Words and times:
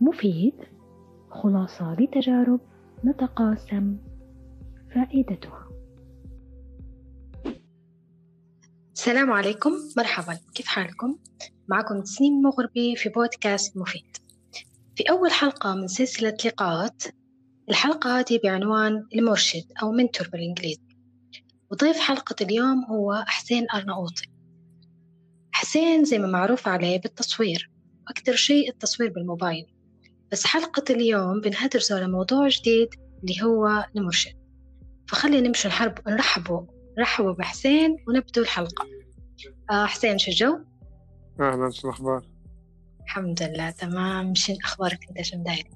مفيد. 0.00 0.54
خلاصة 1.30 1.96
لتجارب 2.00 2.60
نتقاسم 3.04 3.96
فائدتها. 4.94 5.68
السلام 8.94 9.32
عليكم. 9.32 9.72
مرحبا. 9.96 10.38
كيف 10.54 10.66
حالكم؟ 10.66 11.18
معكم 11.68 12.00
تسنيم 12.00 12.42
مغربي 12.42 12.96
في 12.96 13.08
بودكاست 13.08 13.76
مفيد. 13.76 14.16
في 14.96 15.02
أول 15.10 15.30
حلقة 15.30 15.74
من 15.74 15.88
سلسلة 15.88 16.36
لقاءات 16.44 17.02
الحلقة 17.68 18.18
هذه 18.18 18.40
بعنوان 18.44 19.06
المرشد 19.14 19.64
أو 19.82 19.92
منتور 19.92 20.28
بالإنجليزي. 20.28 20.80
وضيف 21.70 21.98
حلقة 21.98 22.36
اليوم 22.40 22.84
هو 22.84 23.24
حسين 23.26 23.66
أرناؤوطي. 23.74 24.28
حسين 25.52 26.04
زي 26.04 26.18
ما 26.18 26.26
معروف 26.26 26.68
عليه 26.68 27.00
بالتصوير. 27.00 27.70
أكثر 28.08 28.32
شيء 28.32 28.70
التصوير 28.70 29.12
بالموبايل. 29.12 29.66
بس 30.32 30.46
حلقة 30.46 30.84
اليوم 30.90 31.40
بنهدرسوا 31.40 31.96
على 31.96 32.08
موضوع 32.08 32.48
جديد 32.48 32.88
اللي 33.22 33.42
هو 33.42 33.84
المرشد. 33.96 34.32
فخلينا 35.08 35.48
نمشي 35.48 35.68
نحرب 35.68 36.08
نرحبوا 36.08 36.62
نرحبوا 36.98 37.32
بحسين 37.32 37.96
ونبدو 38.08 38.42
الحلقة. 38.42 38.86
آه 39.70 39.86
حسين 39.86 40.18
شو 40.18 40.30
الجو؟ 40.30 40.58
أهلا 41.40 41.70
شو 41.70 41.88
الأخبار؟ 41.88 42.26
الحمد 43.04 43.42
لله 43.42 43.70
تمام. 43.70 44.34
شو 44.34 44.54
أخبارك 44.64 44.98
أنت؟ 45.08 45.22
شو 45.22 45.36
داير؟ 45.36 45.68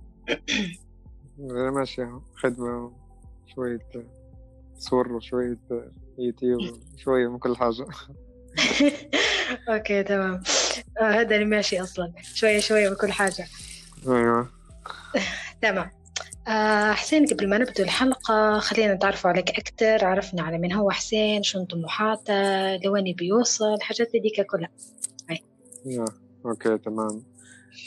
ماشي 1.72 2.06
خدمة 2.36 2.92
شوية 3.54 3.88
صور 4.78 5.12
وشوية 5.12 5.58
يوتيوب 6.18 6.60
شوية 6.96 7.28
من 7.28 7.38
كل 7.38 7.56
حاجة. 7.56 7.86
okay 9.68 10.02
تمام. 10.02 10.42
آه 11.00 11.04
هذا 11.04 11.34
اللي 11.34 11.44
ماشي 11.46 11.82
أصلا. 11.82 12.12
شوية 12.34 12.60
شوية 12.60 12.88
من 12.88 12.96
كل 12.96 13.12
حاجة. 13.12 13.46
أيوه. 14.08 14.48
تمام. 15.62 15.90
آه 16.48 16.92
حسين 16.92 17.26
قبل 17.26 17.48
ما 17.50 17.58
نبدأ 17.58 17.84
الحلقة 17.84 18.58
خلينا 18.58 18.94
نتعرفوا 18.94 19.30
عليك 19.30 19.50
أكثر 19.50 20.04
عرفنا 20.04 20.42
على 20.42 20.58
من 20.58 20.72
هو 20.72 20.90
حسين 20.90 21.42
شنو 21.42 21.64
طموحاته 21.64 22.76
لوين 22.76 23.14
بيوصل 23.18 23.74
الحاجات 23.74 24.10
ديك 24.12 24.46
كلها. 24.46 24.70
okay 26.46 26.78
تمام. 26.78 27.22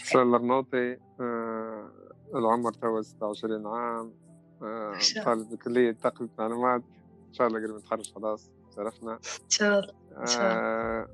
حسين 0.01 0.21
الأرناطي 0.21 0.97
آه 1.19 1.91
العمر 2.35 2.73
تو 2.73 3.01
26 3.01 3.67
عام 3.67 4.13
آه 4.61 4.99
طالب 5.25 5.49
بكلية 5.49 5.91
تقنية 5.91 6.29
معلومات. 6.39 6.81
إن 7.27 7.33
شاء 7.33 7.47
الله 7.47 7.59
قريب 7.59 7.75
نتخرج 7.75 8.13
خلاص 8.13 8.51
عرفنا 8.77 9.13
إن 9.13 9.49
شاء 9.49 9.79
الله 9.79 9.93
آه 10.39 11.07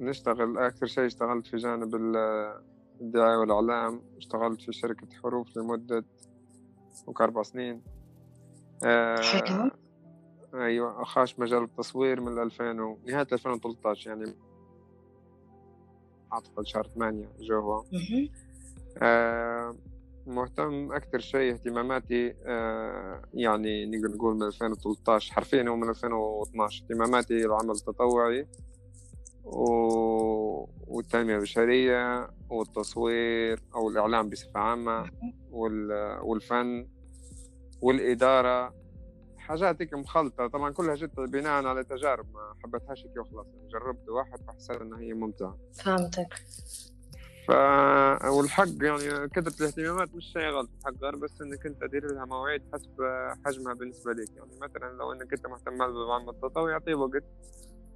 نشتغل 0.00 0.58
أكثر 0.58 0.86
شيء 0.86 1.06
اشتغلت 1.06 1.46
في 1.46 1.56
جانب 1.56 1.94
الدعاية 3.00 3.36
والإعلام 3.36 4.02
اشتغلت 4.16 4.60
في 4.62 4.72
شركة 4.72 5.06
حروف 5.22 5.56
لمدة 5.56 6.04
أربع 7.20 7.42
سنين. 7.42 7.82
آه 8.84 9.16
أيوة 10.54 11.04
خاش 11.04 11.38
مجال 11.38 11.62
التصوير 11.62 12.20
من 12.20 12.38
2000 12.42 12.80
و... 12.82 12.98
نهاية 13.06 13.26
2013 13.32 14.10
يعني 14.10 14.32
أعتقد 16.32 16.66
شهر 16.66 16.86
ثمانية 16.94 17.28
جوا 17.40 17.82
آه 18.98 19.74
مهتم 20.26 20.92
أكثر 20.92 21.18
شيء 21.18 21.52
اهتماماتي 21.52 22.34
آه 22.46 23.22
يعني 23.34 23.86
نقدر 23.86 24.14
نقول 24.16 24.34
من 24.34 24.42
2013 24.42 25.32
حرفيا 25.34 25.68
هو 25.68 25.76
من 25.76 25.88
2012 25.88 26.84
اهتماماتي 26.84 27.44
العمل 27.46 27.70
التطوعي 27.70 28.46
و... 29.46 30.66
والتنمية 30.86 31.36
البشرية 31.36 32.30
والتصوير 32.50 33.62
أو 33.74 33.88
الإعلام 33.88 34.30
بصفة 34.30 34.60
عامة 34.60 35.10
وال... 35.50 36.18
والفن 36.22 36.88
والإدارة. 37.80 38.74
حاجات 39.36 39.82
هيك 39.82 39.94
مخلطة. 39.94 40.46
طبعا 40.46 40.70
كلها 40.70 40.94
جت 40.94 41.20
بناء 41.20 41.64
على 41.66 41.84
تجارب 41.84 42.26
ما 42.34 42.54
حبيتهاش 42.64 43.06
هيك 43.06 43.16
وخلاص. 43.16 43.46
جربت 43.72 44.08
واحد 44.08 44.40
فحسيت 44.46 44.80
إنها 44.80 45.00
هي 45.00 45.12
ممتعة. 45.12 45.58
فهمتك. 45.84 46.34
ف 47.48 47.50
والحق 48.26 48.82
يعني 48.82 49.28
كثرة 49.28 49.60
الاهتمامات 49.60 50.14
مش 50.14 50.24
شيء 50.32 50.42
غلط. 50.42 50.70
الحق 50.78 51.02
غير 51.02 51.16
بس 51.16 51.40
إنك 51.42 51.66
أنت 51.66 51.80
تدير 51.80 52.14
لها 52.14 52.24
مواعيد 52.24 52.62
حسب 52.74 52.94
حجمها 53.46 53.74
بالنسبة 53.74 54.12
لك. 54.12 54.36
يعني 54.36 54.50
مثلا 54.60 54.92
لو 54.98 55.12
إنك 55.12 55.32
أنت 55.32 55.46
مهتم 55.46 55.78
بالعمل 55.78 56.28
التطوعي 56.28 56.72
يعطيه 56.72 56.94
وقت. 56.94 57.24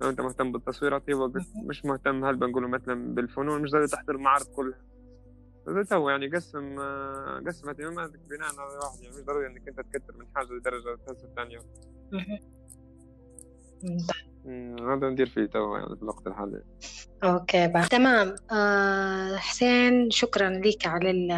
لو 0.01 0.09
انت 0.09 0.21
مهتم 0.21 0.53
بالتصوير 0.53 0.93
يعطيه 0.93 1.15
وقت. 1.15 1.33
مش 1.65 1.85
مهتم 1.85 2.25
هل 2.25 2.37
بنقول 2.37 2.69
مثلا 2.69 3.15
بالفنون 3.15 3.63
مش 3.63 3.71
ضروري 3.71 3.87
تحضر 3.87 4.15
المعارض 4.15 4.47
كلها. 4.47 4.79
تو 5.91 6.09
يعني 6.09 6.29
قسم 6.29 6.79
قسم 7.47 7.69
اهتماماتك 7.69 8.21
بناء 8.31 8.49
على 8.49 8.79
واحد 8.83 9.03
يعني 9.03 9.17
مش 9.17 9.25
ضروري 9.25 9.47
إنك 9.47 9.69
أنت 9.69 9.81
تكثر 9.81 10.15
من 10.19 10.27
حاجة 10.35 10.47
لدرجة 10.53 10.99
تنسى 11.07 11.25
الثانية 11.27 11.59
هذا 14.93 15.09
ندير 15.11 15.27
فيه 15.27 15.47
تو 15.47 15.77
يعني 15.77 15.97
في 15.97 16.03
الوقت 16.03 16.27
الحالي. 16.27 16.63
okay 17.25 17.69
بقى. 17.69 17.89
تمام. 17.89 18.37
آه 18.53 19.37
حسين 19.37 20.11
شكرا 20.11 20.51
لك 20.51 20.87
على 20.87 21.33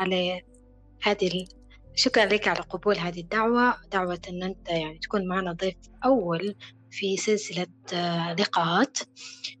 على 0.00 0.42
هذه 1.02 1.46
شكرا 1.94 2.24
لك 2.24 2.48
على 2.48 2.60
قبول 2.60 2.96
هذه 2.96 3.20
الدعوة. 3.20 3.74
دعوة 3.92 4.18
أن 4.28 4.42
أنت 4.42 4.68
يعني 4.68 4.98
تكون 4.98 5.28
معنا 5.28 5.52
ضيف 5.52 5.76
أول. 6.04 6.54
في 6.90 7.16
سلسلة 7.16 7.66
آه 7.92 8.34
لقاءات. 8.34 8.98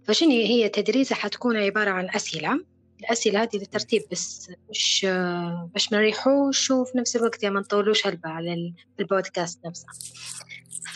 فشنو 0.04 0.30
هي؟ 0.30 0.68
دردشة 0.68 1.14
حتكون 1.14 1.56
عبارة 1.56 1.90
عن 1.90 2.10
أسئلة. 2.10 2.64
الأسئلة 3.00 3.42
هذه 3.42 3.56
للترتيب 3.56 4.02
بس 4.12 4.50
مش 4.70 5.06
آه 5.08 5.70
باش 5.72 5.92
ما 5.92 5.98
نريحوش 5.98 6.70
وفي 6.70 6.98
نفس 6.98 7.16
الوقت 7.16 7.44
ما 7.44 7.60
نطولوش 7.60 8.06
هلبة 8.06 8.28
على 8.28 8.74
البودكاست 9.00 9.66
نفسه. 9.66 9.86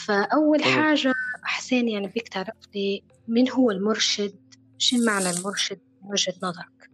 فأول 0.07 0.65
حاجة 0.65 1.13
حسين 1.43 1.89
يعني 1.89 2.07
بيك 2.07 2.29
تعرف 2.29 2.57
لي 2.75 3.03
من 3.29 3.51
هو 3.51 3.71
المرشد؟ 3.71 4.35
شو 4.79 4.97
معنى 5.05 5.31
المرشد؟ 5.31 5.81
من 6.03 6.11
وجهة 6.11 6.35
نظرك؟ 6.43 6.91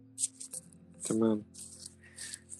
تمام. 1.03 1.43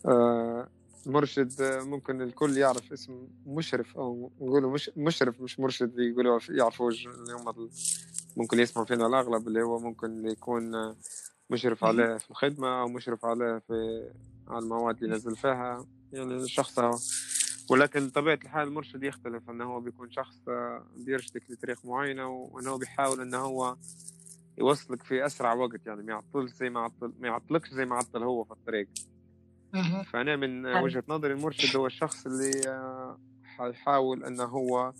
آه 0.05 0.69
مرشد 1.07 1.53
ممكن 1.61 2.21
الكل 2.21 2.57
يعرف 2.57 2.93
اسم 2.93 3.27
مشرف 3.45 3.97
أو 3.97 4.31
نقولوا 4.41 4.71
مش 4.71 4.91
مشرف 4.97 5.41
مش 5.41 5.59
مرشد 5.59 5.95
بيقولوا 5.95 6.39
يعرفوا 6.49 6.91
اللي 6.91 7.33
هم 7.33 7.69
ممكن 8.37 8.59
يسمعوا 8.59 8.87
فينا 8.87 9.07
الأغلب 9.07 9.47
اللي 9.47 9.61
هو 9.61 9.79
ممكن 9.79 10.27
يكون 10.27 10.95
مشرف 11.49 11.83
عليه 11.83 12.17
في 12.17 12.31
الخدمة 12.31 12.81
أو 12.81 12.87
مشرف 12.87 13.25
عليه 13.25 13.61
في 13.67 14.09
على 14.47 14.59
المواد 14.63 15.03
اللي 15.03 15.15
نزل 15.15 15.35
فيها. 15.35 15.85
يعني 16.13 16.33
الشخص 16.35 16.79
ولكن 17.69 18.09
طبيعة 18.09 18.39
الحال 18.43 18.67
المرشد 18.67 19.03
يختلف 19.03 19.49
أنه 19.49 19.63
هو 19.63 19.79
بيكون 19.79 20.11
شخص 20.11 20.35
بيرشدك 20.95 21.51
لطريق 21.51 21.85
معينة 21.85 22.27
وأنه 22.29 22.77
بيحاول 22.77 23.21
أنه 23.21 23.37
هو 23.37 23.75
يوصلك 24.57 25.03
في 25.03 25.25
أسرع 25.25 25.53
وقت. 25.53 25.85
يعني 25.85 26.03
ما 26.03 26.11
يعطلش 26.11 26.51
زي 26.51 26.69
ما 26.69 26.79
عطل 26.79 27.13
ما 27.19 27.27
يعطلكش 27.27 27.69
زي 27.69 27.85
ما 27.85 27.95
عطل 27.95 28.23
هو 28.23 28.43
في 28.43 28.51
الطريق. 28.51 28.87
فأنا 30.03 30.35
من 30.35 30.65
وجهة 30.65 31.03
نظري 31.07 31.33
المرشد 31.33 31.75
هو 31.75 31.85
الشخص 31.85 32.25
اللي 32.25 32.51
حيحاول 33.43 34.23
أنه 34.23 34.43
هو 34.43 34.93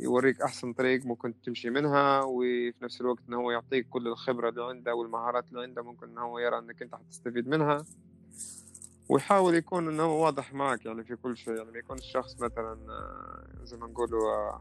يوريك 0.00 0.42
أحسن 0.42 0.72
طريق 0.72 1.06
ممكن 1.06 1.40
تمشي 1.40 1.70
منها 1.70 2.22
وفي 2.22 2.74
نفس 2.82 3.00
الوقت 3.00 3.22
أنه 3.28 3.36
هو 3.36 3.50
يعطيك 3.50 3.88
كل 3.88 4.08
الخبرة 4.08 4.48
اللي 4.48 4.64
عنده 4.64 4.94
والمهارات 4.94 5.48
اللي 5.48 5.62
عنده 5.62 5.82
ممكن 5.82 6.08
أنه 6.08 6.20
هو 6.20 6.38
يرى 6.38 6.58
أنك 6.58 6.82
أنت 6.82 6.94
حتستفيد 6.94 7.48
منها. 7.48 7.84
ويحاول 9.08 9.54
يكون 9.54 9.88
انه 9.88 10.06
واضح 10.06 10.54
معك 10.54 10.86
يعني 10.86 11.04
في 11.04 11.16
كل 11.16 11.36
شيء 11.36 11.54
يعني 11.54 11.70
ما 11.70 11.78
يكون 11.78 11.98
الشخص 11.98 12.40
مثلا 12.40 12.78
زي 13.62 13.76
ما 13.76 13.86
نقولوا 13.86 14.58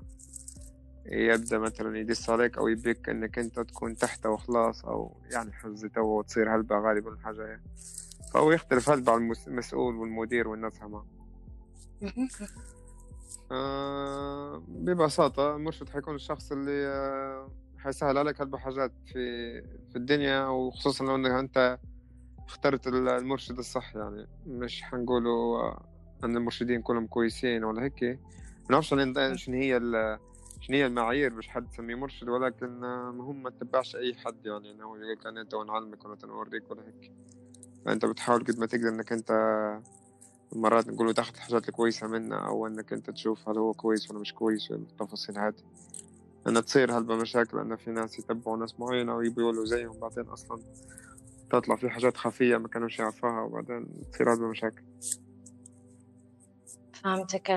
يبدأ 1.05 1.57
مثلا 1.57 1.97
يدس 1.97 2.29
عليك 2.29 2.57
أو 2.57 2.67
يبيك 2.67 3.09
أنك 3.09 3.39
أنت 3.39 3.59
تكون 3.59 3.95
تحته 3.95 4.29
وخلاص 4.29 4.85
أو 4.85 5.17
يعني 5.31 5.51
حزة 5.51 5.87
تو 5.87 6.01
وتصير 6.01 6.55
هلبة 6.55 6.79
غالبا 6.79 7.17
حاجة 7.23 7.61
فهو 8.33 8.51
يختلف 8.51 8.89
هلبة 8.89 9.11
على 9.11 9.33
المسؤول 9.47 9.95
والمدير 9.95 10.47
والناس 10.47 10.83
هما. 10.83 11.05
آه 13.51 14.63
ببساطة 14.67 15.55
المرشد 15.55 15.89
حيكون 15.89 16.15
الشخص 16.15 16.51
اللي 16.51 16.87
آه 16.87 17.51
حيسهل 17.77 18.17
عليك 18.17 18.41
هلبة 18.41 18.57
حاجات 18.57 18.91
في 19.05 19.61
في 19.61 19.95
الدنيا 19.95 20.47
وخصوصا 20.47 21.05
لو 21.05 21.15
إنك 21.15 21.31
أنت 21.31 21.79
اخترت 22.47 22.87
المرشد 22.87 23.57
الصح 23.57 23.95
يعني. 23.95 24.27
مش 24.45 24.83
حنقولوا 24.83 25.71
أن 26.23 26.37
المرشدين 26.37 26.81
كلهم 26.81 27.07
كويسين 27.07 27.63
ولا 27.63 27.83
هيك. 27.83 28.03
ما 28.03 28.17
نعرفش 28.69 28.89
شنو 28.89 29.01
هي 29.55 29.79
شنو 30.61 30.75
هي 30.77 30.85
المعايير 30.85 31.33
باش 31.33 31.47
حد 31.47 31.69
تسميه 31.69 31.95
مرشد 31.95 32.29
ولكن 32.29 32.79
مهم 33.17 33.43
ما 33.43 33.49
تتبعش 33.49 33.95
أي 33.95 34.15
حد 34.15 34.45
يعني. 34.45 34.71
إنه 34.71 34.79
يقول 34.79 35.11
لك 35.11 35.25
أنا 35.25 35.43
تو 35.43 35.63
نعلمك 35.63 36.05
ولا 36.05 36.17
نوريك 36.23 36.71
ولا 36.71 36.81
هيك. 36.87 37.11
فانت 37.87 38.05
بتحاول 38.05 38.43
قد 38.43 38.59
ما 38.59 38.65
تقدر 38.65 38.89
انك 38.89 39.11
انت 39.11 39.31
مرات 40.51 40.87
نقولوا 40.87 41.13
تاخذ 41.13 41.33
الحاجات 41.35 41.69
الكويسه 41.69 42.07
منه 42.07 42.35
أو 42.35 42.67
إنك 42.67 42.93
أنت 42.93 43.09
تشوف 43.09 43.49
هل 43.49 43.57
هو 43.57 43.73
كويس 43.73 44.11
ولا 44.11 44.19
مش 44.19 44.33
كويس 44.33 44.71
التفاصيل 44.71 45.37
هذه. 45.37 45.63
أن 46.47 46.65
تصير 46.65 46.97
هلبة 46.97 47.15
مشاكل 47.15 47.59
أن 47.59 47.75
في 47.75 47.91
ناس 47.91 48.19
يتبعوا 48.19 48.57
ناس 48.57 48.79
معينة 48.79 49.15
ويبوا 49.15 49.43
يقولوا 49.43 49.65
زيهم 49.65 49.99
بعدين 49.99 50.23
أصلا 50.23 50.59
تطلع 51.49 51.75
في 51.75 51.89
حاجات 51.89 52.17
خفية 52.17 52.57
ما 52.57 52.67
كانوش 52.67 52.99
يعرفوها 52.99 53.41
وبعدين 53.41 53.87
تصير 54.11 54.33
هذا 54.33 54.47
مشاكل. 54.47 54.83
فهمتك. 56.93 57.49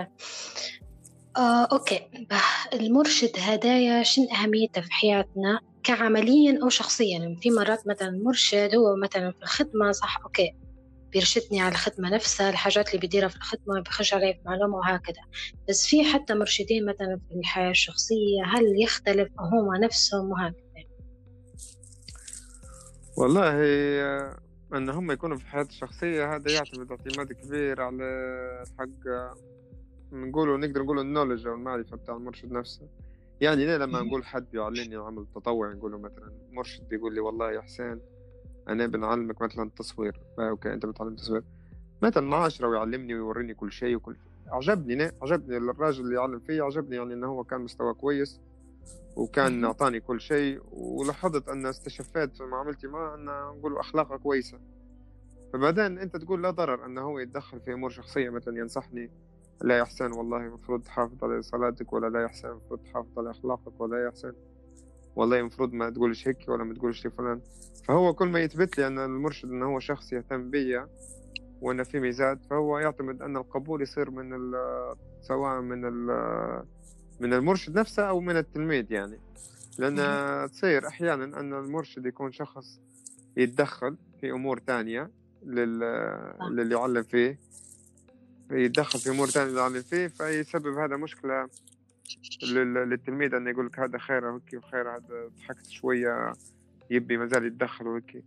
آه، 1.37 1.65
okay. 1.73 2.27
المرشد 2.75 3.33
هدايا 3.39 4.03
شن 4.03 4.27
أهميته 4.31 4.81
في 4.81 4.93
حياتنا؟ 4.93 5.70
كعمليا 5.83 6.59
أو 6.63 6.69
شخصيا. 6.69 7.37
في 7.43 7.51
مرات 7.51 7.89
مثلا 7.89 8.09
المرشد 8.09 8.75
هو 8.75 8.97
مثلا 8.97 9.33
في 9.33 9.43
الخدمة 9.43 9.93
صح 9.93 10.21
okay 10.25 10.57
بيرشدني 11.13 11.61
على 11.61 11.73
الخدمة 11.73 12.11
نفسها 12.11 12.51
الحاجات 12.51 12.95
اللي 12.95 13.07
بديرها 13.07 13.29
في 13.29 13.37
الخدمة 13.37 13.81
بيخش 13.81 14.15
علي 14.15 14.35
في 14.35 14.41
معلومة 14.45 14.77
وهكذا. 14.77 15.23
بس 15.69 15.87
في 15.87 16.05
حتى 16.05 16.35
مرشدين 16.35 16.87
مثلا 16.87 17.21
في 17.29 17.35
الحياة 17.35 17.71
الشخصية 17.71 18.45
هل 18.45 18.83
يختلف 18.83 19.29
هم 19.41 19.75
نفسهم 19.85 20.31
وهكذا؟ 20.31 20.61
والله 23.17 23.51
أن 24.75 24.91
هم 24.91 25.11
يكونوا 25.11 25.37
في 25.37 25.47
حياتي 25.47 25.71
الشخصية 25.71 26.37
هذا 26.37 26.53
يعتمد 26.53 26.91
اعتماد 26.91 27.33
كبير 27.33 27.81
على 27.81 28.05
حق 28.79 29.11
نقولوا 30.13 30.59
نقدر 30.59 30.83
نقولوا 30.83 31.03
النولج 31.03 31.47
أو 31.47 31.55
المعرفة 31.55 31.97
بتاع 31.97 32.17
المرشد 32.17 32.53
نفسه. 32.53 32.89
يعني 33.41 33.67
ليه 33.67 33.77
لما 33.77 34.03
نقول 34.03 34.25
حد 34.25 34.47
بيعلمني 34.53 34.97
عمل 34.97 35.27
تطوعي 35.35 35.75
نقول 35.75 35.93
له 35.93 35.99
مثلا 35.99 36.33
مرشد 36.53 36.89
بيقول 36.89 37.15
لي 37.15 37.21
والله 37.21 37.53
يا 37.53 37.61
حسين 37.61 38.01
أنا 38.69 38.87
بنعلمك 38.87 39.43
مثلا 39.43 39.65
التصوير 39.65 40.21
أوكي 40.39 40.73
أنت 40.73 40.87
بتعلم 40.87 41.17
تصوير. 41.17 41.43
مثلا 42.03 42.37
عشرة 42.37 42.69
ويعلمني 42.69 43.15
ويوريني 43.15 43.55
كل 43.55 43.73
شيء 43.73 43.97
وكل 43.97 44.17
عجبني 44.49 45.11
عجبني 45.23 45.57
الراجل 45.57 46.05
اللي 46.05 46.15
يعلم 46.15 46.39
فيه 46.39 46.63
عجبني 46.63 46.97
يعني 46.97 47.15
إنه 47.15 47.27
هو 47.27 47.45
كان 47.45 47.61
مستوى 47.61 47.95
كويس 47.95 48.41
وكان 49.17 49.65
أعطاني 49.65 50.01
كل 50.01 50.21
شيء 50.21 50.61
ولاحظت 50.73 51.49
أن 51.49 51.67
استشفيت 51.67 52.37
في 52.37 52.43
معاملتي 52.43 52.87
معه 52.87 53.15
أن 53.15 53.25
نقول 53.59 53.77
أخلاقه 53.77 54.17
كويسة. 54.17 54.59
فبعدين 55.53 55.99
أنت 55.99 56.17
تقول 56.17 56.43
لا 56.43 56.51
ضرر 56.51 56.87
أنه 56.87 57.01
هو 57.01 57.19
يتدخل 57.19 57.61
في 57.61 57.73
أمور 57.73 57.91
شخصية 57.91 58.31
مثلا 58.31 58.59
ينصحني 58.59 59.11
لا 59.63 59.79
يا 59.79 59.85
حسين 59.85 60.13
والله 60.13 60.37
المفروض 60.37 60.83
تحافظ 60.83 61.25
على 61.25 61.43
صلاتك 61.43 61.93
ولا 61.93 62.07
لا 62.07 62.23
يا 62.23 62.29
حسين 62.29 62.51
المفروض 62.51 62.81
تحافظ 62.81 63.19
على 63.19 63.31
أخلاقك 63.31 63.81
ولا 63.81 64.05
يا 64.05 64.11
حسين 64.11 64.33
والله 65.17 65.41
المفروض 65.41 65.73
ما 65.73 65.91
تقولش 65.91 66.29
هيك 66.29 66.49
ولا 66.49 66.65
ما 66.65 66.75
تقولش 66.75 67.07
لفلان 67.07 67.41
فهو 67.89 68.15
كل 68.15 68.29
ما 68.29 68.41
يثبت 68.41 68.79
لي 68.79 68.87
أن 68.87 68.99
المرشد 68.99 69.49
أنه 69.49 69.67
هو 69.67 69.81
شخص 69.81 70.13
يهتم 70.13 70.51
بيا 70.51 70.89
وأن 71.61 71.83
في 71.83 72.01
ميزات 72.01 72.45
فهو 72.45 72.79
يعتمد 72.79 73.23
أن 73.23 73.37
القبول 73.37 73.83
يصير 73.83 74.11
من 74.11 74.31
سواء 75.21 75.61
من 75.61 75.81
من 77.21 77.33
المرشد 77.33 77.79
نفسه 77.79 78.03
أو 78.03 78.21
من 78.21 78.37
التلميذ 78.37 78.93
يعني. 78.93 79.21
لأن 79.79 80.51
تصير 80.51 80.89
أحيانا 80.89 81.41
أن 81.41 81.55
المرشد 81.55 82.07
يكون 82.07 82.33
شخص 82.33 82.81
يتدخل 83.37 83.97
في 84.21 84.31
أمور 84.31 84.59
تانية 84.59 85.11
لل... 85.47 85.79
للي 86.51 86.75
يعلم 86.75 87.03
فيه. 87.03 87.39
يتدخل 88.51 88.99
في 88.99 89.11
أمور 89.11 89.27
ثانية 89.27 89.59
يعلم 89.59 89.83
فيه 89.83 90.07
فيسبب 90.07 90.79
هذا 90.79 90.97
مشكلة 90.97 91.49
للتلميذ 92.53 93.35
إنه 93.35 93.51
يقول 93.51 93.67
لك 93.67 93.79
هذا 93.79 93.99
خير 93.99 94.31
هيك 94.35 94.55
وخير 94.55 94.97
هذا 94.97 95.31
ضحكت 95.39 95.67
شوية 95.67 96.33
يبي 96.91 97.17
مازال 97.17 97.47
يتدخل 97.47 97.87
وهيك 97.87 98.25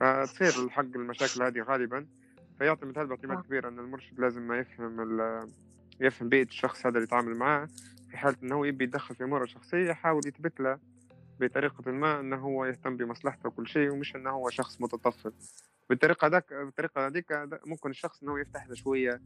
فتصير 0.00 0.64
الحق 0.64 0.96
المشاكل 0.96 1.42
هذه 1.42 1.62
غالبا. 1.62 2.06
فيعتمد 2.58 2.98
هذا 2.98 3.06
باعتماد 3.06 3.38
آه. 3.38 3.42
كبير 3.42 3.68
إن 3.68 3.78
المرشد 3.78 4.20
لازم 4.20 4.42
ما 4.42 4.58
يفهم 4.58 5.16
يفهم 6.00 6.28
بيئة 6.28 6.48
الشخص 6.48 6.86
هذا 6.86 6.88
اللي 6.88 7.02
يتعامل 7.02 7.34
معاه 7.34 7.68
في 8.10 8.16
حالة 8.16 8.36
إنه 8.42 8.54
هو 8.54 8.64
يبي 8.64 8.84
يتدخل 8.84 9.14
في 9.14 9.24
أموره 9.24 9.44
الشخصية 9.44 9.90
يحاول 9.90 10.22
يثبت 10.26 10.60
له 10.60 10.78
بطريقة 11.40 11.90
ما 11.90 12.20
أنه 12.20 12.36
هو 12.36 12.64
يهتم 12.64 12.96
بمصلحته 12.96 13.48
وكل 13.48 13.68
شيء 13.68 13.90
ومش 13.90 14.16
أنه 14.16 14.30
هو 14.30 14.50
شخص 14.50 14.80
متطفل. 14.80 15.32
بالطريقة 15.90 16.26
ذاك 16.26 16.52
بالطريقة 16.52 17.06
هذيك 17.06 17.26
ممكن 17.66 17.90
الشخص 17.90 18.22
أنه 18.22 18.40
يفتح 18.40 18.68
له 18.68 18.74
شوية 18.74 19.20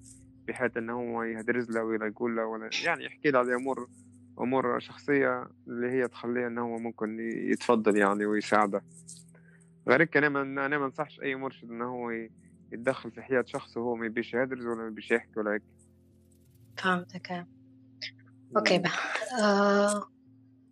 بحيث 0.49 0.77
إنه 0.77 0.93
هو 0.93 1.23
يهدرز 1.23 1.71
له 1.71 1.85
ولا 1.85 2.07
يقول 2.07 2.37
له 2.37 2.47
ولا 2.47 2.71
يعني 2.85 3.05
يحكي 3.05 3.31
له 3.31 3.39
على 3.39 3.55
امور 3.55 3.89
أمور 4.41 4.81
شخصية 4.81 5.47
اللي 5.69 5.91
هي 5.91 6.09
تخليه 6.09 6.47
إنه 6.47 6.63
هو 6.63 6.79
ممكن 6.79 7.21
يتفضل 7.21 7.97
يعني 7.97 8.27
ويساعده. 8.27 8.83
غير 9.89 10.05
كده 10.05 10.27
أنا 10.27 10.45
ما 10.45 10.67
أنا 10.67 10.79
ما 10.79 10.87
أنصحش 10.87 11.21
أي 11.21 11.35
مرشد 11.37 11.71
إنه 11.71 11.85
هو 11.85 12.11
يتدخل 12.73 13.11
في 13.11 13.23
حياة 13.23 13.45
شخص 13.47 13.77
وهو 13.77 13.95
ما 13.97 14.07
يبيش 14.07 14.35
يهدرز 14.35 14.67
ولا 14.67 14.83
ما 14.83 14.87
يبيش 14.87 15.11
يحكي 15.11 15.41
ولا 15.41 15.53
هيك. 15.53 15.63
فهمتك. 16.79 17.47
أوكي 18.57 18.79
بقى. 18.79 18.91
آه... 19.43 20.09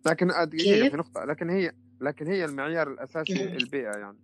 لكن 0.05 0.27
دقيقة 0.27 0.89
في 0.89 0.97
نقطة. 0.97 1.25
لكن 1.25 1.49
هي 1.49 1.73
لكن 2.01 2.27
هي 2.27 2.45
المعيار 2.45 2.91
الأساسي 2.91 3.43
البيئة 3.57 3.97
يعني. 3.97 4.17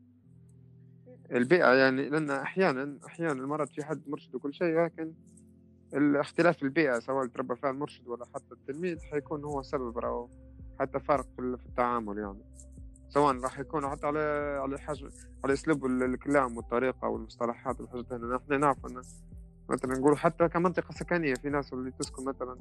البيئة 1.32 1.74
يعني 1.74 2.10
لأن 2.10 2.30
أحيانا 2.32 3.00
أحيانا 3.06 3.32
المرض 3.32 3.68
في 3.68 3.84
حد 3.84 4.02
مرشد 4.08 4.36
وكل 4.36 4.54
شيء 4.54 4.84
لكن 4.84 5.14
الاختلاف 5.94 6.64
البيئة 6.64 7.00
سواء 7.00 7.28
تربى 7.28 7.56
فيها 7.56 7.70
المرشد 7.70 8.08
ولا 8.08 8.26
حتى 8.36 8.52
التلميذ 8.52 9.00
حيكون 9.12 9.44
هو 9.44 9.62
سبب 9.62 9.98
أو 9.98 10.30
حتى 10.80 11.00
فرق 11.00 11.28
في 11.38 11.66
التعامل 11.70 12.18
يعني. 12.18 12.40
سواء 13.10 13.40
راح 13.40 13.60
يكون 13.60 13.90
حتى 13.90 14.08
على 14.08 14.20
على 14.62 14.80
حاجة 14.80 15.10
على 15.44 15.54
أسلوب 15.54 15.86
الكلام 15.86 16.58
والطريقة 16.58 17.08
والمصطلحات 17.08 17.82
والحاجات 17.82 18.14
هنا 18.14 18.36
نحن 18.36 18.60
نعرف 18.60 18.86
أن 18.86 19.02
مثلا 19.70 20.00
نقول 20.00 20.18
حتى 20.18 20.48
كمنطقة 20.48 20.92
سكنية 20.92 21.34
في 21.34 21.50
ناس 21.50 21.74
اللي 21.74 21.92
تسكن 21.92 22.26
مثلا 22.26 22.56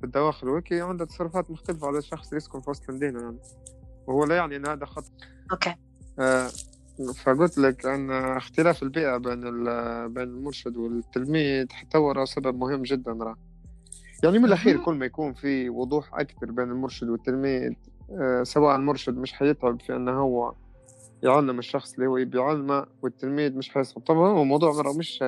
في 0.00 0.04
الدواخل 0.04 0.48
وهيك 0.48 0.72
عندها 0.72 1.06
تصرفات 1.06 1.50
مختلفة 1.50 1.86
على 1.86 1.98
الشخص 1.98 2.26
اللي 2.26 2.36
يسكن 2.36 2.60
في 2.60 2.70
وسط 2.70 2.88
المدينة 2.88 3.20
يعني. 3.20 3.38
وهو 4.06 4.24
لا 4.24 4.36
يعني 4.36 4.56
أن 4.56 4.66
هذا 4.66 4.86
خط. 4.86 5.04
أوكي. 5.52 5.74
آه 6.18 6.48
فقلت 7.24 7.58
لك 7.58 7.86
أن 7.86 8.10
اختلاف 8.10 8.82
البيئة 8.82 9.16
بين 9.16 9.40
بين 10.14 10.22
المرشد 10.22 10.76
والتلميذ 10.76 11.66
حتى 11.72 11.98
سبب 12.24 12.58
مهم 12.58 12.82
جدا 12.82 13.12
راه. 13.12 13.36
يعني 14.24 14.38
من 14.38 14.44
الأخير 14.44 14.76
كل 14.84 14.94
ما 14.94 15.06
يكون 15.06 15.32
في 15.32 15.70
وضوح 15.70 16.14
أكثر 16.14 16.50
بين 16.50 16.70
المرشد 16.70 17.08
والتلميذ 17.08 17.72
آه، 18.10 18.42
سواء 18.42 18.76
المرشد 18.76 19.16
مش 19.16 19.32
حيتعب 19.32 19.80
في 19.80 19.96
أنه 19.96 20.12
هو 20.12 20.54
يعلم 21.22 21.58
الشخص 21.58 21.94
اللي 21.94 22.06
هو 22.06 22.16
يبي 22.16 22.38
يعلمه 22.38 22.86
والتلميذ 23.02 23.56
مش 23.56 23.70
حيصعب. 23.70 24.04
طبعا 24.04 24.30
هو 24.30 24.44
موضوع 24.44 24.72
مرة 24.72 24.92
مش 24.98 25.22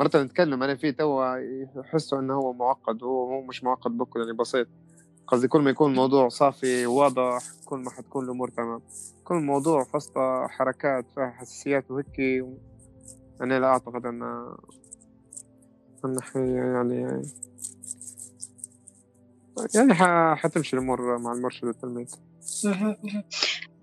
مرة 0.00 0.22
نتكلم 0.22 0.62
أنا 0.62 0.74
فيه 0.74 0.90
توا 0.90 1.36
يحسوا 1.76 2.18
أنه 2.18 2.34
هو 2.34 2.52
معقد 2.52 3.02
وهو 3.02 3.42
مش 3.42 3.64
معقد 3.64 3.98
بكل 3.98 4.20
يعني 4.20 4.32
بسيط. 4.32 4.68
قصدي 5.26 5.48
كل 5.48 5.60
ما 5.60 5.70
يكون 5.70 5.90
الموضوع 5.90 6.28
صافي 6.28 6.86
واضح 6.86 7.42
كل 7.64 7.78
ما 7.78 7.90
حتكون 7.90 8.24
الأمور 8.24 8.48
تمام. 8.48 8.80
كل 9.24 9.34
موضوع 9.34 9.84
فسط 9.84 10.12
حركات 10.48 11.04
فيها 11.14 11.30
حساسيات 11.30 11.90
وهيك 11.90 12.44
أنا 13.40 13.58
لا 13.60 13.66
أعتقد 13.66 14.06
أن 14.06 14.22
أن 16.04 16.18
يعني 16.34 17.22
يعني 19.74 19.94
حتمشي 20.36 20.76
الأمور 20.76 21.18
مع 21.18 21.32
المرشد 21.32 21.64
والتلميذ 21.64 22.14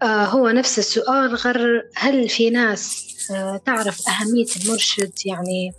آه 0.02 0.26
هو 0.26 0.50
نفس 0.50 0.80
السؤال 0.80 1.36
غير 1.36 1.90
هل 1.96 2.30
في 2.30 2.50
ناس 2.50 3.12
آه 3.32 3.58
تعرف 3.58 4.02
أهمية 4.10 4.46
المرشد؟ 4.64 5.14
يعني 5.26 5.72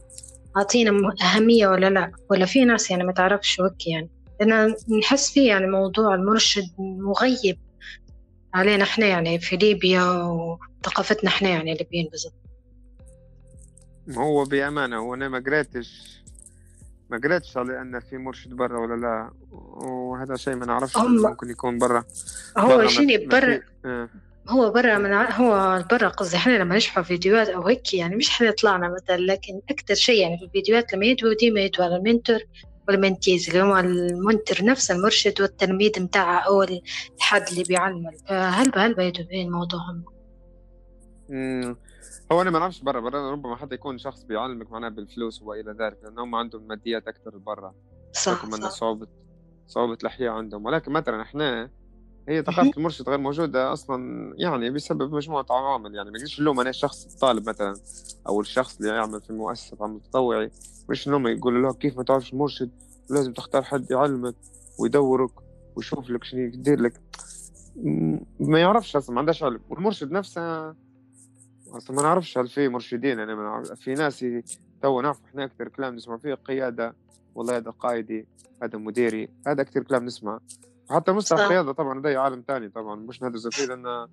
أعطينا 0.56 1.14
أهمية 1.22 1.68
ولا 1.68 1.90
لا؟ 1.90 2.12
ولا 2.30 2.46
في 2.46 2.64
ناس 2.64 2.90
يعني 2.90 3.04
ما 3.04 3.12
تعرفش 3.12 3.60
وك 3.60 3.86
يعني؟ 3.86 4.10
لأن 4.44 4.74
نحس 4.98 5.32
فيه 5.32 5.48
يعني 5.48 5.66
موضوع 5.66 6.14
المرشد 6.14 6.68
مغيب 6.78 7.58
علينا 8.54 8.84
إحنا 8.84 9.06
يعني 9.06 9.38
في 9.38 9.56
ليبيا 9.56 10.04
وثقافتنا 10.04 11.30
إحنا 11.30 11.48
يعني 11.48 11.72
الليبيين 11.72 12.08
بالضبط. 12.10 12.34
هو 14.10 14.44
بأمانة 14.44 14.98
هو 14.98 15.14
أنا 15.14 15.28
ما 15.28 15.38
قريتش 15.46 16.22
ما 17.10 17.20
قريتش 17.24 17.56
على 17.56 17.80
أن 17.80 18.00
في 18.00 18.18
مرشد 18.18 18.54
برا 18.54 18.78
ولا 18.78 19.00
لا 19.00 19.30
وهذا 19.52 20.36
شيء 20.36 20.54
ما 20.54 20.66
نعرفش 20.66 20.96
ممكن 20.96 21.50
يكون 21.50 21.78
برا. 21.78 22.04
هو 22.58 22.86
شيني 22.86 23.26
برا 23.26 23.60
آه. 23.84 24.08
هو 24.48 24.70
برا 24.70 24.98
من 24.98 25.12
هو 25.12 25.84
برا 25.90 26.08
قصدي 26.08 26.36
إحنا 26.36 26.52
لما 26.52 26.76
نشوف 26.76 26.98
فيديوهات 26.98 27.48
أو 27.48 27.66
هيك 27.66 27.94
يعني 27.94 28.16
مش 28.16 28.28
إحنا 28.28 28.50
طلعنا 28.50 28.88
مثلا 28.88 29.16
لكن 29.16 29.60
أكثر 29.70 29.94
شيء 29.94 30.20
يعني 30.20 30.38
في 30.38 30.44
الفيديوهات 30.44 30.94
لما 30.94 31.06
يدوا 31.06 31.34
ديما 31.34 31.60
يدوا 31.60 31.84
على 31.84 31.96
ال 31.96 32.02
mentor. 32.02 32.40
وال 32.88 33.01
mentees 33.01 33.48
اللي 33.50 33.62
هو 33.62 33.78
ال 33.78 33.90
mentor 33.90 34.64
نفسه 34.64 34.94
المرشد 34.94 35.40
والتلميذ 35.40 36.02
متاعه 36.02 36.38
أو 36.38 36.62
الحد 36.62 37.48
اللي 37.48 37.62
بيعلمه 37.62 38.10
فهل 38.28 38.72
هل 38.74 38.94
بيدوا 38.94 39.24
بين 39.24 39.50
موضوعهم 39.50 40.04
هو 42.32 42.42
أنا 42.42 42.50
ما 42.50 42.58
نعرفش 42.58 42.80
برا 42.80 43.00
برا 43.00 43.30
ربما 43.30 43.56
حتى 43.56 43.74
يكون 43.74 43.98
شخص 43.98 44.22
بيعلمك 44.22 44.70
معناه 44.72 44.88
بالفلوس 44.88 45.42
وإلى 45.42 45.70
ذلك 45.70 45.98
لأن 46.02 46.18
هم 46.18 46.34
عندهم 46.34 46.62
ماديات 46.62 47.08
أكثر 47.08 47.38
برا. 47.38 47.74
صح, 48.12 48.50
صح. 48.50 48.68
صعوبه 48.68 49.06
صعوبة 49.66 49.98
الأحياء 50.02 50.32
عندهم. 50.32 50.64
ولكن 50.64 50.92
مثلا 50.92 51.22
إحنا 51.22 51.70
هي 52.28 52.42
ثقافة 52.42 52.70
المرشد 52.76 53.08
غير 53.08 53.18
موجودة 53.18 53.72
أصلا 53.72 54.34
يعني 54.38 54.70
بسبب 54.70 55.14
مجموعة 55.14 55.46
عوامل. 55.50 55.94
يعني 55.94 56.10
ما 56.10 56.18
يجيش 56.18 56.38
اللوم 56.38 56.60
أنا 56.60 56.72
شخص 56.72 57.04
طالب 57.04 57.48
مثلا 57.48 57.74
أو 58.28 58.40
الشخص 58.40 58.76
اللي 58.76 58.88
يعمل 58.88 59.20
في 59.20 59.32
مؤسسة 59.32 59.76
عمل 59.80 60.00
تطوعي 60.00 60.50
مش 60.88 61.06
اللوم 61.06 61.26
يقول 61.26 61.62
له 61.62 61.72
كيف 61.72 61.96
ما 61.96 62.02
تعرفش 62.04 62.34
مرشد؟ 62.34 62.70
لازم 63.10 63.32
تختار 63.32 63.62
حد 63.62 63.90
يعلمك 63.90 64.34
ويدورك 64.78 65.30
ويشوف 65.76 66.10
لك 66.10 66.24
شنو 66.24 66.40
يدير 66.40 66.80
لك. 66.80 67.00
ما 68.40 68.60
يعرفش 68.60 68.96
أصلا 68.96 69.14
ما 69.14 69.20
عندهاش 69.20 69.42
علم. 69.42 69.60
والمرشد 69.70 70.10
نفسه 70.12 70.70
أصلا 71.76 71.96
ما 71.96 72.02
نعرفش 72.02 72.38
هل 72.38 72.48
في 72.48 72.68
مرشدين 72.68 73.18
يعني 73.18 73.34
ما 73.34 73.42
نعرف 73.42 73.72
في 73.72 73.94
ناس 73.94 74.24
تو 74.82 75.00
نعرف 75.00 75.20
إحنا 75.24 75.44
أكثر 75.44 75.68
كلام 75.68 75.94
نسمع 75.94 76.16
فيه 76.16 76.34
قيادة 76.34 76.94
والله 77.34 77.56
هذا 77.56 77.70
قائدي 77.70 78.26
هذا 78.62 78.78
مديري 78.78 79.28
هذا 79.46 79.62
كثير 79.62 79.82
كلام 79.82 80.04
نسمع. 80.04 80.40
حتى 80.90 81.12
مصطلح 81.12 81.40
القياده 81.40 81.72
طبعا 81.72 82.02
ده 82.02 82.20
عالم 82.22 82.44
ثاني 82.48 82.68
طبعا 82.68 82.94
مش 82.96 83.22
ندرس 83.22 83.46
فيه 83.46 83.64
لأن 83.66 84.06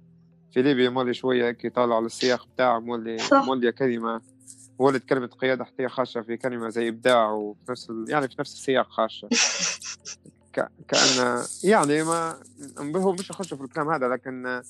في 0.53 0.61
ليبيا 0.61 0.89
مولي 0.89 1.13
شوية 1.13 1.47
هيك 1.47 1.75
طالع 1.75 1.95
على 1.95 2.05
السياق 2.05 2.47
بتاعه 2.53 2.79
مولي 2.79 3.17
مولي 3.31 3.71
كلمه 3.71 4.21
ولد 4.79 5.01
كلمة 5.01 5.27
قيادة 5.27 5.65
حتى 5.65 5.87
خاشة 5.87 6.21
في 6.21 6.37
كلمة 6.37 6.69
زي 6.69 6.87
إبداع 6.87 7.31
وفي 7.31 7.71
نفس 7.71 7.89
ال... 7.89 8.05
يعني 8.09 8.27
في 8.27 8.35
نفس 8.39 8.53
السياق 8.53 8.89
خاشة 8.89 9.29
ك... 10.53 10.67
كأن 10.87 11.43
يعني 11.63 12.03
ما 12.03 12.99
هو 12.99 13.13
مش 13.13 13.31
أخش 13.31 13.53
في 13.53 13.63
الكلام 13.63 13.89
هذا 13.89 14.07
لكن 14.07 14.61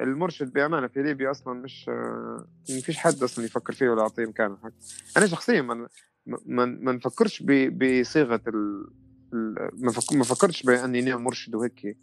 المرشد 0.00 0.52
بأمانة 0.52 0.86
في 0.86 1.02
ليبيا 1.02 1.30
أصلا 1.30 1.54
مش 1.54 1.88
ما 2.68 2.80
فيش 2.82 2.96
حد 2.96 3.22
أصلا 3.22 3.44
يفكر 3.44 3.72
فيه 3.72 3.88
ولا 3.88 4.02
يعطيه 4.02 4.26
مكانه. 4.26 4.58
أنا 5.16 5.26
شخصيا 5.26 5.62
ما 5.62 5.88
ما, 6.26 6.64
ما 6.64 6.92
نفكرش 6.92 7.42
ب... 7.42 7.78
بصيغة 7.78 8.40
ال... 8.48 8.86
ما 9.32 9.92
ما 10.12 10.24
فكرتش 10.24 10.62
بأني 10.62 11.00
أنا 11.00 11.16
مرشد 11.16 11.54
وهيك. 11.54 11.96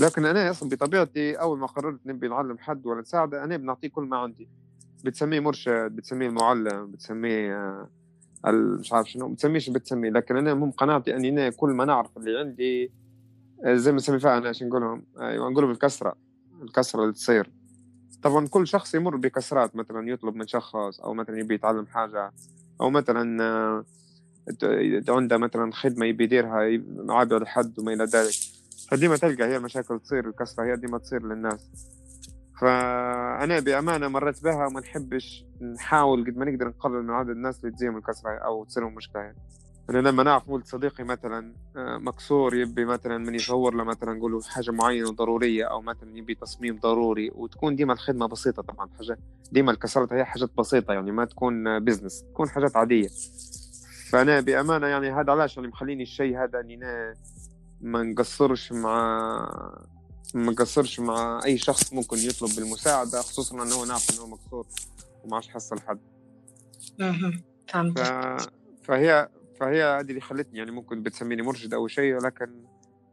لكن 0.00 0.24
أنا 0.24 0.50
أصلا 0.50 0.68
بطبيعتي 0.68 1.34
أول 1.34 1.58
ما 1.58 1.66
قررت 1.66 2.00
نبي 2.06 2.28
نعلم 2.28 2.58
حد 2.58 2.86
ولا 2.86 3.00
نساعده 3.00 3.44
أنا 3.44 3.56
بنعطيه 3.56 3.88
كل 3.88 4.02
ما 4.02 4.16
عندي. 4.16 4.48
بتسميه 5.04 5.40
مرشد 5.40 5.96
بتسميه 5.96 6.28
المعلم 6.28 6.90
بتسميه 6.90 7.56
آه، 7.56 7.88
مش 8.50 8.92
عارف 8.92 9.10
شنو 9.10 9.28
بتسميه 9.28 9.58
شو 9.58 9.72
بتسميه 9.72 10.10
لكن 10.10 10.36
أنا 10.36 10.54
مو 10.54 10.70
قناعتي 10.70 11.16
أني 11.16 11.28
أنا 11.28 11.50
كل 11.50 11.70
ما 11.70 11.84
نعرف 11.84 12.16
اللي 12.16 12.38
عندي 12.38 12.92
آه، 13.64 13.74
زي 13.74 13.90
ما 13.90 13.96
نسمي 13.96 14.18
فيها 14.18 14.38
أنا 14.38 14.48
عشان 14.48 14.68
نقولهم؟ 14.68 15.04
أيوه 15.20 15.50
نقولهم 15.50 15.70
الكسرة 15.70 16.14
الكسرة 16.62 17.02
اللي 17.02 17.12
تصير. 17.12 17.50
طبعا 18.22 18.46
كل 18.46 18.66
شخص 18.66 18.94
يمر 18.94 19.16
بكسرات 19.16 19.76
مثلا 19.76 20.10
يطلب 20.10 20.34
من 20.34 20.46
شخص 20.46 21.00
أو 21.00 21.14
مثلا 21.14 21.38
يبي 21.38 21.54
يتعلم 21.54 21.86
حاجة 21.86 22.32
أو 22.80 22.90
مثلا 22.90 23.42
آه، 23.42 23.84
عنده 25.08 25.36
مثلا 25.36 25.72
خدمة 25.72 26.06
يبي 26.06 26.24
يديرها 26.24 26.82
عابر 27.08 27.42
لحد 27.42 27.78
وما 27.78 27.92
إلى 27.92 28.04
ذلك. 28.04 28.34
فديما 28.90 29.16
تلقى 29.16 29.44
هي 29.44 29.56
المشاكل 29.56 30.00
تصير 30.00 30.28
الكسرة 30.28 30.64
هي 30.64 30.76
ديما 30.76 30.98
تصير 30.98 31.26
للناس. 31.26 31.70
فأنا 32.62 33.60
بأمانة 33.60 34.08
مريت 34.08 34.44
بها 34.44 34.66
وما 34.66 34.80
نحبش 34.80 35.44
نحاول 35.60 36.24
قد 36.24 36.36
ما 36.36 36.44
نقدر 36.44 36.68
نقلل 36.68 37.02
من 37.02 37.10
عدد 37.10 37.30
الناس 37.30 37.60
اللي 37.60 37.76
تجيهم 37.76 37.96
الكسرة 37.96 38.30
أو 38.30 38.64
تصيرهم 38.64 38.94
مشكلة 38.94 39.22
يعني. 39.22 39.36
أنا 39.90 39.98
لما 39.98 40.22
نعرف 40.22 40.48
ولد 40.48 40.64
صديقي 40.64 41.04
مثلا 41.04 41.52
آه، 41.76 41.98
مكسور 41.98 42.54
يبي 42.54 42.84
مثلا 42.84 43.18
من 43.18 43.34
يصور 43.34 43.74
له 43.74 43.84
مثلا 43.84 44.12
نقول 44.12 44.44
حاجة 44.44 44.70
معينة 44.70 45.10
ضروريه 45.10 45.64
أو 45.64 45.80
مثلا 45.80 46.18
يبي 46.18 46.34
تصميم 46.34 46.78
ضروري 46.78 47.30
وتكون 47.34 47.76
ديما 47.76 47.92
الخدمة 47.92 48.26
بسيطة 48.26 48.62
طبعا 48.62 48.88
حاجة 48.98 49.18
ديما 49.52 49.72
الكسرات 49.72 50.12
هي 50.12 50.24
حاجات 50.24 50.50
بسيطة 50.58 50.94
يعني 50.94 51.12
ما 51.12 51.24
تكون 51.24 51.78
بزنس 51.78 52.22
تكون 52.22 52.48
حاجات 52.48 52.76
عادية 52.76 53.08
فأنا 54.10 54.40
بأمانة 54.40 54.86
يعني 54.86 55.10
هذا 55.10 55.32
علاش 55.32 55.58
اللي 55.58 55.68
مخليني 55.68 56.02
الشيء 56.02 56.44
هذا 56.44 56.60
إني 56.60 56.80
ما 57.80 58.02
نقصرش 58.02 58.72
مع 58.72 59.48
ما 60.34 60.52
قصرش 60.52 61.00
مع 61.00 61.40
أي 61.44 61.58
شخص 61.58 61.92
ممكن 61.92 62.16
يطلب 62.18 62.50
بالمساعدة 62.56 63.20
خصوصا 63.22 63.62
إنه 63.62 63.74
هو 63.74 63.84
نعرف 63.84 64.10
إنه 64.10 64.26
مكسور 64.26 64.66
وما 65.24 65.34
عادش 65.34 65.48
حصل 65.48 65.80
حد. 65.80 65.98
فهمت. 67.68 67.98
ف... 67.98 68.02
فهي 68.82 69.28
فهي 69.60 69.82
هذه 69.82 70.00
اللي 70.10 70.20
خلتني 70.20 70.58
يعني 70.58 70.70
ممكن 70.70 71.02
بتسميني 71.02 71.42
مرشد 71.42 71.74
أو 71.74 71.88
شيء 71.88 72.16
لكن 72.16 72.64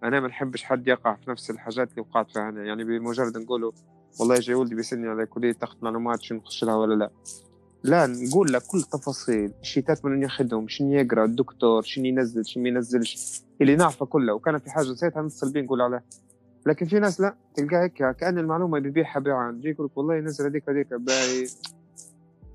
أنا 0.03 0.19
ما 0.19 0.27
نحبش 0.27 0.63
حد 0.63 0.87
يقع 0.87 1.15
في 1.15 1.29
نفس 1.29 1.49
الحاجات 1.49 1.89
اللي 1.91 2.01
وقعت 2.01 2.31
فيها 2.31 2.49
أنا. 2.49 2.63
يعني 2.63 2.83
بمجرد 2.83 3.37
نقوله 3.37 3.73
والله 4.19 4.39
جاي 4.39 4.55
ولدي 4.55 4.75
بيسألني 4.75 5.07
على 5.07 5.25
كليه 5.25 5.51
تاخذ 5.51 5.77
معلومات 5.81 6.21
شنو 6.21 6.37
نخش 6.37 6.63
لها 6.63 6.75
ولا 6.75 6.95
لا. 6.95 7.11
لا 7.83 8.07
نقول 8.07 8.51
له 8.51 8.61
كل 8.67 8.81
تفاصيل 8.81 9.51
الشيتات 9.61 10.05
من 10.05 10.23
ياخذهم 10.23 10.67
شنو 10.67 10.93
يقرأ 10.93 11.25
الدكتور 11.25 11.81
شنو 11.81 12.05
ينزل 12.05 12.45
شنو 12.45 12.63
ما 12.63 12.69
ينزلش 12.69 13.41
اللي 13.61 13.75
نعرفه 13.75 14.05
كله. 14.05 14.33
وكان 14.33 14.57
في 14.57 14.69
حاجة 14.69 14.91
نسيتها 14.91 15.21
نتصل 15.21 15.51
بيه 15.51 15.61
نقول 15.61 15.81
عليه. 15.81 16.03
لكن 16.65 16.85
في 16.85 16.99
ناس 16.99 17.21
لا 17.21 17.35
تلقاه 17.55 17.83
هيك 17.83 17.93
كأن 17.93 18.37
المعلومة 18.37 18.79
بيبيعها 18.79 19.19
بيعا 19.19 19.51
يجي 19.51 19.69
يقول 19.69 19.89
والله 19.95 20.19
نزل 20.19 20.45
هذيك 20.45 20.69
هذيك 20.69 20.93
باي. 20.93 21.47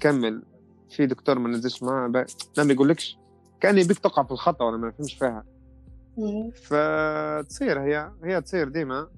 كمل. 0.01 0.43
في 0.91 1.07
دكتور 1.07 1.39
ما 1.39 1.49
نزلش 1.49 1.83
معاه 1.83 2.09
باي. 2.09 2.25
لا 2.57 2.65
ما 2.65 2.73
يقولكش. 2.73 3.19
كان 3.61 3.79
يبيك 3.79 3.99
تقع 3.99 4.23
في 4.23 4.31
الخطأ 4.31 4.65
ولا 4.65 4.77
ما 4.77 4.91
فهمش 4.91 5.15
فيها. 5.15 5.45
فتصير 6.55 7.81
هي 7.81 8.11
هي 8.25 8.41
تصير 8.41 8.69
ديما. 8.69 9.09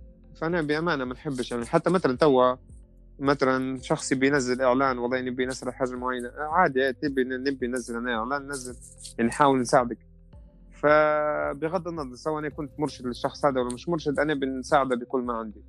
فأنا 0.41 0.63
بأمانة 0.63 1.05
ما 1.05 1.15
نحبش 1.15 1.51
يعني. 1.53 1.67
حتى 1.67 1.91
مثلا 1.91 2.17
توا 2.17 2.57
مثلا 3.19 3.79
شخص 3.83 4.13
يبي 4.13 4.27
ينزل 4.27 4.63
إعلان 4.63 4.99
والله 4.99 5.21
نبي 5.21 5.47
نسرع 5.47 5.73
حاجة 5.73 5.91
معينة. 5.97 6.31
عادي 6.39 6.93
تبي 6.93 7.25
نبي 7.25 7.67
ننزل 7.67 7.97
أنا 7.97 8.19
إعلان 8.19 8.49
نزل 8.49 8.77
يعني 9.19 9.29
نحاول 9.29 9.61
نساعدك. 9.61 9.99
فبغض 10.77 11.89
النظر 11.89 12.15
سواء 12.17 12.49
كنت 12.49 12.71
مرشد 12.79 13.07
للشخص 13.07 13.45
هذا 13.45 13.61
ولا 13.61 13.75
مش 13.75 13.89
مرشد 13.89 14.19
أنا 14.19 14.35
بنساعده 14.35 14.97
بكل 14.97 15.21
ما 15.21 15.33
عندي 15.33 15.63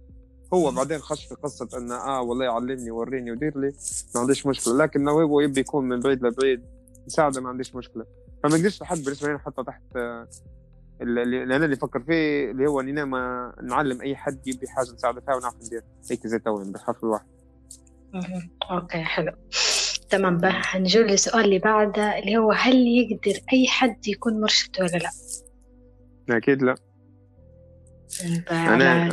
هو 0.53 0.71
بعدين 0.71 0.99
خش 0.99 1.25
في 1.25 1.35
قصة 1.35 1.77
إنه 1.77 1.95
آه 1.95 2.21
والله 2.21 2.45
علمني 2.53 2.91
وريني 2.91 3.31
ودير 3.31 3.59
لي 3.59 3.73
ما 4.15 4.21
عنديش 4.21 4.45
مشكلة 4.47 4.77
لكن 4.77 5.03
لو 5.03 5.19
هو 5.19 5.41
يبي 5.41 5.59
يكون 5.59 5.85
من 5.89 5.99
بعيد 5.99 6.23
لبعيد 6.25 6.63
نساعده 7.07 7.41
ما 7.41 7.49
عنديش 7.49 7.75
مشكلة 7.75 8.05
فما 8.43 8.53
قدرش 8.57 8.81
لحد 8.81 8.97
بالنسبة 8.97 9.31
لي 9.33 9.39
حتى 9.39 9.63
تحت 9.63 9.81
اللي 11.01 11.55
أنا 11.55 11.65
اللي 11.65 11.75
فكر 11.75 11.99
فيه 11.99 12.51
اللي 12.51 12.67
هو 12.69 12.79
اننا 12.79 13.05
ما 13.05 13.53
نعلم 13.63 14.01
أي 14.01 14.15
حد 14.15 14.47
يبي 14.47 14.67
حاجة 14.67 14.91
نساعده 14.93 15.21
فيها 15.21 15.35
ونعرف 15.35 15.55
ندير 15.55 15.83
هيك 16.11 16.27
زي 16.27 16.39
تو 16.39 16.63
بالحرف 16.63 17.03
الواحد. 17.03 17.25
okay 18.71 19.03
حلو. 19.03 19.31
تمام 20.09 20.37
بقى 20.37 20.61
هنجول 20.63 21.07
للسؤال 21.07 21.45
اللي 21.45 21.59
بعده 21.59 22.19
اللي 22.19 22.37
هو 22.37 22.51
هل 22.51 22.75
يقدر 22.87 23.39
أي 23.53 23.67
حد 23.67 24.07
يكون 24.07 24.41
مرشد 24.41 24.81
ولا 24.81 24.97
لا؟ 24.97 25.09
أكيد 26.37 26.61
لا. 26.63 26.75
أنا 28.51 29.11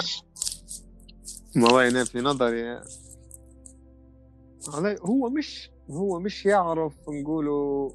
والله 1.56 1.88
أنا 1.88 2.04
في 2.04 2.18
نظري 2.20 2.80
هو 5.02 5.30
مش 5.30 5.70
هو 5.90 6.20
مش 6.20 6.46
يعرف 6.46 6.92
نقولوا 7.08 7.90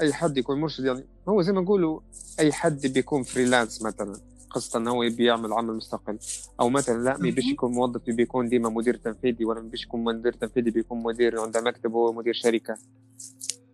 أي 0.00 0.12
حد 0.12 0.38
يكون 0.38 0.60
مرشد 0.60 0.84
يعني 0.84 1.04
هو 1.28 1.42
زي 1.42 1.52
ما 1.52 1.60
نقولوا 1.60 2.00
أي 2.40 2.52
حد 2.52 2.86
بيكون 2.86 3.22
فريلانس 3.22 3.82
مثلا. 3.82 4.20
قصة 4.50 4.78
إنه 4.78 4.90
هو 4.90 5.02
يبي 5.02 5.24
يعمل 5.24 5.52
عمل 5.52 5.74
مستقل. 5.74 6.18
أو 6.60 6.70
مثلا 6.70 7.02
لا 7.04 7.18
ما 7.18 7.28
يبيش 7.28 7.44
يكون 7.46 7.72
موظف 7.72 8.08
يبي 8.08 8.22
يكون 8.22 8.48
ديما 8.48 8.68
مدير 8.68 8.96
تنفيذي 8.96 9.44
ولا 9.44 9.60
ما 9.60 9.66
يبيش 9.66 9.84
يكون 9.84 10.04
مدير 10.04 10.32
تنفيذي 10.32 10.70
بيكون 10.70 11.02
مدير 11.02 11.40
عنده 11.40 11.60
مكتب 11.60 11.94
وهو 11.94 12.12
مدير 12.12 12.34
شركة. 12.34 12.74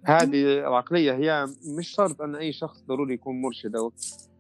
هذه 0.05 0.59
العقلية 0.59 1.13
هي 1.13 1.47
مش 1.79 1.89
شرط 1.89 2.23
إن 2.23 2.35
أي 2.37 2.53
شخص 2.53 2.83
ضروري 2.89 3.15
يكون 3.15 3.41
مرشد 3.41 3.77
أو 3.77 3.93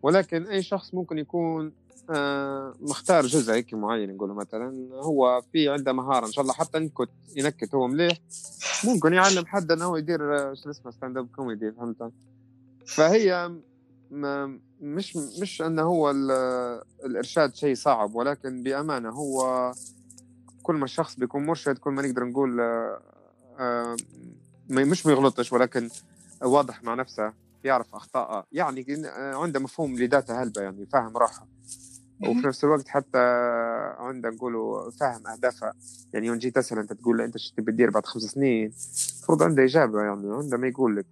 ولكن 0.02 0.46
أي 0.46 0.62
شخص 0.62 0.94
ممكن 0.94 1.18
يكون 1.18 1.72
آه 2.10 2.74
مختار 2.80 3.26
جزء 3.26 3.52
هيك 3.52 3.74
معين 3.74 4.10
نقول 4.10 4.30
مثلا 4.30 4.88
هو 4.92 5.42
في 5.52 5.68
عنده 5.68 5.92
مهارة 5.92 6.26
إن 6.26 6.32
شاء 6.32 6.42
الله 6.42 6.54
حتى 6.54 6.78
ينكت 6.78 7.08
ينكت 7.36 7.74
هو 7.74 7.86
مليح. 7.88 8.18
ممكن 8.84 9.12
يعلم 9.12 9.46
حد 9.46 9.72
إنه 9.72 9.84
هو 9.84 9.96
يدير 9.96 10.36
آه، 10.38 10.54
شو 10.54 10.70
اسمه 10.70 10.90
stand 10.92 11.16
up 11.16 11.28
comedy 11.36 11.72
فهمت؟ 11.72 12.12
فهي 12.86 13.52
ما 14.10 14.58
مش 14.80 15.16
مش 15.16 15.62
إنه 15.62 15.82
هو 15.82 16.10
الإرشاد 17.04 17.54
شيء 17.54 17.74
صعب 17.74 18.14
ولكن 18.14 18.62
بأمانة 18.62 19.10
هو 19.10 19.72
كل 20.62 20.74
ما 20.74 20.84
الشخص 20.84 21.16
بيكون 21.16 21.46
مرشد 21.46 21.78
كل 21.78 21.90
ما 21.90 22.02
نقدر 22.02 22.24
نقول 22.24 22.60
آه، 23.58 23.96
مش 24.70 25.06
ما 25.06 25.12
يغلطش 25.12 25.52
ولكن 25.52 25.88
واضح 26.42 26.84
مع 26.84 26.94
نفسه 26.94 27.32
يعرف 27.64 27.94
اخطاءه 27.94 28.46
يعني 28.52 28.86
عنده 29.16 29.60
مفهوم 29.60 29.96
لذاته 29.96 30.42
هلبة 30.42 30.62
يعني 30.62 30.86
فاهم 30.86 31.16
روحه 31.16 31.46
وفي 32.22 32.46
نفس 32.46 32.64
الوقت 32.64 32.88
حتى 32.88 33.18
عنده 33.98 34.30
نقولوا 34.30 34.90
فاهم 34.90 35.26
اهدافها 35.26 35.74
يعني 36.12 36.26
يوم 36.26 36.38
جيت 36.38 36.56
اسال 36.56 36.78
أنت 36.78 36.92
تقول 36.92 37.20
أنت 37.20 37.38
شو 37.38 37.54
تبي 37.56 37.72
تدير 37.72 37.90
بعد 37.90 38.06
خمس 38.06 38.22
سنين؟ 38.22 38.72
المفروض 39.16 39.42
عنده 39.42 39.64
إجابة 39.64 40.02
يعني 40.02 40.34
عنده 40.34 40.56
ما 40.56 40.68
يقول 40.68 40.96
لك. 40.96 41.06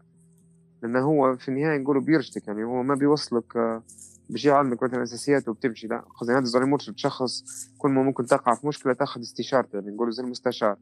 لأنه 0.84 1.00
هو 1.00 1.36
في 1.36 1.48
النهاية 1.48 1.78
نقولوا 1.78 2.02
بيرشدك 2.02 2.48
يعني 2.48 2.64
هو 2.64 2.82
ما 2.82 2.94
بيوصلك 2.94 3.56
آه، 3.56 3.82
بيجي 4.30 4.48
يعلمك 4.48 4.82
مثلا 4.82 5.02
اساسيات 5.02 5.48
وبتمشي. 5.48 5.86
لا 5.86 6.04
قصدي 6.20 6.32
هذا 6.32 6.44
زي 6.44 6.60
مرشد 6.60 6.98
شخص 6.98 7.44
كل 7.78 7.90
ما 7.90 8.02
ممكن 8.02 8.26
تقع 8.26 8.54
في 8.54 8.66
مشكلة 8.66 8.92
تأخذ 8.92 9.20
استشارته 9.20 9.76
يعني 9.76 9.90
نقولوا 9.90 10.12
زي 10.12 10.22
المستشار. 10.22 10.76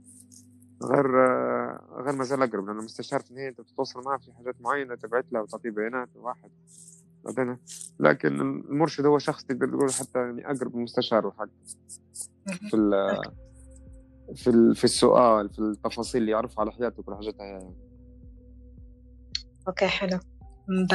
غير 0.83 1.27
آه، 1.27 2.03
غير 2.05 2.17
ما 2.17 2.25
زال 2.25 2.43
أقرب 2.43 2.67
لأن 2.67 2.79
المستشار 2.79 3.21
في 3.21 3.31
النهاية 3.31 3.49
أنت 3.49 3.61
بتتواصل 3.61 4.03
معه 4.05 4.19
في 4.19 4.33
حاجات 4.33 4.55
معينة 4.61 4.95
تبعت 4.95 5.25
له 5.33 5.43
وتعطيه 5.43 5.71
بيانات 5.71 6.09
واحد. 6.15 6.51
بعدين 7.25 7.59
لكن 8.01 8.41
المرشد 8.41 9.07
هو 9.07 9.19
شخص 9.19 9.45
تقدر 9.45 9.69
تقول 9.69 9.93
حتى 9.93 10.19
يعني 10.19 10.51
أقرب 10.51 10.75
المستشار 10.75 11.27
وحق. 11.27 11.49
في 12.71 12.77
ال 12.77 13.21
في 14.35 14.51
ال 14.51 14.75
في 14.77 14.85
السؤال 14.85 15.49
في 15.49 15.59
التفاصيل 15.59 16.21
اللي 16.21 16.33
يعرفها 16.33 16.61
على 16.61 16.73
حياته 16.73 17.01
وكل 17.01 17.15
حاجاتها 17.15 17.45
يعني. 17.47 17.92
أوكي 19.69 19.87
حلو. 19.87 20.19
مم. 20.69 20.87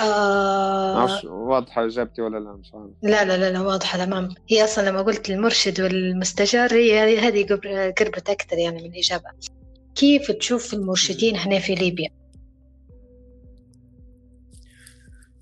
آه. 0.00 0.94
معرفش 0.94 1.24
واضحة 1.24 1.86
إجابتي 1.86 2.22
ولا 2.22 2.38
لا؟ 2.38 2.52
مش 2.52 2.74
عارف. 2.74 2.90
لا 3.02 3.24
لا 3.24 3.36
لا 3.36 3.50
لا 3.52 3.60
واضحة 3.60 4.04
تمام. 4.04 4.28
هي 4.50 4.64
أصلا 4.64 4.88
لما 4.90 5.02
قلت 5.02 5.30
المرشد 5.30 5.80
والمستشار 5.80 6.72
هي 6.74 7.18
هذه 7.18 7.46
قرب- 7.46 7.94
قربت 7.98 8.30
أكثر 8.30 8.58
يعني 8.58 8.82
من 8.82 8.90
الإجابة 8.92 9.24
كيف 9.94 10.30
تشوف 10.30 10.74
المرشدين 10.74 11.36
هنا 11.36 11.58
في 11.58 11.74
ليبيا؟ 11.74 12.08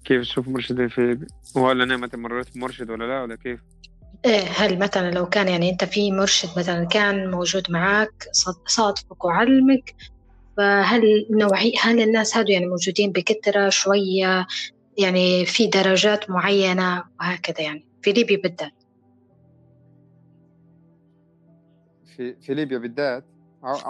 كيف 0.05 0.21
تشوف 0.23 0.49
مرشدين 0.49 0.89
في 0.89 1.27
ولا 1.57 1.85
أنا 1.85 1.97
متى 1.97 2.17
مريت 2.17 2.55
بمرشد 2.55 2.91
ولا 2.91 3.05
لا 3.05 3.23
ولا 3.23 3.37
كيف؟ 3.37 3.61
إيه 4.25 4.41
هل 4.41 4.79
مثلا 4.79 5.11
لو 5.11 5.27
كان 5.29 5.49
يعني 5.49 5.71
أنت 5.71 5.85
في 5.85 6.13
مرشد 6.13 6.49
مثلا 6.59 6.85
كان 6.85 7.31
موجود 7.31 7.71
معاك 7.71 8.29
صاد- 8.33 8.69
صادفك 8.69 9.25
وعلمك 9.25 9.95
فهل 10.61 11.27
نوعي 11.31 11.73
هل 11.81 12.01
الناس 12.01 12.37
هذو 12.37 12.49
يعني 12.49 12.67
موجودين 12.67 13.13
بكثرة 13.13 13.69
شوية 13.69 14.47
يعني 14.99 15.47
في 15.47 15.67
درجات 15.67 16.31
معينة 16.31 17.05
وهكذا 17.21 17.61
يعني؟ 17.61 17.87
في 18.03 18.13
ليبيا 18.13 18.37
بالذات. 18.37 18.73
في 22.17 22.35
في 22.41 22.55
ليبيا 22.55 22.79
بالذات؟ 22.79 23.25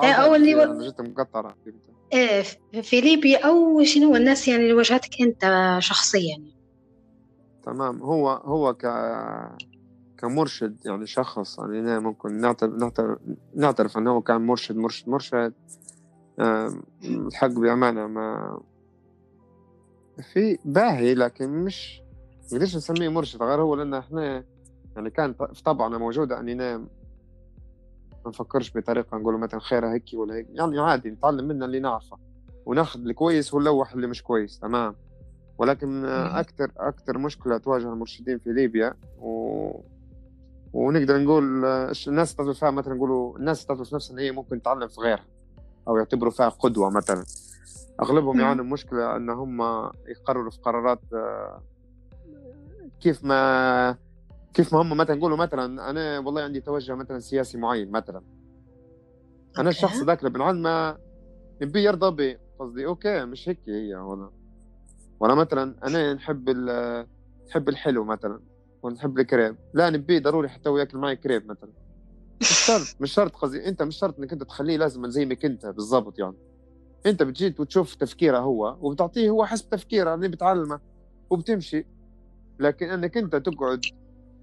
إيه، 0.03 0.12
أو 0.12 0.35
اللي 0.35 0.55
و- 0.55 0.79
جيت 0.83 1.00
مقطرة 1.00 1.57
إيه 2.12 2.43
في 2.83 3.00
ليبيا 3.00 3.47
أو 3.47 3.83
شنو 3.85 4.17
الناس 4.17 4.49
يعني 4.49 4.62
اللي 4.62 4.75
واجهتك 4.75 5.21
أنت 5.21 5.77
شخصيا 5.79 6.31
يعني. 6.31 6.55
تمام. 7.62 8.03
هو 8.03 8.31
هو 8.31 8.75
ك 8.75 8.87
كمرشد 10.19 10.77
يعني 10.87 11.07
شخص 11.07 11.59
يعني 11.59 11.81
أنا 11.81 12.00
ممكن 12.00 12.41
نعترف 12.41 13.19
نعترف 13.55 13.99
هو 13.99 14.21
كان 14.21 14.41
مرشد 14.47 14.77
مرشد 14.77 15.09
مرشد 15.09 15.53
الحق 17.05 17.47
بأمانة 17.47 18.07
ما 18.07 18.59
في 20.33 20.59
باهي 20.65 21.15
لكن 21.15 21.49
مش 21.65 22.03
نقدرش 22.53 22.77
نسميه 22.77 23.09
مرشد؟ 23.09 23.43
غير 23.43 23.61
هو 23.63 23.75
لأن 23.75 23.95
إحنا 23.95 24.45
يعني 24.97 25.11
كان 25.11 25.33
في 25.33 25.63
طبعنا 25.65 25.99
موجودة 25.99 26.41
أننا 26.41 26.79
ما 26.79 26.87
نفكرش 28.27 28.77
بطريقة 28.77 29.19
نقول 29.19 29.39
مثلا 29.39 29.61
خيرها 29.61 29.93
هيك 29.93 30.05
ولا 30.15 30.35
هيك 30.35 30.47
يعني 30.51 30.81
عادي 30.81 31.11
نتعلم 31.11 31.49
منها 31.49 31.67
اللي 31.67 31.81
نعرفه 31.81 32.17
وناخذ 32.67 33.01
الكويس 33.01 33.55
ونلوح 33.55 33.93
اللي 33.93 34.07
مش 34.07 34.23
كويس 34.23 34.59
تمام. 34.59 34.95
ولكن. 35.59 36.05
أكثر 36.05 36.73
أكثر 36.77 37.19
مشكلة 37.19 37.59
تواجه 37.59 37.93
المرشدين 37.93 38.39
في 38.39 38.53
ليبيا 38.53 38.95
و... 39.19 39.71
ونقدر 40.73 41.19
نقول 41.19 41.65
الناس 42.07 42.35
تعتبر 42.35 42.53
فيها 42.55 42.71
مثلا 42.71 42.95
نقولوا 42.95 43.39
الناس 43.39 43.67
تعتبر 43.67 43.85
في 43.85 43.95
نفسها 43.95 44.15
ان 44.15 44.19
هي 44.19 44.33
ممكن 44.33 44.63
تتعلم 44.63 44.89
في 44.89 45.01
غيرها. 45.01 45.25
أو 45.89 45.97
يعتبروا 45.97 46.33
فيها 46.33 46.49
قدوة 46.49 46.91
مثلا. 46.91 47.25
أغلبهم. 48.03 48.41
يعانوا 48.41 48.65
مشكله 48.65 49.17
إن 49.17 49.31
هم 49.31 49.63
يقرروا 50.09 50.51
في 50.51 50.59
قرارات 50.59 51.01
آه، 51.13 51.63
كيف 53.01 53.25
ما 53.25 53.97
كيف 54.55 54.75
ما 54.75 54.83
هم 54.83 54.97
مثلا 54.97 55.17
نقولوا 55.17 55.37
مثلا 55.37 55.91
أنا 55.91 56.19
والله 56.19 56.43
عندي 56.43 56.61
توجه 56.61 56.95
مثلا 56.95 57.19
سياسي 57.19 57.59
معين 57.59 57.91
مثلا. 57.91 58.23
أنا 59.59 59.69
الشخص. 59.69 59.97
ذاك 59.97 60.19
اللي 60.19 60.31
بنعلمه 60.31 60.99
نبي 61.63 61.85
يرضى 61.85 62.17
بي. 62.17 62.39
قصدي 62.59 62.87
okay 62.87 63.25
مش 63.25 63.49
هيك 63.49 63.59
هي 63.69 63.95
ولا 63.95 64.31
ولا 65.21 65.35
مثلا 65.35 65.77
أنا 65.87 66.15
نحب 66.15 66.51
نحب 67.49 67.69
الحلو 67.69 68.05
مثلا 68.05 68.41
ونحب 68.83 69.19
الكريب. 69.19 69.57
لا 69.75 69.91
نبي 69.91 70.19
ضروري 70.19 70.49
حتى 70.49 70.69
هو 70.69 70.79
ياكل 70.79 70.99
معي 70.99 71.17
كريب 71.17 71.47
مثلا. 71.51 71.71
مش 72.41 72.49
شرط 72.67 72.87
مش 73.01 73.13
شرط 73.13 73.37
قصدي 73.37 73.69
انت 73.69 73.83
مش 73.83 73.97
شرط 73.99 74.19
انك 74.19 74.33
انت 74.33 74.43
تخليه 74.43 74.77
لازم 74.77 75.07
زي 75.11 75.27
ما 75.27 75.35
كنت 75.35 75.67
بالضبط 75.67 76.19
يعني. 76.19 76.37
انت 77.07 77.23
بتجي 77.23 77.55
وتشوف 77.59 77.95
تفكيره 77.95 78.39
هو 78.39 78.77
وبتعطيه 78.81 79.31
هو 79.31 79.45
حسب 79.47 79.71
تفكيره 79.71 80.15
اللي 80.15 80.29
بتعلمه 80.29 80.81
وبتمشي. 81.31 81.87
لكن 82.61 82.89
انك 82.91 83.17
انت 83.17 83.37
تقعد 83.37 83.81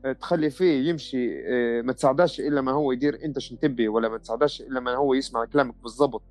آه، 0.06 0.12
تخلي 0.12 0.50
فيه 0.50 0.89
يمشي 0.89 1.48
آه، 1.48 1.82
ما 1.82 1.94
تساعداش 1.94 2.39
إلا 2.39 2.62
ما 2.62 2.72
هو 2.72 2.92
يدير 2.92 3.25
انت 3.25 3.39
شن 3.39 3.60
تبي 3.60 3.88
ولا 3.88 4.10
ما 4.10 4.18
تساعداش 4.18 4.62
إلا 4.62 4.80
ما 4.80 4.96
هو 4.96 5.13
يسمع 5.13 5.46
كلامك 5.46 5.75
بالضبط 5.84 6.22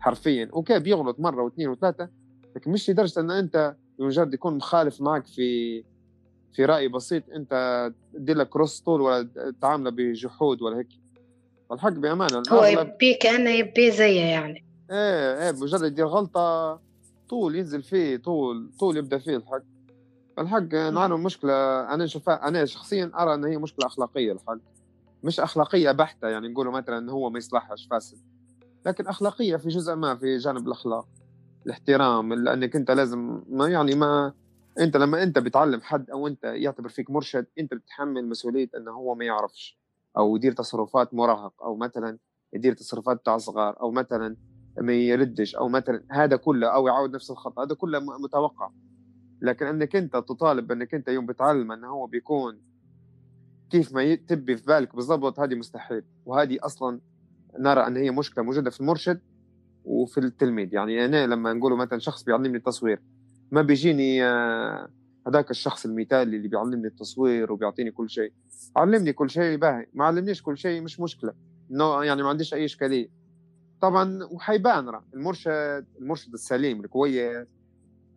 حرفيا. 0.00 0.50
okay 0.52 0.78
بيغلط 0.78 1.20
مرة 1.20 1.42
واثنين 1.42 1.68
وثلاثة 1.68 2.08
لكن 2.56 2.70
مش 2.70 2.90
لدرجة 2.90 3.20
إن 3.20 3.30
انت 3.30 3.76
بمجرد 3.98 4.34
يكون 4.34 4.56
مخالف 4.56 5.00
معك 5.00 5.26
في 5.26 5.84
في 6.52 6.64
رأي 6.64 6.88
بسيط 6.88 7.22
انت 7.30 7.92
تدير 8.14 8.36
لك 8.36 8.48
كروس 8.48 8.80
طول 8.80 9.00
ولا 9.00 9.28
تعامله 9.60 9.90
بجحود 9.90 10.62
ولا 10.62 10.78
هيك. 10.78 10.88
الحق 11.72 11.92
بأمانة 11.92 12.42
هو 12.50 12.64
يبي 12.64 13.14
كأنه 13.14 13.50
يبي 13.50 13.90
زيه 13.90 14.20
يعني. 14.24 14.66
إيه 14.90 15.42
إيه 15.42 15.52
مجرد 15.52 15.82
يدير 15.82 16.06
غلطة 16.06 16.80
طول 17.28 17.56
ينزل 17.56 17.82
فيه 17.82 18.16
طول 18.16 18.70
طول 18.78 18.96
يبدأ 18.96 19.18
فيه 19.18 19.36
الحق. 19.36 19.62
الحق 20.38 20.74
نعاني 20.74 21.14
مشكلة 21.14 21.80
أنا 21.94 22.04
نشوفها 22.04 22.48
أنا 22.48 22.64
شخصيا 22.64 23.10
أرى 23.14 23.34
أن 23.34 23.44
هي 23.44 23.58
مشكلة 23.58 23.86
أخلاقية 23.86 24.32
الحق. 24.32 24.58
مش 25.22 25.40
أخلاقية 25.40 25.92
بحتة 25.92 26.28
يعني 26.28 26.48
نقولوا 26.48 26.72
مثلا 26.72 26.98
أنه 26.98 27.12
هو 27.12 27.30
ما 27.30 27.38
يصلحش 27.38 27.86
فاسد. 27.90 28.18
لكن 28.86 29.06
أخلاقية 29.06 29.56
في 29.56 29.68
جزء 29.68 29.94
ما 29.94 30.16
في 30.16 30.36
جانب 30.36 30.66
الأخلاق 30.66 31.08
الاحترام 31.66 32.34
لأنك 32.34 32.76
أنت 32.76 32.90
لازم 32.90 33.42
ما 33.48 33.68
يعني 33.68 33.94
ما 33.94 34.32
أنت 34.80 34.96
لما 34.96 35.22
أنت 35.22 35.38
بتعلم 35.38 35.80
حد 35.80 36.10
أو 36.10 36.26
أنت 36.26 36.44
يعتبر 36.44 36.88
فيك 36.88 37.10
مرشد 37.10 37.46
أنت 37.58 37.74
بتتحمل 37.74 38.28
مسؤولية 38.28 38.68
أنه 38.76 38.90
هو 38.90 39.14
ما 39.14 39.24
يعرفش. 39.24 39.78
أو 40.18 40.36
يدير 40.36 40.52
تصرفات 40.52 41.14
مراهق 41.14 41.62
أو 41.62 41.76
مثلا 41.76 42.18
يدير 42.52 42.72
تصرفات 42.72 43.16
بتاع 43.16 43.38
صغار 43.38 43.80
أو 43.80 43.90
مثلا 43.90 44.36
ما 44.80 44.92
يردش 44.92 45.56
أو 45.56 45.68
مثلا 45.68 46.04
هذا 46.10 46.36
كله 46.36 46.68
أو 46.68 46.86
يعاود 46.86 47.14
نفس 47.14 47.30
الخطأ 47.30 47.64
هذا 47.64 47.74
كله 47.74 47.98
متوقع. 47.98 48.70
لكن 49.42 49.66
إنك 49.66 49.96
أنت 49.96 50.16
تطالب 50.16 50.72
إنك 50.72 50.94
أنت 50.94 51.08
يوم 51.08 51.26
بتعلم 51.26 51.72
إنه 51.72 51.88
هو 51.88 52.06
بيكون 52.06 52.60
كيف 53.70 53.94
ما 53.94 54.14
تبي 54.14 54.56
في 54.56 54.64
بالك 54.66 54.96
بالضبط 54.96 55.40
هذه 55.40 55.54
مستحيل. 55.54 56.02
وهذه 56.24 56.58
أصلا 56.62 57.00
نرى 57.58 57.86
إن 57.86 57.96
هي 57.96 58.10
مشكلة 58.10 58.44
موجودة 58.44 58.70
في 58.70 58.80
المرشد 58.80 59.20
وفي 59.84 60.18
التلميذ. 60.18 60.74
يعني 60.74 61.04
أنا 61.04 61.26
لما 61.26 61.52
نقوله 61.52 61.76
مثلا 61.76 61.98
شخص 61.98 62.24
بيعلمني 62.24 62.56
التصوير 62.56 63.02
ما 63.50 63.62
بيجيني 63.62 64.24
آه، 64.24 64.88
هذاك 65.26 65.50
الشخص 65.50 65.84
المثالي 65.84 66.36
اللي 66.36 66.48
بيعلمني 66.48 66.86
التصوير 66.86 67.52
وبيعطيني 67.52 67.90
كل 67.90 68.10
شيء. 68.10 68.32
علمني 68.76 69.12
كل 69.12 69.30
شيء 69.30 69.56
باهي. 69.56 69.86
ما 69.94 70.04
علمنيش 70.04 70.42
كل 70.42 70.58
شيء 70.58 70.80
مش 70.82 71.00
مشكلة. 71.00 71.32
إنه 71.70 72.04
يعني 72.04 72.22
ما 72.22 72.28
عنديش 72.28 72.54
أي 72.54 72.64
إشكالية. 72.64 73.08
طبعا 73.80 74.24
وحيبان 74.30 74.88
راه. 74.88 75.04
المرشد 75.14 75.86
المرشد 75.98 76.32
السليم 76.32 76.80
الكويس 76.80 77.46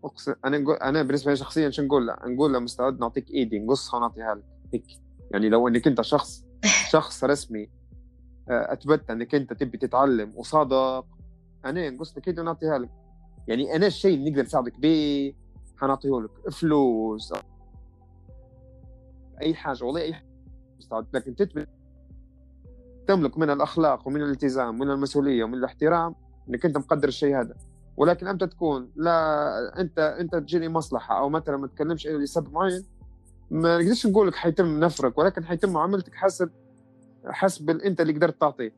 اقسم 0.04 0.34
أنا 0.46 0.58
نقول 0.58 0.76
أنا 0.76 1.04
بالنسبة 1.04 1.32
لي 1.32 1.38
شخصيا 1.38 1.70
شو 1.70 1.82
نقول؟ 1.82 2.08
له؟ 2.08 2.18
نقول 2.26 2.54
له 2.54 2.60
مستعد 2.60 3.00
نعطيك 3.00 3.32
إيدي 3.32 3.60
نقصها 3.60 3.98
ونعطيها 3.98 4.36
لك. 4.36 4.44
هيك. 4.74 4.86
يعني 5.32 5.50
لو 5.50 5.68
إنك 5.68 5.88
أنت 5.88 6.02
شخص 6.02 6.46
شخص 6.92 7.24
رسمي 7.24 7.70
آه، 8.50 8.74
اثبتت 8.74 9.10
إنك 9.10 9.36
أنت 9.36 9.54
تبي 9.54 9.78
تتعلم 9.78 10.34
وصادق 10.36 11.06
أنا 11.66 11.90
نقص 11.90 12.18
لك 12.18 12.28
إيدي 12.28 12.42
ونعطيها 12.42 12.78
لك. 12.78 12.90
يعني 13.48 13.76
أنا 13.76 13.88
الشيء 13.88 14.16
اللي 14.16 14.30
نقدر 14.30 14.44
نساعدك 14.44 14.80
به 14.80 15.34
حنعطيه 15.82 16.22
لك 16.22 16.52
فلوس. 16.52 17.34
أي 19.42 19.54
حاجة 19.54 19.84
والله 19.84 20.02
أي 20.02 20.16
مستعد 20.78 21.06
لكن 21.14 21.36
تثبت 21.36 21.70
تملك 23.08 23.38
من 23.38 23.50
الأخلاق 23.50 24.08
ومن 24.08 24.22
الالتزام 24.22 24.70
ومن 24.70 24.92
المسؤولية 24.92 25.44
ومن 25.44 25.54
الاحترام 25.54 26.16
إنك 26.50 26.66
أنت 26.66 26.78
مقدر 26.78 27.08
الشيء 27.08 27.40
هذا. 27.40 27.56
ولكن 27.98 28.28
إمتى 28.28 28.48
تكون 28.48 28.92
لا 28.96 29.82
أنت 29.82 30.00
أنت 30.00 30.36
تجيني 30.36 30.70
مصلحة 30.70 31.20
أو 31.20 31.30
مثلا 31.30 31.58
ما 31.58 31.68
تكلمش 31.68 32.08
إلى 32.08 32.18
لسبب 32.18 32.54
معين 32.54 32.86
ما 33.52 33.78
نقدرش 33.78 34.08
نقول 34.08 34.28
لك 34.28 34.36
حيتم 34.36 34.80
نفرك 34.80 35.18
ولكن 35.18 35.46
حيتم 35.46 35.74
معاملتك 35.74 36.16
حسب 36.16 36.50
حسب 37.26 37.70
أنت 37.70 38.02
اللي 38.02 38.14
قدرت 38.14 38.42
تعطيه. 38.42 38.74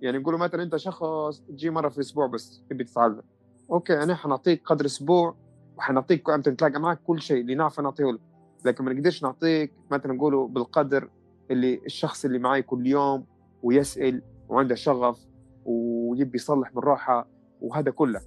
يعني 0.00 0.18
نقولوا 0.18 0.38
مثلا 0.38 0.62
أنت 0.62 0.76
شخص 0.76 1.40
تجي 1.48 1.70
مرة 1.70 1.88
في 1.88 1.96
الأسبوع 1.96 2.26
بس 2.26 2.62
تبي 2.70 2.84
تتعلم. 2.84 3.22
أوكي 3.70 4.02
أنا 4.02 4.14
حنعطيك 4.14 4.62
قدر 4.64 4.84
أسبوع 4.84 5.36
وحنعطيك 5.78 6.30
إمتى 6.30 6.50
نتلاقى 6.50 6.80
معك 6.80 7.00
كل 7.06 7.22
شيء 7.22 7.40
اللي 7.40 7.54
نعرف 7.54 7.80
نعطيه 7.80 8.04
لك. 8.12 8.20
لكن 8.64 8.84
ما 8.84 8.92
نقدرش 8.92 9.22
نعطيك 9.22 9.72
مثلا 9.90 10.12
نقولوا 10.12 10.48
بالقدر 10.48 11.10
اللي 11.50 11.80
الشخص 11.86 12.24
اللي 12.24 12.38
معي 12.38 12.62
كل 12.62 12.86
يوم 12.86 13.26
ويسأل 13.62 14.22
وعنده 14.48 14.74
شغف 14.74 15.26
ويبي 15.64 16.36
يصلح 16.36 16.72
روحه 16.76 17.28
وهذا 17.60 17.90
كله. 17.90 18.20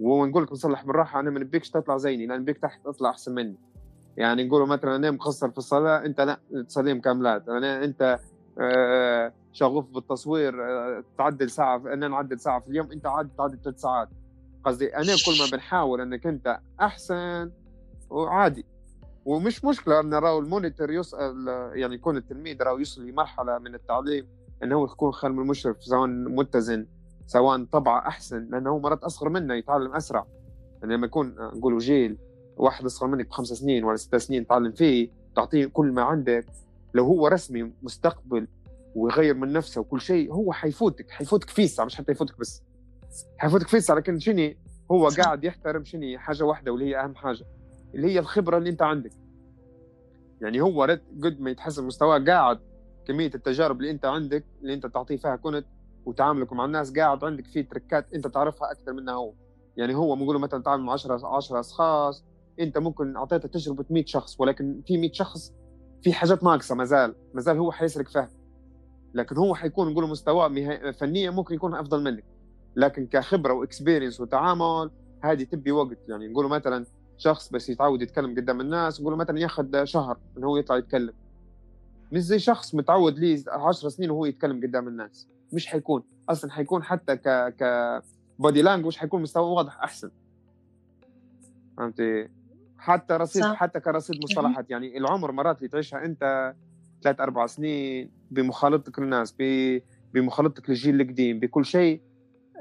ونقول 0.00 0.42
لك 0.42 0.52
نصلح 0.52 0.84
روحه 0.86 1.20
أنا 1.20 1.30
ما 1.30 1.40
نبيكش 1.40 1.70
تطلع 1.70 1.96
زيني 1.96 2.26
لا 2.26 2.38
نبيك 2.38 2.58
تحت 2.58 2.84
تطلع 2.84 3.10
أحسن 3.10 3.34
مني. 3.34 3.56
يعني 4.16 4.44
نقولوا 4.44 4.66
مثلا 4.66 4.96
أنا 4.96 5.10
مقصر 5.10 5.50
في 5.50 5.58
الصلاة 5.58 6.04
أنت 6.04 6.20
لا 6.20 6.40
تصلي 6.68 6.94
مكملات 6.94 7.48
أنا 7.48 7.84
أنت 7.84 8.18
آه، 8.60 9.32
شغوف 9.52 9.90
بالتصوير 9.90 10.64
آه، 10.64 11.04
تعدل 11.18 11.50
ساعة 11.50 11.76
أنا 11.76 12.08
نعدل 12.08 12.40
ساعة 12.40 12.60
في 12.60 12.68
اليوم 12.68 12.92
أنت 12.92 13.06
عاد 13.06 13.30
تعدل 13.38 13.58
ثلاث 13.64 13.80
ساعات. 13.80 14.08
قصدي 14.64 14.96
أنا 14.96 15.16
كل 15.26 15.38
ما 15.38 15.46
بنحاول 15.52 16.00
إنك 16.00 16.26
أنت 16.26 16.60
أحسن 16.80 17.50
وعادي. 18.10 18.66
ومش 19.24 19.64
مشكلة 19.64 20.00
إن 20.00 20.14
راهو 20.14 20.38
المونيتور 20.38 20.90
يسأل 20.90 21.48
يعني 21.74 21.94
يكون 21.94 22.16
التلميذ 22.16 22.62
راهو 22.62 22.78
يوصل 22.78 23.06
لمرحلة 23.06 23.58
من 23.58 23.74
التعليم 23.74 24.26
انه 24.62 24.84
يكون 24.84 25.12
خير 25.12 25.32
من 25.32 25.42
المشرف 25.42 25.84
سواء 25.84 26.06
متزن 26.08 26.86
سواء 27.26 27.64
طبعه 27.64 28.08
أحسن 28.08 28.48
لأنه 28.50 28.78
مرات 28.78 29.04
أصغر 29.04 29.28
منه 29.28 29.54
يتعلم 29.54 29.94
أسرع. 29.94 30.26
يعني 30.82 30.94
لما 30.94 31.06
يكون 31.06 31.34
نقولوا 31.38 31.78
جيل 31.78 32.18
واحد 32.56 32.84
أصغر 32.84 33.08
منك 33.08 33.28
بخمس 33.28 33.48
سنين 33.48 33.84
ولا 33.84 33.96
ست 33.96 34.16
سنين 34.16 34.46
تعلم 34.46 34.72
فيه 34.72 35.10
تعطيه 35.36 35.66
كل 35.66 35.92
ما 35.92 36.02
عندك. 36.02 36.46
لو 36.94 37.04
هو 37.04 37.26
رسمي 37.26 37.72
مستقبل 37.82 38.48
ويغير 38.94 39.34
من 39.34 39.52
نفسه 39.52 39.80
وكل 39.80 40.00
شيء 40.00 40.32
هو 40.32 40.52
حيفوتك 40.52 41.10
حيفوتك 41.10 41.50
فيسع 41.50 41.84
مش 41.84 41.96
حتى 41.96 42.12
يفوتك 42.12 42.38
بس. 42.38 42.62
حيفوتك 43.38 43.68
فيسع 43.68 43.94
لكن 43.94 44.18
شنو 44.18 44.54
هو. 44.90 45.08
قاعد 45.08 45.44
يحترم 45.44 45.84
شنو 45.84 46.18
حاجة 46.18 46.44
واحدة 46.44 46.72
واللي 46.72 46.86
هي 46.86 47.00
أهم 47.04 47.14
حاجة 47.14 47.44
اللي 47.94 48.06
هي 48.06 48.18
الخبرة 48.18 48.58
اللي 48.58 48.70
أنت 48.70 48.82
عندك. 48.82 49.12
يعني 50.40 50.60
هو 50.60 50.82
قد 51.24 51.40
ما 51.40 51.50
يتحسن 51.50 51.84
مستواه 51.84 52.18
قاعد 52.18 52.60
كمية 53.06 53.30
التجارب 53.34 53.80
اللي 53.80 53.90
أنت 53.90 54.04
عندك 54.04 54.44
اللي 54.62 54.74
أنت 54.74 54.86
تعطيه 54.86 55.16
فيها 55.16 55.36
كنت 55.36 55.66
وتعاملك 56.04 56.52
مع 56.52 56.64
الناس 56.64 56.92
قاعد 56.92 57.24
عندك 57.24 57.46
فيه 57.46 57.68
تركات 57.68 58.06
أنت 58.14 58.26
تعرفها 58.26 58.70
أكثر 58.72 58.92
منها 58.92 59.14
هو. 59.14 59.32
يعني 59.76 59.94
هو 59.94 60.16
بنقول 60.16 60.40
مثلا 60.40 60.62
تعامل 60.62 60.82
مع 60.84 60.92
10 60.92 61.26
10 61.36 61.60
أشخاص 61.60 62.24
أنت 62.60 62.78
ممكن 62.78 63.16
أعطيته 63.16 63.48
تجربة 63.48 63.84
100 63.90 64.04
شخص 64.06 64.40
ولكن 64.40 64.82
في 64.86 64.98
100 64.98 65.12
شخص 65.12 65.52
في 66.02 66.12
حاجات 66.12 66.44
ناقصة 66.44 66.74
ما 66.74 66.84
زال 66.84 67.14
ما 67.34 67.40
زال 67.40 67.56
هو 67.58 67.72
حيسرق 67.72 68.08
فيها. 68.08 68.30
لكن 69.14 69.36
هو 69.36 69.54
حيكون 69.54 69.92
نقول 69.92 70.08
مستواه 70.08 70.48
فنيا 70.92 71.30
ممكن 71.30 71.54
يكون 71.54 71.74
أفضل 71.74 72.02
منك. 72.02 72.24
لكن 72.76 73.06
كخبرة 73.06 73.52
واكسبيرينس 73.52 74.20
وتعامل 74.20 74.90
هذه 75.24 75.42
تبي 75.42 75.72
وقت. 75.72 75.98
يعني 76.08 76.28
نقولوا 76.28 76.50
مثلا 76.50 76.86
شخص 77.18 77.48
بس 77.48 77.68
يتعود 77.68 78.02
يتكلم 78.02 78.34
قدام 78.36 78.60
الناس 78.60 79.00
نقولوا 79.00 79.18
مثلا 79.18 79.38
ياخذ 79.38 79.84
شهر 79.84 80.18
إنه 80.36 80.46
هو 80.46 80.56
يطلع 80.56 80.76
يتكلم. 80.76 81.12
مش 82.12 82.20
زي 82.20 82.38
شخص 82.38 82.74
متعود 82.74 83.18
لي 83.18 83.44
10 83.48 83.88
سنين 83.88 84.10
وهو 84.10 84.26
يتكلم 84.26 84.60
قدام 84.62 84.88
الناس. 84.88 85.28
مش 85.52 85.66
حيكون. 85.66 86.02
أصلا 86.28 86.50
حيكون 86.50 86.82
حتى 86.82 87.16
ك 87.16 87.28
ك 87.28 88.02
بودي 88.38 88.62
لانجوج 88.62 88.96
حيكون 88.96 89.22
مستوى 89.22 89.50
واضح 89.50 89.80
أحسن. 89.82 90.10
فهمتي 91.76 92.28
حتى 92.78 93.14
رصيد 93.14 93.42
صح. 93.42 93.54
حتى 93.54 93.80
كرصيد 93.80 94.16
مصطلحات. 94.24 94.70
يعني 94.70 94.98
العمر 94.98 95.32
مرات 95.32 95.58
اللي 95.58 95.68
تعيشها 95.68 96.04
أنت 96.04 96.54
ثلاث 97.02 97.20
أربع 97.20 97.46
سنين 97.46 98.10
بمخالطتك 98.30 98.98
للناس 98.98 99.34
بمخالطتك 100.14 100.70
للجيل 100.70 101.00
القديم 101.00 101.40
بكل 101.40 101.64
شيء 101.64 102.00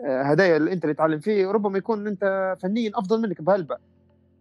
هدايا 0.05 0.57
اللي 0.57 0.73
انت 0.73 0.83
اللي 0.83 0.93
تعلم 0.93 1.19
فيه 1.19 1.47
ربما 1.47 1.77
يكون 1.77 2.07
انت 2.07 2.55
فنيا 2.61 2.91
أفضل 2.95 3.21
منك 3.21 3.41
بهلبة. 3.41 3.77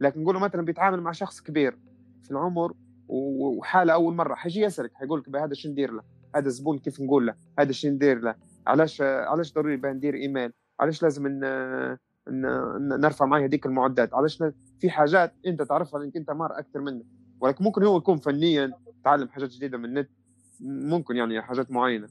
لكن 0.01 0.23
نقول 0.23 0.38
مثلا 0.38 0.62
بيتعامل 0.62 1.01
مع 1.01 1.12
شخص 1.12 1.40
كبير 1.40 1.79
في 2.23 2.31
العمر 2.31 2.75
وحالة 3.09 3.92
أول 3.92 4.14
مرة 4.14 4.35
حيجي 4.35 4.61
يسألك 4.61 4.90
حيقول 4.94 5.20
لك 5.20 5.37
هذا 5.37 5.55
شو 5.55 5.68
ندير 5.68 5.92
له؟ 5.92 6.03
هذا 6.37 6.46
الزبون 6.46 6.79
كيف 6.79 7.01
نقول 7.01 7.27
له؟ 7.27 7.35
هذا 7.59 7.73
شو 7.73 7.88
ندير 7.88 8.20
له؟ 8.20 8.35
علاش 8.66 9.03
علاش 9.03 9.55
ضروري 9.55 9.77
ندير 9.77 10.14
إيميل؟ 10.14 10.53
علاش 10.81 11.03
لازم 11.03 11.27
ان 11.27 11.99
نرفع 13.01 13.27
معي 13.27 13.44
هذيك 13.44 13.66
المعدات؟ 13.66 14.14
علاش 14.14 14.42
في 14.81 14.90
حاجات 14.90 15.35
أنت 15.46 15.62
تعرفها 15.62 16.01
لأنك 16.01 16.16
أنت 16.16 16.31
مار 16.31 16.59
أكثر 16.59 16.81
منه 16.81 17.03
ولكن 17.40 17.64
ممكن 17.64 17.85
هو 17.85 17.96
يكون 17.96 18.16
فنيا 18.16 18.73
تعلم 19.05 19.29
حاجات 19.29 19.51
جديدة 19.51 19.79
من 19.79 19.85
النت 19.85 20.11
ممكن 20.61 21.16
يعني 21.16 21.42
حاجات 21.42 21.70
معينة. 21.70 22.09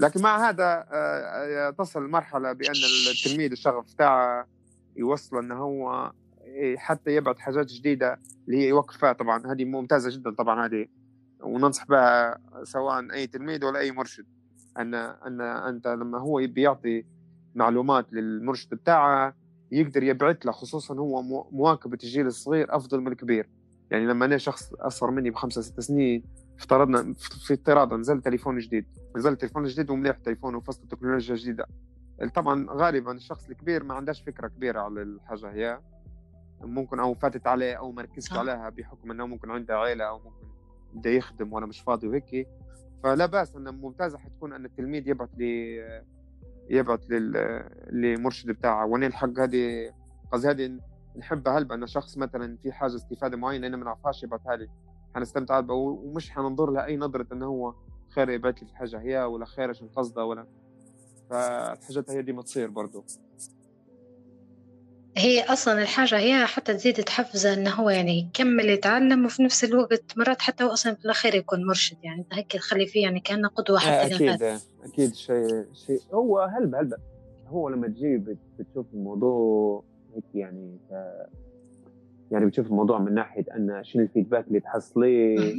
لكن 0.00 0.22
مع 0.22 0.48
هذا 0.48 0.86
آه، 0.92 1.70
تصل 1.70 2.02
مرحله 2.08 2.52
بأن 2.52 2.74
التلميذ 3.10 3.50
الشغف 3.50 3.94
تاعه 3.94 4.46
يوصل 4.96 5.38
إنه 5.38 5.54
هو 5.54 6.12
حتى 6.76 7.16
يبعث 7.16 7.38
حاجات 7.38 7.66
جديدة 7.66 8.20
اللي 8.46 8.58
هي 8.58 8.68
يوقف 8.68 8.96
فيها 8.96 9.12
طبعا 9.12 9.52
هذه 9.52 9.64
ممتازة 9.64 10.10
جدا 10.10 10.30
طبعا 10.30 10.66
هذه 10.66 10.86
وننصح 11.40 11.86
بها 11.86 12.38
سواء 12.64 13.12
أي 13.12 13.26
تلميذ 13.26 13.64
ولا 13.64 13.78
أي 13.78 13.92
مرشد 13.92 14.26
أن 14.78 14.94
أن 14.94 15.40
أنت 15.40 15.88
لما 15.88 16.18
هو 16.18 16.46
بيعطي 16.46 17.04
معلومات 17.54 18.12
للمرشد 18.12 18.74
بتاعه 18.74 19.34
يقدر 19.72 20.02
يبعث 20.02 20.46
له 20.46 20.52
خصوصا 20.52 20.94
هو 20.94 21.22
مواكبة 21.52 21.98
الجيل 22.04 22.26
الصغير 22.26 22.76
أفضل 22.76 23.00
من 23.00 23.12
الكبير. 23.12 23.48
يعني 23.90 24.06
لما 24.06 24.24
أنا 24.24 24.38
شخص 24.38 24.72
أصغر 24.74 25.10
مني 25.10 25.30
بخمسة 25.30 25.60
ست 25.60 25.80
سنين 25.80 26.24
افترضنا 26.58 27.12
في 27.14 27.54
افتراضا 27.54 27.96
نزل 27.96 28.22
تليفون 28.22 28.58
جديد. 28.58 28.86
نزل 29.16 29.36
تليفون 29.36 29.64
جديد 29.64 29.90
ومليح 29.90 30.16
تليفون 30.16 30.54
وفصل 30.54 30.88
تكنولوجيا 30.88 31.34
جديدة. 31.34 31.66
طبعا 32.34 32.66
غالبا 32.70 33.12
الشخص 33.12 33.48
الكبير 33.48 33.84
ما 33.84 33.94
عندهاش 33.94 34.22
فكرة 34.22 34.48
كبيرة 34.48 34.80
على 34.80 35.02
الحاجة 35.02 35.50
هي. 35.52 35.80
ممكن 36.60 37.00
أو 37.00 37.14
فاتت 37.14 37.46
عليه 37.46 37.74
أو 37.74 37.92
ما 37.92 38.02
ركزش 38.02 38.32
عليها 38.32 38.68
بحكم 38.68 39.10
إنه 39.10 39.26
ممكن 39.26 39.50
عنده 39.50 39.78
عائله 39.78 40.04
أو 40.04 40.18
ممكن 40.18 40.46
بده 40.92 41.10
يخدم 41.10 41.52
وأنا 41.52 41.66
مش 41.66 41.80
فاضي 41.80 42.08
وهيك. 42.08 42.48
فلا 43.02 43.26
بأس 43.26 43.56
ان 43.56 43.68
ممتازة 43.68 44.18
حتكون 44.18 44.52
إن 44.52 44.64
التلميذ 44.64 45.08
يبعث 45.08 45.28
لي 45.36 45.82
يبعث 46.70 47.00
للمرشد 47.90 48.50
بتاعه. 48.50 48.86
وأنا 48.86 49.06
الحق 49.06 49.40
هذه 49.40 49.92
قصدي 50.32 50.50
هذه 50.50 50.78
نحبها 51.16 51.58
هلبا 51.58 51.74
إن 51.74 51.86
شخص 51.86 52.18
مثلا 52.18 52.56
في 52.62 52.72
حاجة 52.72 52.94
استفادة 52.94 53.36
معينة 53.36 53.66
أنا 53.66 53.76
ما 53.76 53.84
نعرفهاش 53.84 54.22
يبعثها 54.22 54.56
لي. 54.56 54.68
حنستمتع 55.14 55.60
بها 55.60 55.76
ومش 55.76 56.30
حننظر 56.30 56.70
لها 56.70 56.84
أي 56.84 56.96
نظرة 56.96 57.26
انه 57.32 57.46
هو 57.46 57.74
خير 58.08 58.30
يبعث 58.30 58.54
لي 58.54 58.68
في 58.68 58.76
حاجة 58.76 59.00
هي 59.00 59.22
ولا 59.22 59.44
خير 59.44 59.70
عشان 59.70 59.88
قصده 59.88 60.24
ولا. 60.24 60.46
فالحاجات 61.30 62.10
هي 62.10 62.22
دي 62.22 62.32
ما 62.32 62.42
تصير 62.42 62.70
برضه 62.70 63.04
هي 65.16 65.42
أصلا 65.42 65.82
الحاجة 65.82 66.18
هي 66.18 66.46
حتى 66.46 66.74
تزيد 66.74 66.94
تحفزه 66.94 67.54
إنه 67.54 67.70
هو 67.70 67.90
يعني 67.90 68.18
يكمل 68.18 68.68
يتعلم 68.68 69.24
وفي 69.24 69.42
نفس 69.42 69.64
الوقت 69.64 70.02
مرات 70.16 70.42
حتى 70.42 70.64
هو 70.64 70.68
أصلا 70.68 70.94
في 70.94 71.04
الأخير 71.04 71.34
يكون 71.34 71.66
مرشد 71.66 71.96
يعني 72.02 72.26
هيك 72.32 72.52
تخلي 72.52 72.86
فيه 72.86 73.02
يعني 73.02 73.20
كأنه 73.20 73.48
قدوة 73.48 73.78
حتى 73.78 73.90
آه، 73.90 74.06
أكيد 74.06 74.60
أكيد 74.84 75.14
شيء 75.14 75.66
شيء. 75.86 76.00
هو 76.14 76.38
هلبة 76.40 76.80
هلبة. 76.80 76.96
هو 77.48 77.68
لما 77.68 77.88
تجي 77.88 78.16
بتشوف 78.58 78.86
الموضوع 78.94 79.84
هيك 80.14 80.24
يعني. 80.34 80.78
يعني 82.32 82.46
بتشوف 82.46 82.66
الموضوع 82.66 82.98
من 82.98 83.14
ناحية 83.14 83.44
أن 83.56 83.84
شنو 83.84 84.02
الفيدباك 84.02 84.48
اللي 84.48 84.60
تحصليه؟ 84.60 85.54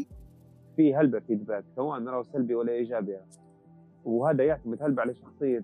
في 0.75 0.95
هلبة 0.95 1.19
فيدباك 1.19 1.63
سواء 1.75 1.99
نراه 1.99 2.23
سلبي 2.23 2.55
ولا 2.55 2.71
إيجابي 2.71 3.17
وهذا 4.05 4.43
يعتمد 4.43 4.83
هلبة 4.83 5.01
على 5.01 5.13
شخصية 5.13 5.63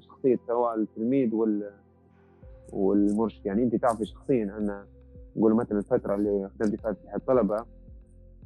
شخصية 0.00 0.38
سواء 0.46 0.74
التلميذ 0.74 1.34
وال 1.34 1.70
والمرشد. 2.72 3.46
يعني 3.46 3.62
أنت 3.62 3.76
تعرفي 3.76 4.04
شخصيا 4.04 4.44
أنا 4.44 4.86
نقول 5.36 5.54
مثلا 5.54 5.78
الفترة 5.78 6.14
اللي 6.14 6.50
خدمت 6.60 6.80
فيها 6.80 6.92
في 6.92 7.16
الطلبه 7.16 7.64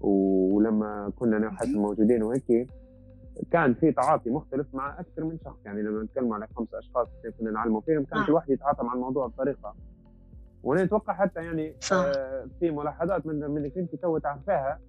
ولما 0.00 1.12
كنا 1.18 1.36
أنا 1.36 1.46
وحسن 1.46 1.78
موجودين 1.78 2.22
وهيك 2.22 2.68
كان 3.50 3.74
في 3.74 3.92
تعاطي 3.92 4.30
مختلف 4.30 4.74
مع 4.74 5.00
أكثر 5.00 5.24
من 5.24 5.38
شخص. 5.44 5.58
يعني 5.64 5.82
لما 5.82 6.02
نتكلم 6.02 6.32
على 6.32 6.46
خمس 6.56 6.74
أشخاص 6.74 7.08
كنا 7.38 7.50
نعلموا 7.50 7.80
فيهم 7.80 8.04
كان 8.04 8.24
كل 8.26 8.32
واحد 8.32 8.50
يتعاطى 8.50 8.84
مع 8.84 8.94
الموضوع 8.94 9.26
بطريقة 9.26 9.74
وأنا 10.62 10.82
أتوقع 10.82 11.14
حتى 11.14 11.40
يعني 11.40 11.76
صح. 11.80 11.96
آه 11.96 12.48
في 12.60 12.70
ملاحظات 12.70 13.26
من 13.26 13.40
منك 13.40 13.78
انت 13.78 13.94
تو 13.94 14.18
تعرفيها 14.18 14.80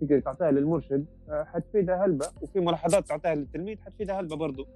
تقدر 0.00 0.20
تعطيها 0.20 0.50
للمرشد 0.50 1.06
آه 1.28 1.44
حتفيدها 1.44 2.04
هلبة 2.04 2.26
وفي 2.40 2.60
ملاحظات 2.60 3.08
تعطيها 3.08 3.34
للتلميذ 3.34 3.78
حتفيدها 3.80 4.20
هلبة 4.20 4.36
برضه 4.36 4.66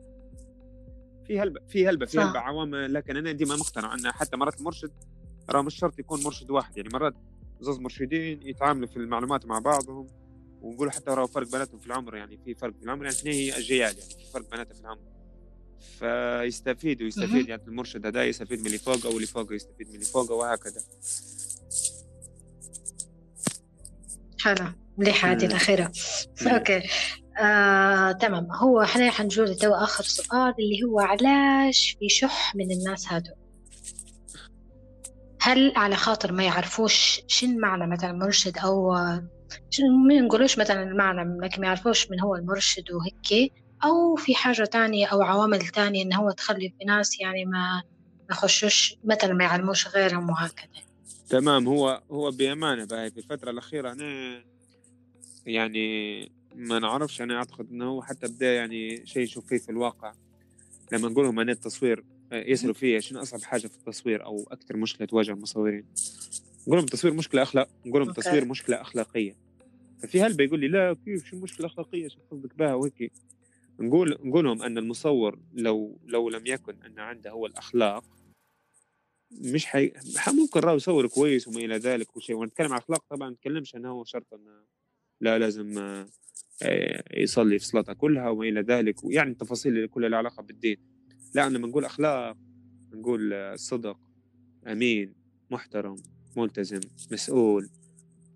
في 1.27 1.41
هلبة 1.41 1.61
في 1.69 1.89
هلبة 1.89 2.07
في 2.07 2.19
هلبة 2.19 2.39
عوامل 2.39 2.95
لكن 2.95 3.17
أنا 3.17 3.33
ديما 3.33 3.57
مقتنع 3.57 3.95
أن 3.95 4.13
حتى 4.13 4.37
مرات 4.37 4.61
المرشد 4.61 4.91
راه 5.51 5.63
مش 5.63 5.75
شرط 5.75 5.99
يكون 5.99 6.23
مرشد 6.25 6.51
واحد 6.51 6.77
يعني 6.77 6.89
مرات 6.93 7.15
زوز 7.61 7.79
مرشدين 7.79 8.41
يتعاملوا 8.43 8.87
في 8.89 8.97
المعلومات 8.97 9.47
مع 9.47 9.59
بعضهم 9.59 10.07
ونقول 10.63 10.93
حتى 10.93 11.11
راه 11.11 11.27
فرق 11.27 11.51
بيناتهم 11.53 11.79
في 11.79 11.87
العمر 11.87 12.17
يعني 12.17 12.39
في 12.45 12.55
فرق 12.55 12.75
في 12.75 12.83
العمر 12.83 13.05
يعني 13.05 13.17
اثنين 13.17 13.35
هي 13.35 13.59
اجيال 13.59 13.99
يعني 13.99 14.11
في 14.11 14.33
فرق 14.33 14.51
بيناتهم 14.51 14.75
في 14.75 14.81
العمر. 14.81 14.99
فيستفيد 15.99 17.03
ويستفيد 17.03 17.49
يعني 17.49 17.63
المرشد 17.69 18.07
هذا 18.07 18.25
يستفيد 18.25 18.61
من 18.61 18.67
اللي 18.67 18.79
فوقه 18.79 19.09
واللي 19.09 19.27
فوقه 19.27 19.55
يستفيد 19.55 19.89
من 19.89 19.95
اللي 19.95 20.05
فوقه 20.05 20.35
وهكذا. 20.35 20.81
حلو. 24.41 24.67
مليحة 24.99 25.31
هذه 25.31 25.47
الأخيرة. 25.47 25.93
okay. 26.55 26.83
آه، 27.39 28.13
تمام. 28.13 28.53
هو 28.53 28.83
إحنا 28.83 29.11
حنجول 29.11 29.57
تو 29.57 29.75
آخر 29.75 30.05
سؤال 30.05 30.55
اللي 30.59 30.83
هو 30.85 31.01
علاش 31.01 31.97
في 32.01 32.09
شح 32.09 32.55
من 32.55 32.71
الناس 32.71 33.13
هادو؟ 33.13 33.31
هل 35.43 35.73
على 35.77 35.97
خاطر 35.97 36.33
ما 36.33 36.45
يعرفوش 36.45 37.21
شن 37.27 37.61
معنى 37.61 37.87
مثلا 37.87 38.13
مرشد 38.13 38.59
أو 38.59 38.93
ما 40.07 40.21
نقولوش 40.21 40.59
مثلا 40.59 40.83
المعنى 40.83 41.41
لكن 41.41 41.61
ما 41.61 41.67
يعرفوش 41.67 42.11
من 42.11 42.21
هو 42.21 42.37
المرشد 42.37 42.85
وهيك 42.91 43.53
أو 43.85 44.17
في 44.17 44.35
حاجة 44.35 44.65
تانية 44.65 45.07
أو 45.07 45.23
عوامل 45.23 45.61
تانية 45.61 46.03
إن 46.03 46.13
هو 46.13 46.31
تخلي 46.31 46.73
في 46.79 46.85
ناس 46.85 47.21
يعني 47.21 47.45
ما 47.45 47.83
ما 48.31 48.37
يخشوش 48.37 48.97
مثلا 49.05 49.33
ما 49.33 49.45
يعلموش 49.45 49.89
غيرهم 49.89 50.31
وهكذا. 50.31 50.69
تمام 51.29 51.69
هو 51.69 52.03
هو 52.11 52.31
بأمانة 52.31 52.85
بقى 52.85 53.11
في 53.11 53.19
الفترة 53.19 53.51
الأخيرة 53.51 53.93
أنا 53.93 54.43
يعني 55.47 56.21
ما 56.55 56.79
نعرفش 56.79 57.21
أنا 57.23 57.37
أعتقد 57.37 57.71
إنه 57.71 57.85
هو 57.85 58.03
حتى 58.03 58.27
بدأ 58.27 58.55
يعني 58.55 59.07
شيء 59.07 59.23
يشوف 59.23 59.47
فيه 59.47 59.59
في 59.59 59.69
الواقع. 59.69 60.13
لما 60.93 61.09
نقول 61.09 61.25
لهم 61.25 61.41
أنا 61.41 61.53
التصوير 61.53 62.05
آه، 62.33 62.45
يسألوا 62.47 62.75
فيه 62.75 62.99
شنو 62.99 63.23
أصعب 63.23 63.43
حاجة 63.43 63.67
في 63.67 63.77
التصوير 63.77 64.25
أو 64.25 64.49
أكثر 64.51 64.77
مشكلة 64.77 65.07
تواجه 65.07 65.31
المصورين؟ 65.33 65.85
نقول 66.63 66.77
لهم 66.77 66.85
التصوير 66.85 67.15
مشكلة 67.15 67.43
أخلاق 67.43 67.69
نقول 67.87 68.01
لهم 68.01 68.11
التصوير 68.11 68.45
مشكلة 68.45 68.81
أخلاقية. 68.81 69.37
ففي 70.03 70.23
هل 70.23 70.35
بيقول 70.35 70.61
لي 70.61 70.69
لا 70.69 70.97
كيف؟ 71.05 71.27
شو 71.27 71.37
مشكلة 71.37 71.67
أخلاقية؟ 71.67 72.09
شو 72.09 72.19
قصدك 72.31 72.57
بها؟ 72.59 72.75
وهيك. 72.75 73.13
نقول 73.81 74.19
نقول 74.25 74.45
لهم 74.45 74.63
أن 74.63 74.79
المصور 74.79 75.39
لو 75.53 76.01
لو 76.05 76.29
لم 76.29 76.47
يكن 76.47 76.83
أن 76.83 76.99
عنده 76.99 77.31
هو 77.31 77.47
الأخلاق 77.47 78.05
مش 79.31 79.67
حي... 79.67 79.93
ممكن 80.41 80.61
راهو 80.61 80.77
يصور 80.77 81.07
كويس 81.07 81.49
وما 81.49 81.59
إلى 81.59 81.77
ذلك 81.77 82.17
وشيء 82.17 82.37
ونتكلم 82.37 82.73
عن 82.73 82.79
أخلاق 82.79 83.05
طبعا 83.11 83.29
ما 83.29 83.35
نتكلمش 83.35 83.77
أنه 83.77 83.91
هو 83.91 84.05
شرط 84.05 84.35
إنه 84.35 84.51
لا 85.21 85.39
لازم 85.39 85.79
آه، 86.63 87.21
يصلي 87.21 87.59
في 87.59 87.65
صلاته 87.65 87.93
كلها 87.93 88.29
وما 88.29 88.49
إلى 88.49 88.61
ذلك. 88.61 89.05
ويعني 89.05 89.31
التفاصيل 89.31 89.77
اللي 89.77 89.89
كلها 89.89 90.09
لها 90.09 90.19
علاقة 90.19 90.43
بالدين. 90.43 90.77
لا 91.35 91.49
لما 91.49 91.69
نقول 91.69 91.85
أخلاق 91.85 92.37
نقول 92.93 93.53
صدق 93.59 93.99
أمين 94.67 95.15
محترم 95.51 95.97
ملتزم 96.37 96.81
مسؤول 97.13 97.71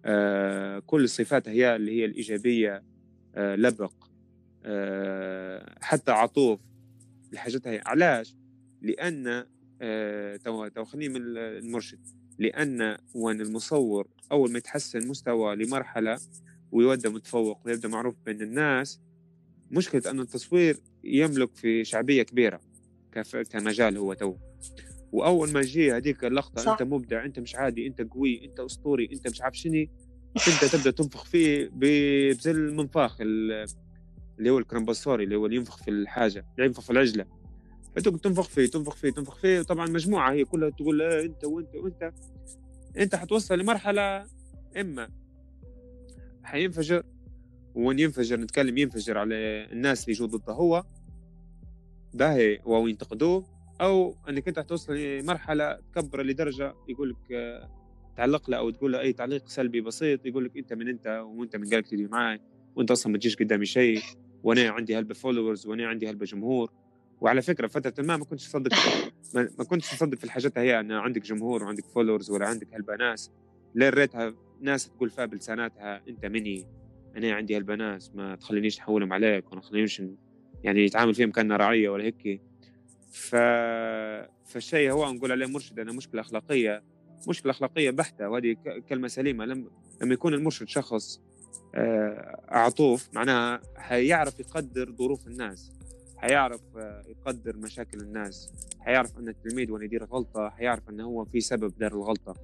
آه 0.05 0.79
كل 0.79 1.05
الصفات 1.05 1.49
هي 1.49 1.77
اللي 1.77 1.93
هي 1.93 2.05
الإيجابية 2.05 2.85
آه 3.35 3.57
لبق. 3.57 3.93
آه 4.05 4.14
حتى 5.81 6.11
عطوف 6.13 6.61
الحاجات 7.33 7.69
هي. 7.69 7.83
علاش؟ 7.87 8.37
لأن 8.83 9.47
آه 9.83 10.37
تو 10.37 10.85
خليني 10.85 11.15
من 11.15 11.21
المرشد. 11.37 11.99
لأن 12.39 12.97
وان 13.15 13.41
المصور 13.41 14.09
أول 14.33 14.53
ما 14.53 14.59
يتحسن 14.59 15.09
مستوى 15.09 15.57
لمرحلة 15.57 16.19
ويبدأ 16.73 17.09
متفوق 17.09 17.61
ويبدأ 17.67 17.89
معروف 17.89 18.15
بين 18.27 18.43
الناس 18.43 19.01
مشكلة 19.71 20.11
أن 20.11 20.21
التصوير 20.21 20.77
يملك 21.05 21.55
في 21.55 21.85
شعبية 21.85 22.23
كبيرة 22.23 22.61
كمجال 23.51 23.97
هو 23.97 24.15
تو. 24.15 24.37
وأول 25.13 25.53
ما 25.53 25.61
جي 25.61 25.93
هذيك 25.93 26.25
اللقطة 26.25 26.63
صح. 26.63 26.73
أنت 26.73 26.83
مبدع 26.83 27.25
أنت 27.25 27.39
مش 27.39 27.55
عادي 27.55 27.87
أنت 27.87 28.01
قوي 28.01 28.45
أنت 28.45 28.61
أسطوري 28.61 29.09
أنت 29.13 29.29
مش 29.29 29.43
عارف 29.43 29.57
شنو 29.57 29.87
أنت 30.37 30.65
تبدأ 30.65 30.91
تنفخ 30.91 31.25
فيه 31.25 31.71
بزي 31.73 32.51
المنفاخ 32.51 33.17
اللي 34.39 34.51
هو 34.51 34.59
الكرمبسوري 34.59 35.25
اللي 35.25 35.37
هو 35.37 35.47
اللي 35.47 35.57
ينفخ 35.57 35.77
في 35.83 35.91
الحاجة 35.91 36.47
اللي 36.57 36.67
ينفخ 36.67 36.83
في 36.83 36.91
العجلة. 36.91 37.27
فتقعد 37.97 38.19
تنفخ 38.19 38.49
فيه 38.49 38.67
تنفخ 38.67 38.97
فيه 38.97 39.11
تنفخ 39.11 39.37
فيه 39.37 39.61
وطبعا 39.61 39.87
مجموعة 39.87 40.33
هي 40.33 40.45
كلها 40.45 40.71
تقول 40.71 40.99
لا 40.99 41.21
أنت 41.23 41.45
وأنت 41.45 41.75
وأنت 41.77 42.13
أنت 42.97 43.15
حتوصل 43.15 43.59
لمرحلة 43.59 44.27
إما 44.81 45.09
حينفجر 46.43 47.03
وين 47.75 47.99
ينفجر 47.99 48.41
نتكلم 48.41 48.79
ينفجر 48.79 49.19
على 49.19 49.35
الناس 49.73 50.05
اللي 50.05 50.13
يجوا 50.13 50.27
ضده 50.27 50.53
هو 50.53 50.85
باهي 52.15 52.57
أو 52.57 52.87
ينتقدوه 52.89 53.47
أو 53.81 54.17
إنك 54.29 54.49
أنت 54.49 54.61
توصل 54.61 54.95
لمرحلة 54.97 55.79
تكبر 55.93 56.23
لدرجة 56.23 56.75
يقول 56.89 57.11
لك 57.11 57.61
تعلق 58.17 58.51
له 58.51 58.57
أو 58.57 58.71
تقول 58.71 58.93
له 58.93 59.01
أي 59.01 59.13
تعليق 59.13 59.49
سلبي 59.49 59.81
بسيط 59.81 60.27
يقول 60.27 60.45
لك 60.45 60.57
أنت 60.57 60.73
من 60.73 60.89
أنت 60.89 61.07
وأنت 61.07 61.57
من 61.57 61.71
قالك 61.71 61.87
تجي 61.89 62.07
معي 62.07 62.41
وأنت 62.77 62.91
أصلا 62.91 63.13
ما 63.13 63.19
تجيش 63.19 63.37
قدامي 63.37 63.67
شيء. 63.67 64.01
وأنا 64.45 64.71
عندي 64.71 64.99
هلبة 64.99 65.15
followers 65.15 65.67
وأنا 65.67 65.87
عندي 65.87 66.11
هلبة 66.11 66.27
جمهور. 66.27 66.73
وعلى 67.21 67.43
فكرة 67.43 67.67
فترة 67.67 68.05
ما 68.05 68.17
ما 68.17 68.25
كنتش 68.25 68.47
اصدق 68.47 68.73
ما, 69.35 69.65
كنتش 69.65 69.93
اصدق 69.93 70.19
في 70.19 70.25
الحاجات 70.25 70.59
هي 70.59 70.81
إن 70.81 70.93
عندك 70.93 71.23
جمهور 71.23 71.65
وعندك 71.65 71.85
followers 71.85 72.31
ولا 72.31 72.47
عندك 72.47 72.75
هلبة 72.75 72.97
ناس. 72.97 73.31
لين 73.75 73.89
ريتها 73.89 74.35
ناس 74.61 74.91
تقول 74.91 75.11
فيها 75.11 75.25
بلساناتها 75.25 76.03
أنت 76.09 76.27
مني؟ 76.27 76.67
أنا 77.17 77.33
عندي 77.33 77.57
هلبة 77.57 77.75
ناس 77.75 78.11
ما 78.15 78.37
تخلينيش 78.37 78.79
نحولهم 78.79 79.13
عليك 79.13 79.53
وما 79.53 79.61
تخلينيش 79.61 80.03
يعني 80.65 80.85
يتعامل 80.85 81.15
فيهم 81.15 81.31
كانه 81.31 81.57
رعيه 81.57 81.89
ولا 81.89 82.05
هيك 82.05 82.41
ف... 83.13 83.37
فالشيء 84.47 84.91
هو 84.91 85.13
نقول 85.13 85.33
عليه 85.33 85.47
مرشد 85.47 85.79
أنا 85.79 85.93
مشكلة 85.93 86.21
أخلاقية 86.21 86.83
مشكلة 87.29 87.53
أخلاقية 87.53 87.91
بحتة. 87.91 88.29
وهذه 88.29 88.57
كلمة 88.89 89.09
سليمة. 89.09 89.45
لما 89.45 89.71
لما 90.03 90.15
يكون 90.15 90.35
المرشد 90.35 90.69
شخص 90.69 91.21
عطوف 92.49 93.09
معناها 93.13 93.61
حيعرف 93.77 94.41
يقدر 94.41 94.93
ظروف 94.93 95.27
الناس 95.27 95.73
حيعرف 96.25 96.61
آه، 96.77 97.03
يقدر 97.09 97.57
مشاكل 97.57 98.01
الناس 98.01 98.53
حيعرف 98.81 99.19
أن 99.19 99.29
التلميذ 99.29 99.71
وين 99.71 99.83
يدير 99.83 100.05
غلطة 100.05 100.49
حيعرف 100.51 100.91
أنه 100.91 101.05
هو 101.05 101.25
في 101.25 101.41
سبب 101.41 101.73
دار 101.79 101.93
الغلطة. 101.93 102.35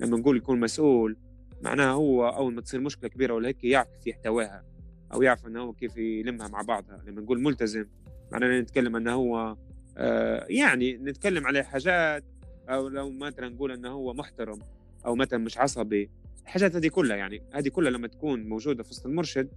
لما 0.00 0.18
نقول 0.18 0.36
يكون 0.36 0.60
مسؤول 0.60 1.16
معناها 1.62 1.92
هو 1.92 2.28
أول 2.28 2.54
ما 2.54 2.60
تصير 2.60 2.80
مشكلة 2.80 3.08
كبيرة 3.08 3.34
ولا 3.34 3.48
هيك 3.48 3.64
يعرف 3.64 3.88
كيف 3.88 4.06
يحتواها 4.06 4.64
أو 5.12 5.22
يعرف 5.22 5.46
أنه 5.46 5.62
هو 5.62 5.72
كيف 5.72 5.96
يلمها 5.96 6.48
مع 6.48 6.62
بعضها. 6.62 7.02
لما 7.06 7.20
نقول 7.20 7.42
ملتزم 7.42 7.86
معناها 8.32 8.60
نتكلم 8.60 8.96
أنه 8.96 9.12
هو 9.12 9.56
آه، 9.96 10.46
يعني 10.48 10.92
نتكلم 10.92 11.46
عليه 11.46 11.62
حاجات 11.62 12.24
أو 12.68 12.88
لو 12.88 13.10
مثلا 13.10 13.48
نقول 13.48 13.72
أنه 13.72 13.88
هو 13.88 14.12
محترم 14.12 14.58
أو 15.06 15.14
مثلا 15.14 15.38
مش 15.38 15.58
عصبي. 15.58 16.10
الحاجات 16.44 16.76
هذه 16.76 16.88
كلها 16.88 17.16
يعني 17.16 17.42
هذه 17.52 17.68
كلها 17.68 17.90
لما 17.90 18.08
تكون 18.08 18.48
موجودة 18.48 18.82
في 18.82 18.90
وسط 18.90 19.06
المرشد 19.06 19.48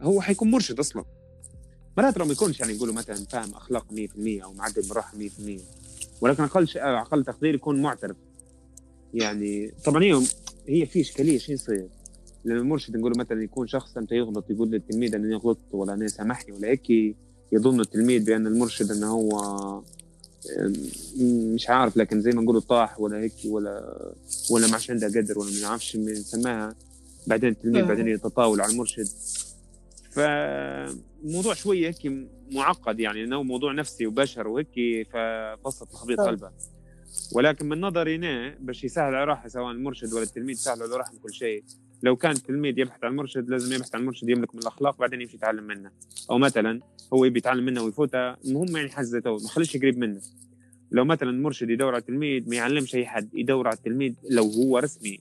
هو 0.00 0.20
حيكون 0.20 0.50
مرشد 0.50 0.78
أصلا. 0.78 1.04
مرات 1.98 2.18
ما 2.18 2.32
يكونش 2.32 2.60
يعني 2.60 2.72
يقولوا 2.72 2.94
مثلا 2.94 3.16
فاهم 3.16 3.54
أخلاق 3.54 3.86
100% 3.92 4.42
أو 4.44 4.52
معدل 4.52 4.82
بالراحه 4.88 5.18
100% 5.18 5.60
ولكن 6.20 6.42
أقل 6.42 6.68
أقل 6.76 7.24
تقدير 7.24 7.54
يكون 7.54 7.82
معترف. 7.82 8.16
يعني 9.14 9.72
طبعا 9.84 10.02
هي 10.02 10.22
هي 10.68 10.86
في 10.86 11.00
إشكالية 11.00 11.38
شو 11.38 11.52
يصير؟ 11.52 11.88
لما 12.44 12.60
المرشد 12.60 12.96
نقول 12.96 13.12
مثلا 13.18 13.42
يكون 13.42 13.66
شخص 13.66 13.96
أنت 13.96 14.12
يغلط 14.12 14.50
يقول 14.50 14.70
للتلميذ 14.70 15.14
اني 15.14 15.34
غلطت 15.34 15.74
ولا 15.74 15.94
أنا 15.94 16.08
سامحني 16.08 16.54
ولا 16.54 16.68
هيك 16.68 17.16
يظن 17.52 17.80
التلميذ 17.80 18.24
بأن 18.24 18.46
المرشد 18.46 18.90
أنه 18.90 19.06
هو 19.06 19.82
مش 21.54 21.70
عارف 21.70 21.96
لكن 21.96 22.20
زي 22.20 22.30
ما 22.30 22.42
نقولوا 22.42 22.60
طاح 22.60 23.00
ولا 23.00 23.18
هيك 23.18 23.32
ولا 23.44 24.12
ولا 24.50 24.66
ما 24.66 24.72
عادش 24.72 24.90
عنده 24.90 25.06
قدر 25.06 25.38
ولا 25.38 25.50
ما 25.50 25.60
نعرفش 25.60 25.96
نسماها 25.96 26.74
بعدين 27.26 27.48
التلميذ 27.48 27.82
آه. 27.82 27.86
بعدين 27.86 28.08
يتطاول 28.08 28.60
على 28.60 28.72
المرشد 28.72 29.08
فالموضوع 30.10 31.54
شوية 31.54 31.88
هيك 31.88 32.12
معقد 32.52 33.00
يعني 33.00 33.24
انه 33.24 33.42
موضوع 33.42 33.72
نفسي 33.72 34.06
وبشر 34.06 34.48
وهيك 34.48 35.06
فقصه 35.12 35.86
تخبيط 35.86 36.20
آه. 36.20 36.26
قلبه 36.26 36.50
ولكن 37.32 37.68
من 37.68 37.80
نظري 37.80 38.14
أنا 38.14 38.54
باش 38.60 38.84
يسهل 38.84 39.14
على 39.14 39.24
روحه 39.24 39.48
سواء 39.48 39.72
المرشد 39.72 40.12
ولا 40.12 40.22
التلميذ 40.22 40.56
يسهل 40.56 40.82
على 40.82 40.96
روحه 40.96 41.12
كل 41.22 41.34
شيء 41.34 41.64
لو 42.02 42.16
كان 42.16 42.30
التلميذ 42.30 42.78
يبحث 42.78 43.04
عن 43.04 43.16
مرشد 43.16 43.50
لازم 43.50 43.74
يبحث 43.74 43.94
عن 43.94 44.04
مرشد 44.04 44.28
يملك 44.28 44.54
من 44.54 44.60
الأخلاق 44.60 44.98
بعدين 44.98 45.20
يمشي 45.20 45.36
يتعلم 45.36 45.64
منه. 45.64 45.90
أو 46.30 46.38
مثلا 46.38 46.80
هو 47.12 47.24
يبي 47.24 47.38
يتعلم 47.38 47.64
منه 47.64 47.82
ويفوتها 47.82 48.36
المهم 48.44 48.76
يعني 48.76 48.88
حزه 48.88 49.20
تو 49.20 49.38
ما 49.38 49.48
خليش 49.48 49.76
قريب 49.76 49.98
منه. 49.98 50.20
لو 50.90 51.04
مثلا 51.04 51.32
مرشد 51.32 51.70
يدور 51.70 51.88
على 51.88 52.00
التلميذ 52.00 52.48
ما 52.48 52.56
يعلمش 52.56 52.94
أي 52.94 53.06
حد 53.06 53.28
يدور 53.34 53.66
على 53.66 53.76
التلميذ 53.76 54.14
لو 54.30 54.44
هو 54.44 54.78
رسمي 54.78 55.20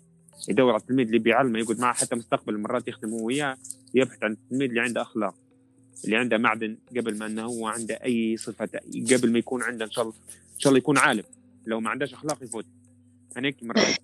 يدور 0.50 0.72
على 0.72 0.82
التلميذ 0.82 1.06
اللي 1.06 1.20
بيعلمه 1.20 1.60
يقعد 1.60 1.80
معه 1.80 1.94
حتى 1.94 2.16
مستقبل 2.16 2.58
مرات 2.58 2.88
يخدم 2.88 3.10
هو 3.10 3.26
وياه 3.26 3.58
يبحث 3.94 4.24
عن 4.24 4.32
التلميذ 4.32 4.70
اللي 4.70 4.82
عنده 4.82 5.02
أخلاق 5.02 5.36
اللي 6.06 6.16
عنده 6.16 6.38
معدن 6.38 6.78
قبل 6.98 7.18
ما 7.18 7.26
إنه 7.26 7.44
هو 7.44 7.68
عنده 7.68 7.96
أي 7.96 8.38
صفة 8.38 8.70
قبل 9.12 9.32
ما 9.32 9.40
يكون 9.40 9.64
عنده 9.64 9.86
إن 9.86 9.92
شاء 9.92 10.04
الله 10.04 10.16
إن 10.56 10.60
شاء 10.60 10.70
الله 10.70 10.78
يكون 10.78 10.98
عالم. 10.98 11.24
لو 11.66 11.80
ما 11.80 11.90
عندهش 11.90 12.14
أخلاق 12.14 12.44
يفوت. 12.44 12.66
أنا 13.38 13.48
هيك 13.48 13.64
مرات 13.64 13.98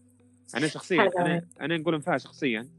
أنا 0.56 0.68
شخصيا 0.68 1.10
أنا 1.18 1.48
أنا 1.62 1.78
نقول 1.78 2.02
فيها 2.02 2.18
شخصيا. 2.18 2.70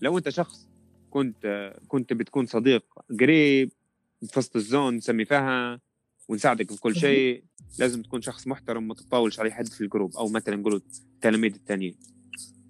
لو 0.00 0.18
أنت 0.18 0.28
شخص 0.28 0.68
كنت 1.10 1.72
كنت 1.88 2.12
بتكون 2.12 2.46
صديق 2.46 2.84
قريب 3.20 3.72
في 4.26 4.38
وسط 4.38 4.56
الزون 4.56 4.94
نسمي 4.94 5.24
فيها 5.24 5.80
ونساعدك 6.28 6.70
في 6.70 6.80
كل 6.80 6.96
شيء 6.96 7.44
لازم 7.78 8.02
تكون 8.02 8.22
شخص 8.22 8.46
محترم 8.46 8.88
ما 8.88 8.94
تطاولش 8.94 9.40
على 9.40 9.50
حد 9.50 9.68
في 9.68 9.80
الجروب 9.80 10.16
أو 10.16 10.28
مثلا 10.28 10.56
نقول 10.56 10.82
التلاميذ 11.14 11.54
التانيين. 11.54 11.98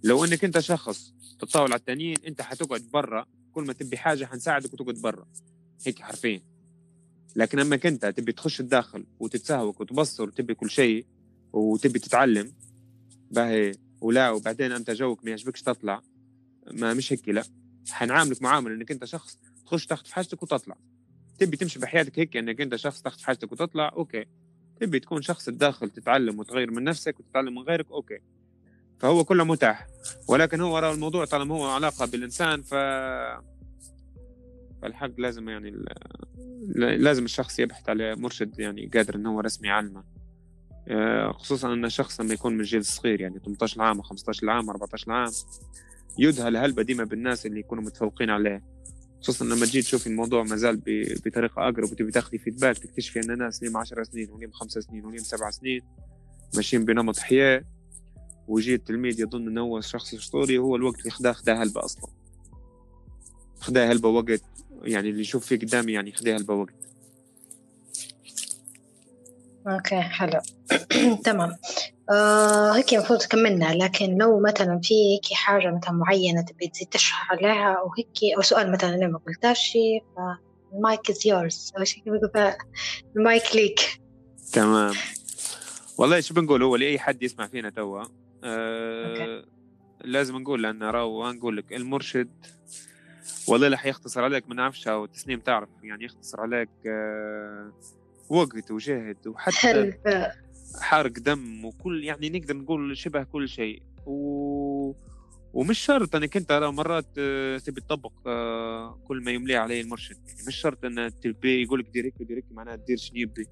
لو 0.04 0.24
أنك 0.24 0.44
أنت 0.44 0.58
شخص 0.58 1.14
تطاول 1.38 1.72
على 1.72 1.78
التانيين 1.78 2.16
أنت 2.26 2.42
حتقعد 2.42 2.82
برا. 2.92 3.26
كل 3.52 3.64
ما 3.64 3.72
تبي 3.72 3.96
حاجة 3.96 4.24
حنساعدك 4.24 4.72
وتقعد 4.72 4.94
برا. 4.94 5.26
هيك 5.86 6.02
حرفيا. 6.02 6.42
لكن 7.36 7.58
أما 7.58 7.80
انت 7.84 8.06
تبي 8.06 8.32
تخش 8.32 8.60
الداخل 8.60 9.06
وتتسهوك 9.20 9.80
وتبصر 9.80 10.28
وتبي 10.28 10.54
كل 10.54 10.70
شيء 10.70 11.06
وتبي 11.52 11.98
تتعلم 11.98 12.52
باهي 13.30 13.72
ولا 14.00 14.30
وبعدين 14.30 14.72
أنت 14.72 14.90
جوك 14.90 15.24
ما 15.24 15.30
يعجبكش 15.30 15.62
تطلع. 15.62 16.02
ما 16.72 16.94
مش 16.94 17.12
هيك 17.12 17.28
لا. 17.28 17.42
حنعاملك 17.90 18.42
معاملة 18.42 18.74
إنك 18.74 18.90
أنت 18.90 19.04
شخص 19.04 19.38
تخش 19.66 19.86
تاخذ 19.86 20.04
في 20.06 20.14
حاجتك 20.14 20.42
وتطلع. 20.42 20.76
تبي 21.38 21.56
تمشي 21.56 21.78
بحياتك 21.78 22.18
هيك 22.18 22.36
إنك 22.36 22.60
أنت 22.60 22.76
شخص 22.76 23.02
تاخذ 23.02 23.18
في 23.18 23.26
حاجتك 23.26 23.52
وتطلع 23.52 23.88
okay. 23.88 24.24
تبي 24.80 25.00
تكون 25.00 25.22
شخص 25.22 25.44
تدخل 25.44 25.90
تتعلم 25.90 26.38
وتغير 26.38 26.70
من 26.70 26.84
نفسك 26.84 27.20
وتتعلم 27.20 27.54
من 27.54 27.62
غيرك 27.62 27.90
okay. 27.90 28.18
فهو 28.98 29.24
كله 29.24 29.44
متاح. 29.44 29.86
ولكن 30.28 30.60
هو 30.60 30.74
وراء 30.74 30.94
الموضوع 30.94 31.24
طالما 31.24 31.54
هو 31.54 31.66
علاقة 31.66 32.06
بالإنسان 32.06 32.62
ف 32.62 32.74
فالحق 34.82 35.10
لازم 35.18 35.48
يعني 35.48 35.84
لازم 36.76 37.24
الشخص 37.24 37.58
يبحث 37.58 37.88
على 37.88 38.16
مرشد 38.16 38.58
يعني 38.58 38.86
قادر 38.94 39.14
إنه 39.14 39.34
هو 39.34 39.40
رسمي 39.40 39.68
يعلمه 39.68 40.04
خصوصا 41.32 41.72
أن 41.72 41.84
الشخص 41.84 42.20
لما 42.20 42.34
يكون 42.34 42.56
من 42.56 42.62
جيل 42.62 42.84
صغير 42.84 43.20
يعني 43.20 43.38
18 43.38 43.82
عام 43.82 44.02
15 44.02 44.50
عام 44.50 44.70
14 44.70 45.12
عام 45.12 45.32
يذهل 46.18 46.56
هلبة 46.56 46.82
ديما 46.82 47.04
بالناس 47.04 47.46
اللي 47.46 47.60
يكونوا 47.60 47.84
متفوقين 47.84 48.30
عليه. 48.30 48.64
خصوصا 49.22 49.44
لما 49.44 49.66
تجي 49.66 49.82
تشوفي 49.82 50.06
الموضوع 50.06 50.42
مازال 50.42 50.82
بطريقة 51.26 51.68
أقرب 51.68 51.92
وتبي 51.92 52.10
تاخذي 52.10 52.38
فيدباك 52.38 52.78
تكتشفي 52.78 53.20
أن 53.20 53.38
ناس 53.38 53.62
ليهم 53.62 53.76
10 53.76 54.02
سنين 54.02 54.30
وليهم 54.30 54.50
5 54.52 54.80
سنين 54.80 55.04
وليهم 55.04 55.22
7 55.24 55.50
سنين 55.50 55.80
ماشيين 56.54 56.84
بنمط 56.84 57.18
حياة. 57.18 57.64
ويجي 58.48 58.74
التلميذ 58.74 59.20
يظن 59.20 59.48
إنه 59.48 59.60
هو 59.60 59.80
شخص 59.80 60.14
أسطوري 60.14 60.58
وهو 60.58 60.76
الوقت 60.76 60.98
اللي 61.00 61.10
خداه 61.10 61.32
خداه 61.32 61.62
هلبة 61.62 61.84
أصلا. 61.84 62.10
خداه 63.60 63.92
هلبة 63.92 64.08
وقت 64.08 64.42
يعني 64.82 65.10
اللي 65.10 65.20
يشوف 65.20 65.46
فيه 65.46 65.56
قدامي 65.56 65.92
يعني 65.92 66.12
خداه 66.12 66.36
هلبة 66.36 66.54
وقت. 66.54 66.87
okay 69.68 70.00
حلو. 70.00 70.40
تمام. 71.24 71.56
آه 72.10 72.72
هيك 72.72 72.94
المفروض 72.94 73.22
كملنا 73.22 73.74
لكن 73.74 74.18
لو 74.18 74.40
مثلا 74.40 74.80
في 74.82 74.94
هيك 74.94 75.32
حاجة 75.32 75.70
مثلا 75.70 75.92
معينة 75.92 76.42
تبي 76.42 76.68
تزيد 76.68 76.88
تشرح 76.88 77.32
عليها 77.32 77.72
أو 77.72 77.90
هيك 77.98 78.36
أو 78.36 78.42
سؤال 78.42 78.72
مثلا 78.72 78.94
أنا 78.94 79.06
ما 79.06 79.18
قلتاش 79.26 79.78
فال 80.16 80.54
mic 80.54 81.10
is 81.10 81.26
yours 81.26 81.72
أو 81.78 81.84
شيء 81.84 82.02
المايك 83.16 83.56
ليك. 83.56 83.80
تمام. 84.52 84.94
والله 85.98 86.20
شو 86.20 86.34
بنقول 86.34 86.62
هو 86.62 86.76
لأي 86.76 86.98
حد 86.98 87.22
يسمع 87.22 87.46
فينا 87.46 87.70
توا. 87.70 88.04
آه 88.44 89.44
لازم 90.04 90.36
نقول 90.36 90.62
لأن 90.62 90.82
راهو 90.82 91.32
نقول 91.32 91.56
لك. 91.56 91.72
المرشد 91.72 92.46
والله 93.48 93.68
راح 93.68 93.86
يختصر 93.86 94.24
عليك 94.24 94.48
ما 94.48 94.54
نعرفش 94.54 94.88
أو 94.88 95.06
تسنيم 95.06 95.40
تعرف 95.40 95.68
يعني 95.82 96.04
يختصر 96.04 96.40
عليك. 96.40 96.70
آه 96.86 97.72
وقت 98.28 98.70
وجهد 98.70 99.26
وحتى 99.26 99.92
حرق 100.80 101.12
دم 101.12 101.64
وكل 101.64 102.04
يعني 102.04 102.30
نقدر 102.30 102.56
نقول 102.56 102.96
شبه 102.96 103.22
كل 103.22 103.48
شيء. 103.48 103.82
و... 104.06 104.92
ومش 105.52 105.78
شرط 105.78 106.16
إنك 106.16 106.36
أنت 106.36 106.52
مرات 106.52 107.06
آه، 107.18 107.58
تبي 107.58 107.80
تطبق 107.80 108.12
آه، 108.26 108.98
كل 109.08 109.22
ما 109.24 109.30
يملي 109.30 109.56
عليه 109.56 109.80
المرشد. 109.80 110.16
يعني 110.26 110.40
مش 110.46 110.56
شرط 110.56 110.84
إن 110.84 111.20
تبي 111.20 111.62
يقول 111.62 111.80
لك 111.80 111.88
دير 111.88 112.04
هيك 112.04 112.20
ودير 112.20 112.36
هيك 112.36 112.44
معناها 112.50 112.76
دير 112.76 112.96
شنو 112.96 113.18
يبي. 113.18 113.46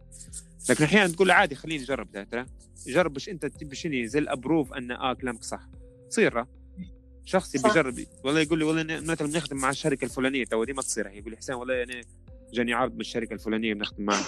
لكن 0.70 0.84
أحيانا 0.84 1.12
تقول 1.12 1.30
عادي 1.30 1.54
خليني 1.54 1.84
أجرب 1.84 2.12
ده 2.12 2.24
ترى. 2.24 2.46
جرب 2.86 3.12
باش 3.12 3.28
أنت 3.28 3.46
تبي 3.46 3.76
شنو 3.76 4.06
زي 4.06 4.18
ال 4.18 4.25
approve 4.25 4.72
أن 4.72 4.90
آه 4.90 5.12
كلامك 5.12 5.42
صح. 5.42 5.68
تصير 6.10 6.44
شخص 7.24 7.54
يبي 7.54 7.68
يجرب. 7.68 8.06
والله 8.24 8.40
يقول 8.40 8.58
لي 8.58 8.64
والله 8.64 9.00
مثلا 9.00 9.28
بنخدم 9.28 9.56
مع 9.56 9.70
الشركة 9.70 10.04
الفلانية 10.04 10.44
تو 10.44 10.64
ديما 10.64 10.82
تصير. 10.82 11.06
يقول 11.06 11.30
لي 11.30 11.36
حسين 11.36 11.54
والله 11.54 11.82
أنا 11.82 12.00
جاني 12.52 12.72
عرض 12.74 12.94
من 12.94 13.00
الشركة 13.00 13.34
الفلانية 13.34 13.74
بنخدم 13.74 14.04
معها 14.04 14.26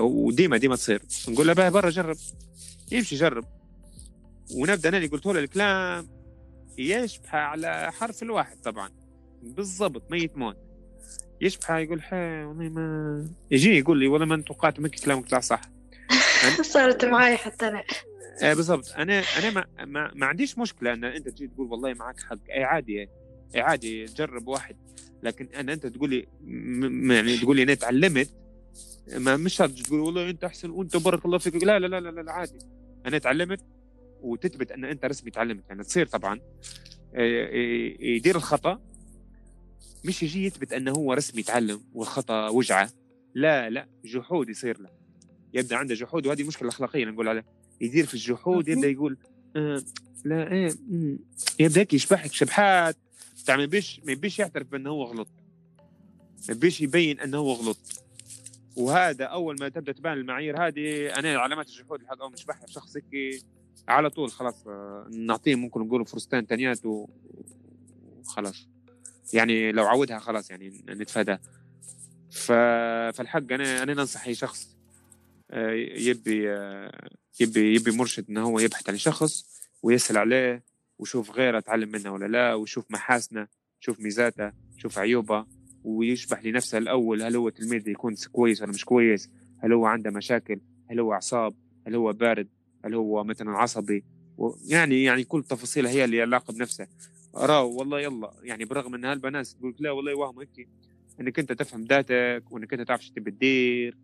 وديما 0.00 0.56
ديما 0.56 0.76
تصير. 0.76 1.02
نقول 1.28 1.46
له 1.46 1.52
باهي 1.52 1.70
برا 1.70 1.90
جرب. 1.90 2.16
يمشي 2.92 3.16
جرب 3.16 3.44
ونبدأ 4.54 4.88
أنا 4.88 4.96
اللي 4.96 5.08
قلت 5.08 5.26
له 5.26 5.32
الكلام. 5.32 6.08
يشبه 6.78 7.28
على 7.30 7.92
حرف 7.92 8.22
الواحد 8.22 8.56
طبعا. 8.60 8.90
بالضبط 9.42 10.10
ميت 10.10 10.36
موت 10.36 10.56
يشبه 11.40 11.78
يقول 11.78 12.02
حي 12.02 12.44
والله 12.44 12.68
ما. 12.68 13.28
يجي 13.50 13.78
يقول 13.78 13.98
لي 13.98 14.06
والله 14.06 14.26
ما 14.26 14.42
توقعت 14.42 14.80
منك 14.80 14.94
كلامك 14.94 15.28
طلع 15.28 15.40
صح. 15.40 15.60
صارت 16.72 17.04
معي 17.04 17.36
حتى 17.36 17.68
أنا. 17.68 17.84
آه 18.42 18.54
بالضبط. 18.54 18.92
أنا 18.98 19.22
أنا 19.38 19.50
ما, 19.50 19.64
ما, 19.84 20.10
ما 20.14 20.26
عنديش 20.26 20.58
مشكلة 20.58 20.92
إن 20.92 21.04
أنت 21.04 21.28
تجي 21.28 21.46
تقول 21.46 21.66
والله 21.66 21.94
معك 21.94 22.20
حق. 22.20 22.38
اي 22.50 22.64
عادي 22.64 23.08
اي 23.54 23.60
عادي 23.60 24.04
جرب 24.04 24.48
واحد. 24.48 24.76
لكن 25.22 25.48
أنا 25.54 25.72
أنت 25.72 25.86
تقول 25.86 26.10
لي 26.10 26.26
يعني 27.14 27.38
تقول 27.38 27.56
لي 27.56 27.62
أنا 27.62 27.74
تعلمت 27.74 28.30
ما 29.14 29.36
مش 29.36 29.54
شرط 29.54 29.70
تقول 29.70 30.00
والله 30.00 30.30
أنت 30.30 30.44
أحسن 30.44 30.70
وأنت 30.70 30.96
بارك 30.96 31.24
الله 31.24 31.38
فيك. 31.38 31.64
لا 31.64 31.78
لا 31.78 31.86
لا 31.86 32.00
لا, 32.00 32.20
لا 32.22 32.32
عادي. 32.32 32.58
أنا 33.06 33.18
تعلمت 33.18 33.60
وتثبت 34.20 34.72
أن 34.72 34.84
أنت 34.84 35.04
رسمي 35.04 35.30
تعلمت. 35.30 35.64
يعني 35.68 35.82
تصير 35.84 36.06
طبعا 36.06 36.40
آه، 37.14 37.46
آه، 37.46 37.96
يدير 38.00 38.36
الخطأ 38.36 38.80
مش 40.04 40.22
يجي 40.22 40.46
يثبت 40.46 40.72
أنه 40.72 40.92
هو 40.92 41.12
رسمي 41.12 41.40
يتعلم 41.40 41.80
والخطأ 41.94 42.48
وجعه. 42.48 42.90
لا 43.34 43.70
لا 43.70 43.88
جحود 44.04 44.48
يصير 44.48 44.80
له. 44.80 44.90
يبدأ 45.54 45.76
عنده 45.76 45.94
جحود 45.94 46.26
وهذه 46.26 46.42
مشكلة 46.42 46.68
أخلاقية 46.68 47.04
نقول 47.04 47.28
عليها. 47.28 47.44
يدير 47.80 48.06
في 48.06 48.14
الجحود 48.14 48.68
يبدأ 48.68 48.88
يقول 48.88 49.16
آه 49.56 49.82
لا 50.24 50.52
إيه 50.52 50.74
يبدأ 51.60 51.80
هيك 51.80 51.94
يشبحك 51.94 52.32
شبحات. 52.32 52.96
ما 53.48 53.62
يبيش 53.62 54.00
ما 54.04 54.12
يبيش 54.12 54.38
يعترف 54.38 54.66
بأنه 54.66 54.90
هو 54.90 55.04
غلط. 55.04 55.28
ما 56.48 56.54
يبيش 56.54 56.80
يبين 56.80 57.20
أنه 57.20 57.38
هو 57.38 57.52
غلط. 57.52 58.05
وهذا 58.76 59.24
أول 59.24 59.56
ما 59.60 59.68
تبدأ 59.68 59.92
تبان 59.92 60.12
المعايير 60.12 60.66
هذه 60.66 61.18
أنا 61.18 61.38
علامات 61.38 61.68
الجحود 61.68 62.00
الحق 62.00 62.22
ما 62.22 62.30
نشبحها 62.32 62.66
شخص 62.66 62.96
على 63.88 64.10
طول 64.10 64.30
خلاص 64.30 64.66
آه، 64.66 65.08
نعطيه 65.10 65.54
ممكن 65.54 65.80
نقول 65.80 66.06
فرصتين 66.06 66.46
تانيات 66.46 66.80
وخلاص. 68.24 68.68
يعني 69.32 69.72
لو 69.72 69.84
عودها 69.84 70.18
خلاص 70.18 70.50
يعني 70.50 70.84
نتفادى. 70.88 71.38
ف... 72.30 72.52
فالحق 73.16 73.52
أنا 73.52 73.82
أنا 73.82 73.94
ننصح 73.94 74.26
أي 74.26 74.34
شخص 74.34 74.76
آه، 75.50 75.70
يبي 75.96 76.52
آه، 76.52 77.10
يبي 77.40 77.74
يبي 77.74 77.90
مرشد 77.90 78.24
إنه 78.30 78.42
هو 78.42 78.58
يبحث 78.58 78.88
عن 78.88 78.96
شخص 78.96 79.46
ويسأل 79.82 80.18
عليه 80.18 80.64
ويشوف 80.98 81.30
غيره 81.30 81.58
اتعلم 81.58 81.88
منه 81.88 82.12
ولا 82.12 82.26
لا 82.26 82.54
ويشوف 82.54 82.90
محاسنه 82.90 83.48
يشوف 83.82 84.00
ميزاته 84.00 84.52
يشوف 84.76 84.98
عيوبه. 84.98 85.46
ويشبح 85.86 86.44
لنفسه 86.44 86.78
الأول 86.78 87.22
هل 87.22 87.36
هو 87.36 87.48
تلميذ 87.48 87.88
يكون 87.88 88.14
كويس 88.32 88.62
ولا 88.62 88.70
مش 88.70 88.84
كويس؟ 88.84 89.30
هل 89.58 89.72
هو 89.72 89.86
عنده 89.86 90.10
مشاكل؟ 90.10 90.60
هل 90.90 91.00
هو 91.00 91.12
اعصاب 91.12 91.54
هل 91.86 91.94
هو 91.94 92.12
بارد؟ 92.12 92.48
هل 92.84 92.94
هو 92.94 93.24
مثلا 93.24 93.50
عصبي؟ 93.50 94.04
يعني 94.68 95.02
يعني 95.02 95.24
كل 95.24 95.42
تفاصيل 95.42 95.86
هي 95.86 96.04
اللي 96.04 96.20
علاقة 96.22 96.52
بنفسه. 96.52 96.86
راو 97.34 97.76
والله 97.76 98.00
يلا 98.00 98.32
يعني 98.42 98.64
برغم 98.64 98.94
إن 98.94 99.04
هالبنات 99.04 99.46
تقول 99.46 99.74
لا 99.78 99.90
والله 99.90 100.14
وهم 100.14 100.38
هيك 100.38 100.68
إنك 101.20 101.38
أنت 101.38 101.52
تفهم 101.52 101.84
ذاتك 101.84 102.44
وإنك 102.50 102.72
أنت 102.72 102.88
تعرف 102.88 103.04
شو 103.04 103.12
تبي 103.12 103.30
تدير. 103.30 103.98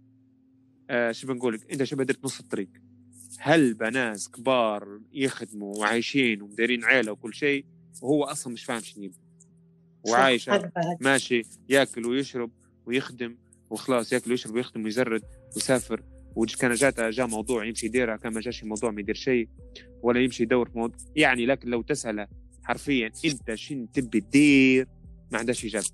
آه 0.90 1.12
شو 1.12 1.26
بنقول 1.26 1.54
لك؟ 1.54 1.72
أنت 1.72 1.84
شو 1.84 1.96
درت 1.96 2.24
نص 2.24 2.40
الطريق. 2.40 2.68
هل 3.38 3.74
بناس 3.74 4.30
كبار 4.30 5.00
يخدموا 5.12 5.76
وعايشين 5.76 6.42
ومديرين 6.42 6.84
عيلة 6.84 7.12
وكل 7.12 7.34
شيء 7.34 7.64
وهو 8.02 8.24
أصلا 8.24 8.52
مش 8.52 8.64
فاهم 8.64 8.80
شنو 8.80 9.04
يبي. 9.04 9.21
وعايش 10.08 10.50
ماشي 11.00 11.42
ياكل 11.68 12.06
ويشرب 12.06 12.50
ويخدم 12.86 13.36
وخلاص 13.70 14.12
ياكل 14.12 14.30
ويشرب 14.30 14.54
ويخدم 14.54 14.84
ويزرد 14.84 15.22
ويسافر. 15.54 16.02
وكان 16.36 16.74
جاته 16.74 17.10
جاء 17.10 17.26
موضوع 17.26 17.64
يمشي 17.64 17.86
يديرها 17.86 18.16
كان 18.16 18.32
ما 18.32 18.40
جاش 18.40 18.64
موضوع 18.64 18.90
ما 18.90 19.00
يدير 19.00 19.14
شيء 19.14 19.48
ولا 20.02 20.20
يمشي 20.20 20.42
يدور 20.42 20.68
في 20.68 20.78
موضوع. 20.78 20.96
يعني 21.16 21.46
لكن 21.46 21.68
لو 21.68 21.82
تسأله 21.82 22.26
حرفيا 22.62 23.12
أنت 23.24 23.54
شن 23.54 23.90
تبي 23.90 24.20
تدير 24.20 24.88
ما 25.32 25.38
عندهاش 25.38 25.64
إجابة. 25.64 25.86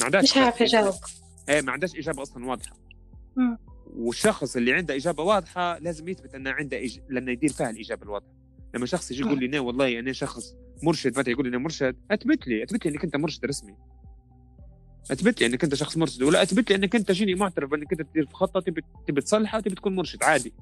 ما 0.00 0.04
عندهاش 0.04 0.24
مش 0.24 0.36
عارف 0.36 0.60
يجاوب. 0.60 0.94
إيه 1.48 1.60
ما 1.60 1.72
عندهاش 1.72 1.96
إجابة 1.96 2.22
أصلا 2.22 2.46
واضحة. 2.46 2.76
والشخص 3.86 4.56
اللي 4.56 4.72
عنده 4.72 4.96
إجابة 4.96 5.22
واضحة 5.22 5.78
لازم 5.78 6.08
يثبت 6.08 6.34
إنه 6.34 6.50
عنده 6.50 6.84
إج... 6.84 6.98
لأنه 7.08 7.32
يدير 7.32 7.52
فيها 7.52 7.70
الإجابة 7.70 8.02
الواضحة. 8.02 8.39
لما 8.74 8.86
شخص 8.86 9.10
يجي 9.10 9.20
يقول 9.20 9.38
لي 9.40 9.46
أنا 9.46 9.60
والله 9.60 9.98
أنا 9.98 10.12
شخص 10.12 10.54
مرشد. 10.82 11.18
مثلا 11.18 11.30
يقول 11.30 11.44
لي 11.46 11.50
أنا 11.50 11.58
مرشد؟ 11.58 11.96
أثبت 12.10 12.46
لي 12.48 12.64
أثبت 12.64 12.86
لي 12.86 12.92
إنك 12.92 13.04
أنت 13.04 13.16
مرشد 13.16 13.44
رسمي. 13.44 13.76
أثبت 15.10 15.40
لي 15.40 15.46
إنك 15.46 15.64
أنت 15.64 15.74
شخص 15.74 15.96
مرشد 15.96 16.22
ولا 16.22 16.42
أثبت 16.42 16.70
لي 16.70 16.76
إنك 16.76 16.96
أنت 16.96 17.12
شيني 17.12 17.34
معترف 17.34 17.74
إنك 17.74 17.92
أنت 17.92 18.02
تدير 18.02 18.26
في 18.26 18.34
خطة 18.34 18.60
تبي 18.60 18.82
تبي 19.08 19.20
تصلحها 19.20 19.60
تبي 19.60 19.74
تكون 19.74 19.96
مرشد 19.96 20.22
عادي. 20.24 20.52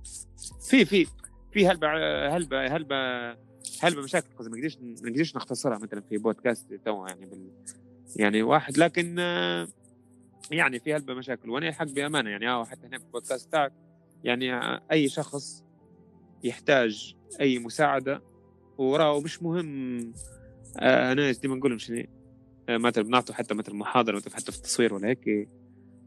في 0.70 0.84
في 0.84 1.06
في 1.52 1.66
هلبة 1.68 1.88
هلبة 2.36 2.66
هلبة 2.76 2.96
هلبة 3.82 4.02
مشاكل 4.02 4.26
ما 4.40 4.56
نقدرش 4.58 4.78
ما 4.78 5.10
نقدرش 5.10 5.36
نختصرها 5.36 5.78
مثلا 5.78 6.00
في 6.00 6.18
بودكاست 6.18 6.74
تو 6.84 7.06
يعني 7.06 7.26
بال 7.26 7.50
يعني 8.16 8.42
واحد 8.42 8.78
لكن 8.78 9.18
يعني 10.50 10.80
في 10.80 10.94
هلبة 10.94 11.14
مشاكل 11.14 11.50
وأنا 11.50 11.68
الحق 11.68 11.84
بأمانة 11.86 12.30
يعني 12.30 12.48
آه 12.48 12.64
حتى 12.64 12.86
هنا 12.86 12.98
في 12.98 13.04
البودكاست 13.04 13.52
تاعك 13.52 13.72
يعني 14.24 14.52
أي 14.92 15.08
شخص 15.08 15.64
يحتاج 16.44 17.14
أي 17.40 17.58
مساعدة. 17.58 18.22
وراه 18.78 19.20
مش 19.20 19.42
مهم 19.42 19.98
آه 20.80 21.12
أنا 21.12 21.32
ديما 21.32 21.56
نقول 21.56 21.70
لهم 21.70 21.78
شنو 21.78 22.04
آه، 22.68 22.76
مثلا 22.76 23.04
بنعطوا 23.04 23.34
حتى 23.34 23.54
مثلا 23.54 23.74
محاضرة 23.74 24.16
مثلا 24.16 24.34
حتى 24.34 24.52
في 24.52 24.58
التصوير 24.58 24.94
ولا 24.94 25.08
هيك. 25.08 25.48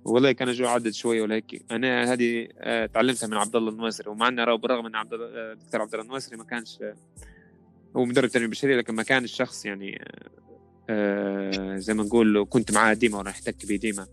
والله 0.05 0.31
كان 0.31 0.51
جو 0.51 0.67
عدد 0.67 0.89
شوية 0.89 1.21
ولا 1.21 1.35
هيك. 1.35 1.65
أنا 1.71 2.13
هذه 2.13 2.47
آه 2.57 2.85
تعلمتها 2.85 3.27
من 3.27 3.33
عبد 3.33 3.55
الله 3.55 3.71
النواسري 3.71 4.09
ومع 4.09 4.27
إنه 4.27 4.43
راه 4.43 4.55
بالرغم 4.55 4.85
ان 4.85 4.95
عبد 4.95 5.13
الدكتور 5.13 5.81
عبد 5.81 5.93
الله 5.93 6.05
النواسري 6.05 6.37
ما 6.37 6.43
كانش 6.43 6.79
هو 7.97 8.05
مدرب 8.05 8.29
تنميه 8.29 8.47
بشرية 8.47 8.77
لكن 8.77 8.95
ما 8.95 9.03
كان 9.03 9.23
الشخص 9.23 9.65
يعني 9.65 10.05
زي 11.79 11.93
ما 11.93 12.03
نقول 12.03 12.45
كنت 12.49 12.71
معاه 12.71 12.93
ديما 12.93 13.17
وأنا 13.17 13.29
احتك 13.29 13.65
به 13.65 13.75
ديما. 13.75 14.07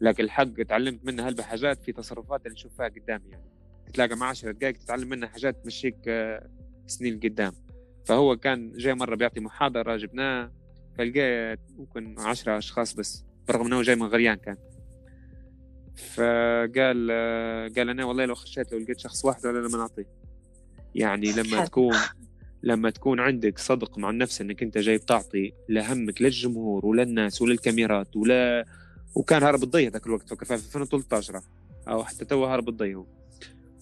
لكن 0.00 0.24
الحق 0.24 0.62
تعلمت 0.68 1.04
منه 1.04 1.28
هلبة 1.28 1.42
حاجات 1.42 1.82
في 1.82 1.92
تصرفات 1.92 2.46
اللي 2.46 2.54
نشوفها 2.54 2.88
قدامي 2.88 3.30
يعني. 3.30 3.55
تتلاقى 3.96 4.16
مع 4.16 4.28
10 4.28 4.52
دقائق 4.52 4.76
تتعلم 4.76 5.08
منها 5.08 5.28
حاجات 5.28 5.64
تمشيك 5.64 5.96
آه 6.08 6.48
سنين 6.86 7.20
قدام 7.20 7.52
فهو 8.04 8.36
كان 8.36 8.72
جاي 8.76 8.94
مرة 8.94 9.14
بيعطي 9.14 9.40
محاضرة 9.40 9.96
جبناه 9.96 10.52
فلقيت 10.98 11.60
ممكن 11.78 12.14
عشرة 12.18 12.58
أشخاص 12.58 12.94
بس 12.94 13.24
برغم 13.48 13.66
إنه 13.66 13.82
جاي 13.82 13.96
من 13.96 14.06
غريان 14.06 14.34
كان. 14.34 14.56
فقال 15.96 17.10
قال 17.76 17.88
أنا 17.90 18.04
والله 18.04 18.24
لو 18.24 18.34
خشيت 18.34 18.72
لو 18.72 18.78
لقيت 18.78 18.98
شخص 18.98 19.24
واحد 19.24 19.46
ولا 19.46 19.58
لما 19.68 19.78
نعطيه 19.78 20.06
يعني 20.94 21.32
لما 21.32 21.64
تكون 21.64 21.96
لما 22.62 22.90
تكون 22.90 23.20
عندك 23.20 23.58
صدق 23.58 23.98
مع 23.98 24.10
النفس 24.10 24.40
إنك 24.40 24.62
أنت 24.62 24.78
جاي 24.78 24.98
بتعطي 24.98 25.52
لهمك 25.68 26.22
للجمهور 26.22 26.86
وللناس 26.86 27.42
وللكاميرات 27.42 28.16
ولا 28.16 28.64
وكان 29.14 29.42
هرب 29.42 29.62
الضي 29.62 29.88
ذاك 29.88 30.06
الوقت 30.06 30.28
فكر 30.28 30.46
في 30.46 30.54
2013 30.54 31.40
أو 31.88 32.04
حتى 32.04 32.24
تو 32.24 32.44
هرب 32.44 32.68
الضي 32.68 32.94
هو. 32.94 33.04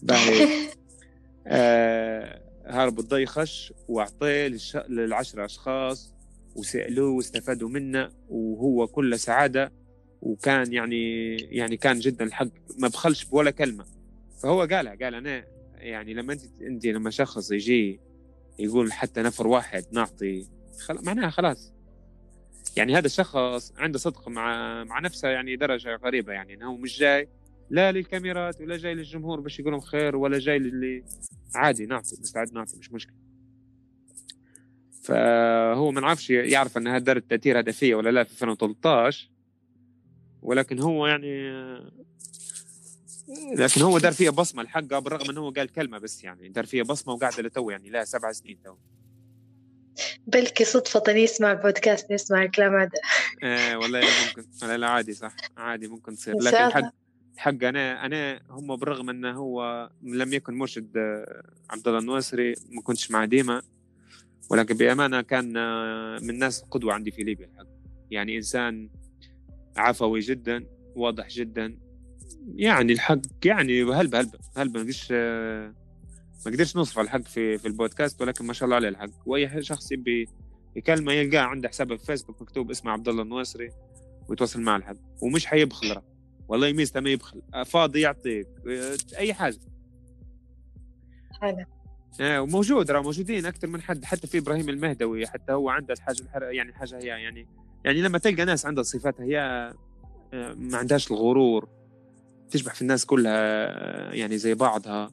باهي 0.04 0.48
آه 1.46 2.40
هرب 2.66 2.98
الضي 2.98 3.26
خش 3.26 3.72
واعطيه 3.88 4.46
للش... 4.46 4.76
للعشرة 4.76 5.44
أشخاص 5.44 6.14
وسألوه 6.56 7.10
واستفادوا 7.10 7.68
منه 7.68 8.10
وهو 8.28 8.86
كله 8.86 9.16
سعادة 9.16 9.72
وكان 10.22 10.72
يعني 10.72 11.36
يعني 11.36 11.76
كان 11.76 11.98
جدا 11.98 12.24
الحق. 12.24 12.46
ما 12.78 12.88
بخلش 12.88 13.24
بولا 13.24 13.50
كلمة. 13.50 13.84
فهو 14.42 14.60
قالها 14.60 14.94
قال 14.94 15.14
أنا 15.14 15.44
يعني 15.76 16.14
لما 16.14 16.32
انت 16.32 16.42
أنت 16.62 16.86
لما 16.86 17.10
شخص 17.10 17.50
يجي 17.50 18.00
يقول 18.58 18.92
حتى 18.92 19.22
نفر 19.22 19.46
واحد 19.46 19.84
نعطي 19.92 20.46
خل... 20.80 20.98
معناها 21.04 21.30
خلاص. 21.30 21.72
يعني 22.76 22.96
هذا 22.96 23.06
الشخص 23.06 23.72
عنده 23.76 23.98
صدق 23.98 24.28
مع 24.28 24.84
مع 24.84 24.98
نفسه 25.00 25.28
يعني 25.28 25.56
درجة 25.56 25.96
غريبة 25.96 26.32
يعني 26.32 26.54
إنه 26.54 26.76
مش 26.76 26.98
جاي 26.98 27.28
لا 27.74 27.92
للكاميرات 27.92 28.60
ولا 28.60 28.76
جاي 28.76 28.94
للجمهور 28.94 29.40
باش 29.40 29.60
يقولهم 29.60 29.80
خير 29.80 30.16
ولا 30.16 30.38
جاي 30.38 30.58
للي 30.58 31.04
عادي 31.54 31.86
نعطي 31.86 32.16
مستعد 32.20 32.52
نعطي 32.52 32.76
مش 32.78 32.92
مشكله 32.92 33.16
فهو 35.02 35.90
ما 35.90 36.00
نعرفش 36.00 36.30
يعرف 36.30 36.78
انها 36.78 36.98
دارت 36.98 37.30
تاثير 37.30 37.60
هدفيه 37.60 37.94
ولا 37.94 38.10
لا 38.10 38.24
في 38.24 38.32
2013 38.32 39.30
ولكن 40.42 40.78
هو 40.78 41.06
يعني 41.06 41.50
لكن 43.58 43.82
هو 43.82 43.98
دار 43.98 44.12
فيها 44.12 44.30
بصمة 44.30 44.62
الحق 44.62 44.98
بالرغم 44.98 45.30
أنه 45.30 45.40
هو 45.40 45.50
قال 45.50 45.72
كلمة 45.72 45.98
بس 45.98 46.24
يعني 46.24 46.48
دار 46.48 46.66
فيها 46.66 46.84
بصمة 46.84 47.14
وقاعدة 47.14 47.42
لتو 47.42 47.70
يعني 47.70 47.90
لها 47.90 48.04
سبع 48.04 48.32
سنين 48.32 48.58
تو. 48.64 48.74
بلكي 50.26 50.64
صدفة 50.64 51.12
يسمع 51.12 51.52
بودكاست 51.52 52.10
يسمع 52.10 52.42
الكلام 52.42 52.74
هذا. 52.74 52.90
آه 53.42 53.78
والله 53.78 54.00
ممكن 54.00 54.66
لا 54.66 54.76
لا 54.76 54.88
عادي 54.88 55.12
صح 55.12 55.36
عادي 55.56 55.88
ممكن 55.88 56.14
تصير 56.14 56.34
لكن 56.34 56.56
الحق 56.56 57.03
الحق 57.34 57.64
أنا 57.64 58.06
أنا 58.06 58.40
هم 58.50 58.76
بالرغم 58.76 59.10
إنه 59.10 59.30
هو 59.30 59.90
لم 60.02 60.32
يكن 60.32 60.54
مرشد 60.54 60.96
آه، 60.96 61.42
عبد 61.70 61.88
الله 61.88 62.00
النواسري 62.00 62.54
ما 62.70 62.82
كنتش 62.82 63.10
مع 63.10 63.24
ديما 63.24 63.62
ولكن 64.50 64.74
بأمانة 64.74 65.20
كان 65.20 65.56
آه، 65.56 66.18
من 66.22 66.30
الناس 66.30 66.62
قدوه 66.62 66.92
عندي 66.92 67.10
في 67.10 67.22
ليبيا 67.22 67.46
الحق. 67.46 67.66
يعني 68.10 68.36
إنسان 68.36 68.90
عفوي 69.76 70.20
جدا 70.20 70.66
واضح 70.96 71.28
جدا. 71.28 71.78
يعني 72.54 72.92
الحق 72.92 73.18
يعني 73.44 73.82
هلبة 73.82 74.00
هلبة 74.00 74.38
هلبة 74.56 74.80
ما 74.80 74.82
قدرش 74.82 75.12
ما 75.12 76.52
قدرش 76.52 76.76
نوصف 76.76 76.98
الحق 76.98 77.22
في 77.22 77.58
في 77.58 77.68
البودكاست 77.68 78.22
ولكن 78.22 78.46
ما 78.46 78.52
شاء 78.52 78.64
الله 78.64 78.76
عليه 78.76 78.88
الحق. 78.88 79.10
وأي 79.26 79.62
شخص 79.62 79.92
يبي 79.92 80.28
يكلمه 80.76 81.12
يلقاه 81.12 81.40
عنده 81.40 81.68
حساب 81.68 81.96
في 81.96 82.04
فيسبوك 82.06 82.42
مكتوب 82.42 82.70
اسمه 82.70 82.92
عبد 82.92 83.08
الله 83.08 83.22
النواسري 83.22 83.70
ويتواصل 84.28 84.60
معه 84.60 84.76
الحق. 84.76 84.96
ومش 85.22 85.46
حيبخل 85.46 86.00
والله 86.48 86.66
يميز 86.66 86.98
ما 86.98 87.10
يبخل. 87.10 87.42
فاضي 87.66 88.00
يعطيك. 88.00 88.48
أي 89.18 89.34
حاجة. 89.34 89.58
حلو 91.40 91.64
آه 92.20 92.42
وموجود 92.42 92.90
راه 92.90 93.00
موجودين 93.02 93.46
أكثر 93.46 93.66
من 93.66 93.82
حد 93.82 94.04
حتى 94.04 94.26
في 94.26 94.38
إبراهيم 94.38 94.68
المهدوي 94.68 95.26
حتى 95.26 95.52
هو 95.52 95.68
عنده 95.68 95.94
الحاجة 95.94 96.24
يعني 96.50 96.72
حاجة 96.72 96.98
هي 96.98 97.06
يعني 97.06 97.46
يعني 97.84 98.02
لما 98.02 98.18
تلقى 98.18 98.44
ناس 98.44 98.66
عندها 98.66 98.82
صفاتها 98.82 99.24
هي 99.24 99.38
آه، 100.34 100.54
ما 100.54 100.78
عندهاش 100.78 101.10
الغرور. 101.10 101.68
تشبح 102.50 102.74
في 102.74 102.82
الناس 102.82 103.06
كلها 103.06 103.34
يعني 104.14 104.38
زي 104.38 104.54
بعضها. 104.54 105.10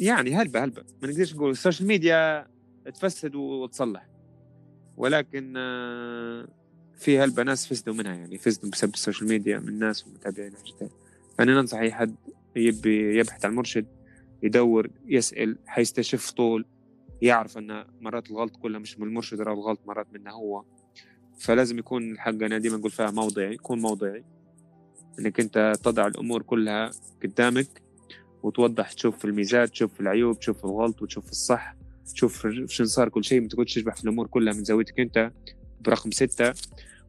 يعني 0.00 0.34
هلبة 0.34 0.64
هلبة. 0.64 0.82
ما 1.02 1.08
نقدرش 1.08 1.34
نقول 1.34 1.50
ال 1.50 1.55
social 1.55 1.88
media 1.88 2.46
تفسد 2.94 3.34
وتصلح. 3.34 4.08
ولكن 4.96 5.54
آه، 5.56 6.48
في 6.98 7.18
هلبة 7.18 7.42
ناس 7.42 7.66
فسدوا 7.66 7.94
منها 7.94 8.14
يعني 8.14 8.38
فسدوا 8.38 8.70
بسبب 8.70 8.94
ال 8.94 8.99
social 8.99 9.28
media 9.28 9.58
من 9.58 9.68
الناس 9.68 10.06
ومتابعين 10.06 10.52
فأنا 11.38 11.54
ننصح 11.54 11.78
أي 11.78 11.92
حد 11.92 12.14
يبي 12.56 13.18
يبحث 13.18 13.44
عن 13.44 13.54
مرشد 13.54 13.86
يدور 14.42 14.90
يسأل 15.06 15.58
حيستشف 15.66 16.30
طول 16.30 16.64
يعرف 17.22 17.58
أن 17.58 17.84
مرات 18.00 18.30
الغلط 18.30 18.56
كلها 18.56 18.80
مش 18.80 18.98
من 18.98 19.06
المرشد 19.08 19.40
راه 19.40 19.52
الغلط 19.52 19.80
مرات 19.86 20.06
منه 20.12 20.30
هو. 20.30 20.64
فلازم 21.38 21.78
يكون 21.78 22.12
الحق 22.12 22.42
أنا 22.42 22.58
ديما 22.58 22.76
نقول 22.76 22.90
فيها 22.90 23.10
موضعي 23.10 23.54
يكون 23.54 23.80
موضعي. 23.80 24.24
إنك 25.18 25.40
أنت 25.40 25.72
تضع 25.82 26.06
الأمور 26.06 26.42
كلها 26.42 26.90
قدامك 27.22 27.82
وتوضح 28.42 28.92
تشوف 28.92 29.24
الميزات 29.24 29.68
تشوف 29.68 30.00
العيوب 30.00 30.38
تشوف 30.38 30.64
الغلط 30.64 31.02
وتشوف 31.02 31.30
الصح 31.30 31.76
تشوف 32.14 32.46
شنو 32.66 32.86
صار 32.86 33.08
كل 33.08 33.24
شيء 33.24 33.40
ما 33.40 33.48
تقعدش 33.48 33.74
تشبح 33.74 33.96
في 33.96 34.04
الأمور 34.04 34.26
كلها 34.26 34.52
من 34.54 34.64
زاويتك 34.64 35.00
أنت. 35.00 35.32
برقم 35.80 36.10
ستة 36.10 36.52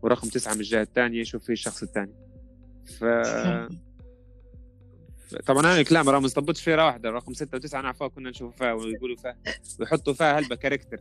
ورقم 0.02 0.28
تسعة 0.30 0.54
من 0.54 0.60
الجهة 0.60 0.82
الثانية 0.82 1.24
شوف 1.24 1.44
فيه 1.46 1.54
الشخص 1.54 1.84
الثاني. 1.84 2.14
ف 3.00 3.04
طبعا 5.46 5.60
أنا 5.60 5.80
الكلام 5.80 6.10
راه 6.10 6.20
ما 6.20 6.26
نستبطش 6.26 6.62
فيه 6.62 6.76
واحدة 6.86 7.10
رقم 7.10 7.34
ستة 7.34 7.56
وتسعة 7.58 7.82
نعرفها 7.82 8.08
كنا 8.08 8.30
نشوف 8.30 8.56
فيها 8.56 8.74
ويقولوا 8.74 9.16
فيها 9.16 9.38
ويحطوا 9.80 10.14
فيها 10.14 10.40
هلبة 10.40 10.56
كاركتر. 10.56 10.98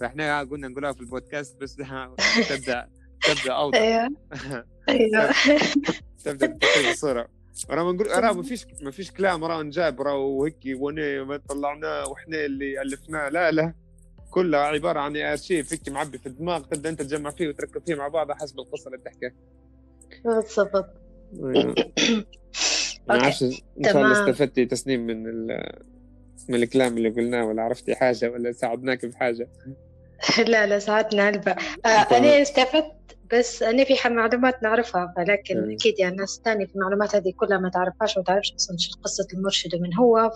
فإحنا 0.00 0.40
قلنا 0.40 0.68
نقولها 0.68 0.92
في 0.92 1.00
البودكاست 1.00 1.60
بس 1.60 1.74
تبدا 2.48 2.88
تبدأ 3.22 3.52
أوضح. 3.52 3.78
أيوه. 3.78 4.08
أيوه. 4.88 5.34
تبدأ 6.24 6.46
بتقييم 6.46 6.90
الصورة. 6.90 7.28
راه 7.70 7.92
بنقول 7.92 8.06
راه 8.24 8.32
ما 8.32 8.42
فيش 8.42 8.66
ما 8.82 8.90
فيش 8.90 9.10
كلام 9.10 9.44
راه 9.44 9.62
نجاب 9.62 10.02
راه 10.02 10.16
وهيك 10.16 10.56
وأنا 10.66 11.24
ما 11.24 11.36
طلعناه 11.36 12.08
وإحنا 12.08 12.44
اللي 12.44 12.82
ألفناه. 12.82 13.28
لا 13.28 13.50
لا. 13.50 13.74
كلها 14.30 14.60
عبارة 14.60 15.00
عن 15.00 15.16
ارشيف 15.16 15.72
هيك 15.72 15.88
معبي 15.88 16.18
في 16.18 16.26
الدماغ 16.26 16.62
تبدأ 16.62 16.90
أنت 16.90 17.02
تجمع 17.02 17.30
فيه 17.30 17.48
وتركب 17.48 17.82
فيه 17.86 17.94
مع 17.94 18.08
بعض 18.08 18.32
حسب 18.32 18.58
القصة 18.58 18.86
اللي 18.86 18.98
بتحكيها. 18.98 19.32
بالضبط. 20.24 20.86
ما 23.08 23.20
أعرفش 23.20 23.42
إن 23.42 23.84
شاء 23.84 23.96
الله 23.96 24.12
استفدتي 24.12 24.66
تسنيم 24.66 25.06
من 25.06 25.46
من 26.48 26.54
الكلام 26.54 26.96
اللي 26.96 27.08
قلناه 27.08 27.44
ولا 27.46 27.62
عرفتي 27.62 27.94
حاجة 27.94 28.30
ولا 28.30 28.52
ساعدناك 28.52 29.06
بحاجة. 29.06 29.48
لا 30.48 30.66
لا 30.66 30.78
ساعدنا 30.78 31.28
هلبا. 31.28 31.56
آه 31.86 31.88
أنا 31.88 32.42
استفدت 32.42 32.96
بس 33.32 33.62
أنا 33.62 33.84
في 33.84 33.94
معلومات 34.08 34.62
نعرفها 34.62 35.14
ولكن 35.18 35.68
م. 35.68 35.70
أكيد 35.70 35.98
يعني 35.98 36.12
الناس 36.12 36.36
الثانية 36.36 36.66
في 36.66 36.74
المعلومات 36.74 37.16
هذه 37.16 37.32
كلها 37.36 37.58
ما 37.58 37.68
تعرفهاش 37.68 38.16
وما 38.16 38.24
تعرفش 38.24 38.54
أصلا 38.54 38.76
قصة 39.02 39.26
المرشد 39.34 39.74
ومن 39.74 39.94
هو 39.94 40.30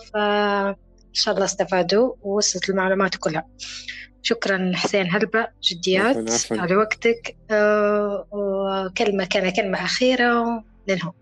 فان 1.11 1.23
شاء 1.23 1.33
الله 1.33 1.45
استفادوا 1.45 2.13
ووصلت 2.21 2.69
المعلومات 2.69 3.15
كلها. 3.15 3.47
شكرا 4.23 4.71
حسين 4.75 5.07
هلبا 5.11 5.47
جديات 5.63 6.17
على 6.51 6.75
وقتك. 6.75 7.35
آه 7.51 8.27
وكلمة 8.31 9.25
كان 9.25 9.49
كلمة 9.49 9.85
أخيرة 9.85 10.41
وننهو 10.41 11.13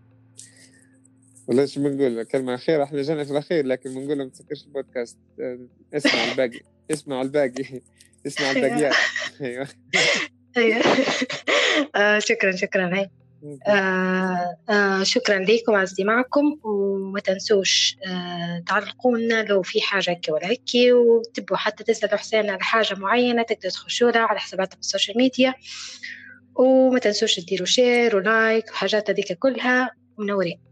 والله 1.48 1.66
شو 1.66 1.84
بنقول 1.84 2.24
كلمة 2.24 2.56
أخيرة 2.56 2.84
إحنا 2.84 3.02
جينا 3.02 3.24
في 3.24 3.32
الأخير 3.32 3.66
لكن 3.66 3.94
بنقول 3.94 4.18
ما 4.18 4.30
تسكرش 4.30 4.64
البودكاست. 4.64 5.18
آه، 5.40 5.60
اسمع 5.94 6.32
الباقي 6.32 6.60
اسمع 6.92 7.22
الباقي 7.22 7.82
اسمع 8.28 8.52
الباقيات. 8.52 8.96
أيوه 9.42 9.68
أيوه. 10.58 10.84
آه 11.96 12.20
شكرا 12.20 12.56
شكرا. 12.56 12.98
hi. 12.97 13.10
آه 13.68 14.58
آه 14.70 15.04
شكرا 15.04 15.40
لكم 15.40 15.76
على 15.76 15.84
استماعكم 15.84 16.60
وما 16.64 17.20
تنسوش 17.20 17.98
آه 18.08 18.64
تعلقونا 18.68 19.44
لو 19.44 19.62
في 19.62 19.82
حاجة 19.82 20.12
هيك 20.12 20.26
ولا 20.30 20.48
هيك 20.48 20.94
وتبوا 20.94 21.58
حتى 21.58 21.84
تسألوا 21.84 22.18
حسين 22.18 22.50
على 22.50 22.62
حاجة 22.64 22.96
معينة 22.96 23.44
تقدروا 23.44 23.72
تخشوا 23.72 24.12
لها 24.12 24.22
على 24.22 24.40
حساباتنا 24.40 24.76
في 24.76 24.80
ال 24.80 24.85
social 24.85 25.18
media. 25.18 25.54
وما 26.56 27.00
تنسوش 27.00 27.36
تديروا 27.36 27.66
share 27.66 28.16
و 28.16 28.27
like 28.27 28.72
وحاجات 28.72 29.10
هذيك 29.10 29.34
كلها 29.34 29.92
منورين. 30.18 30.68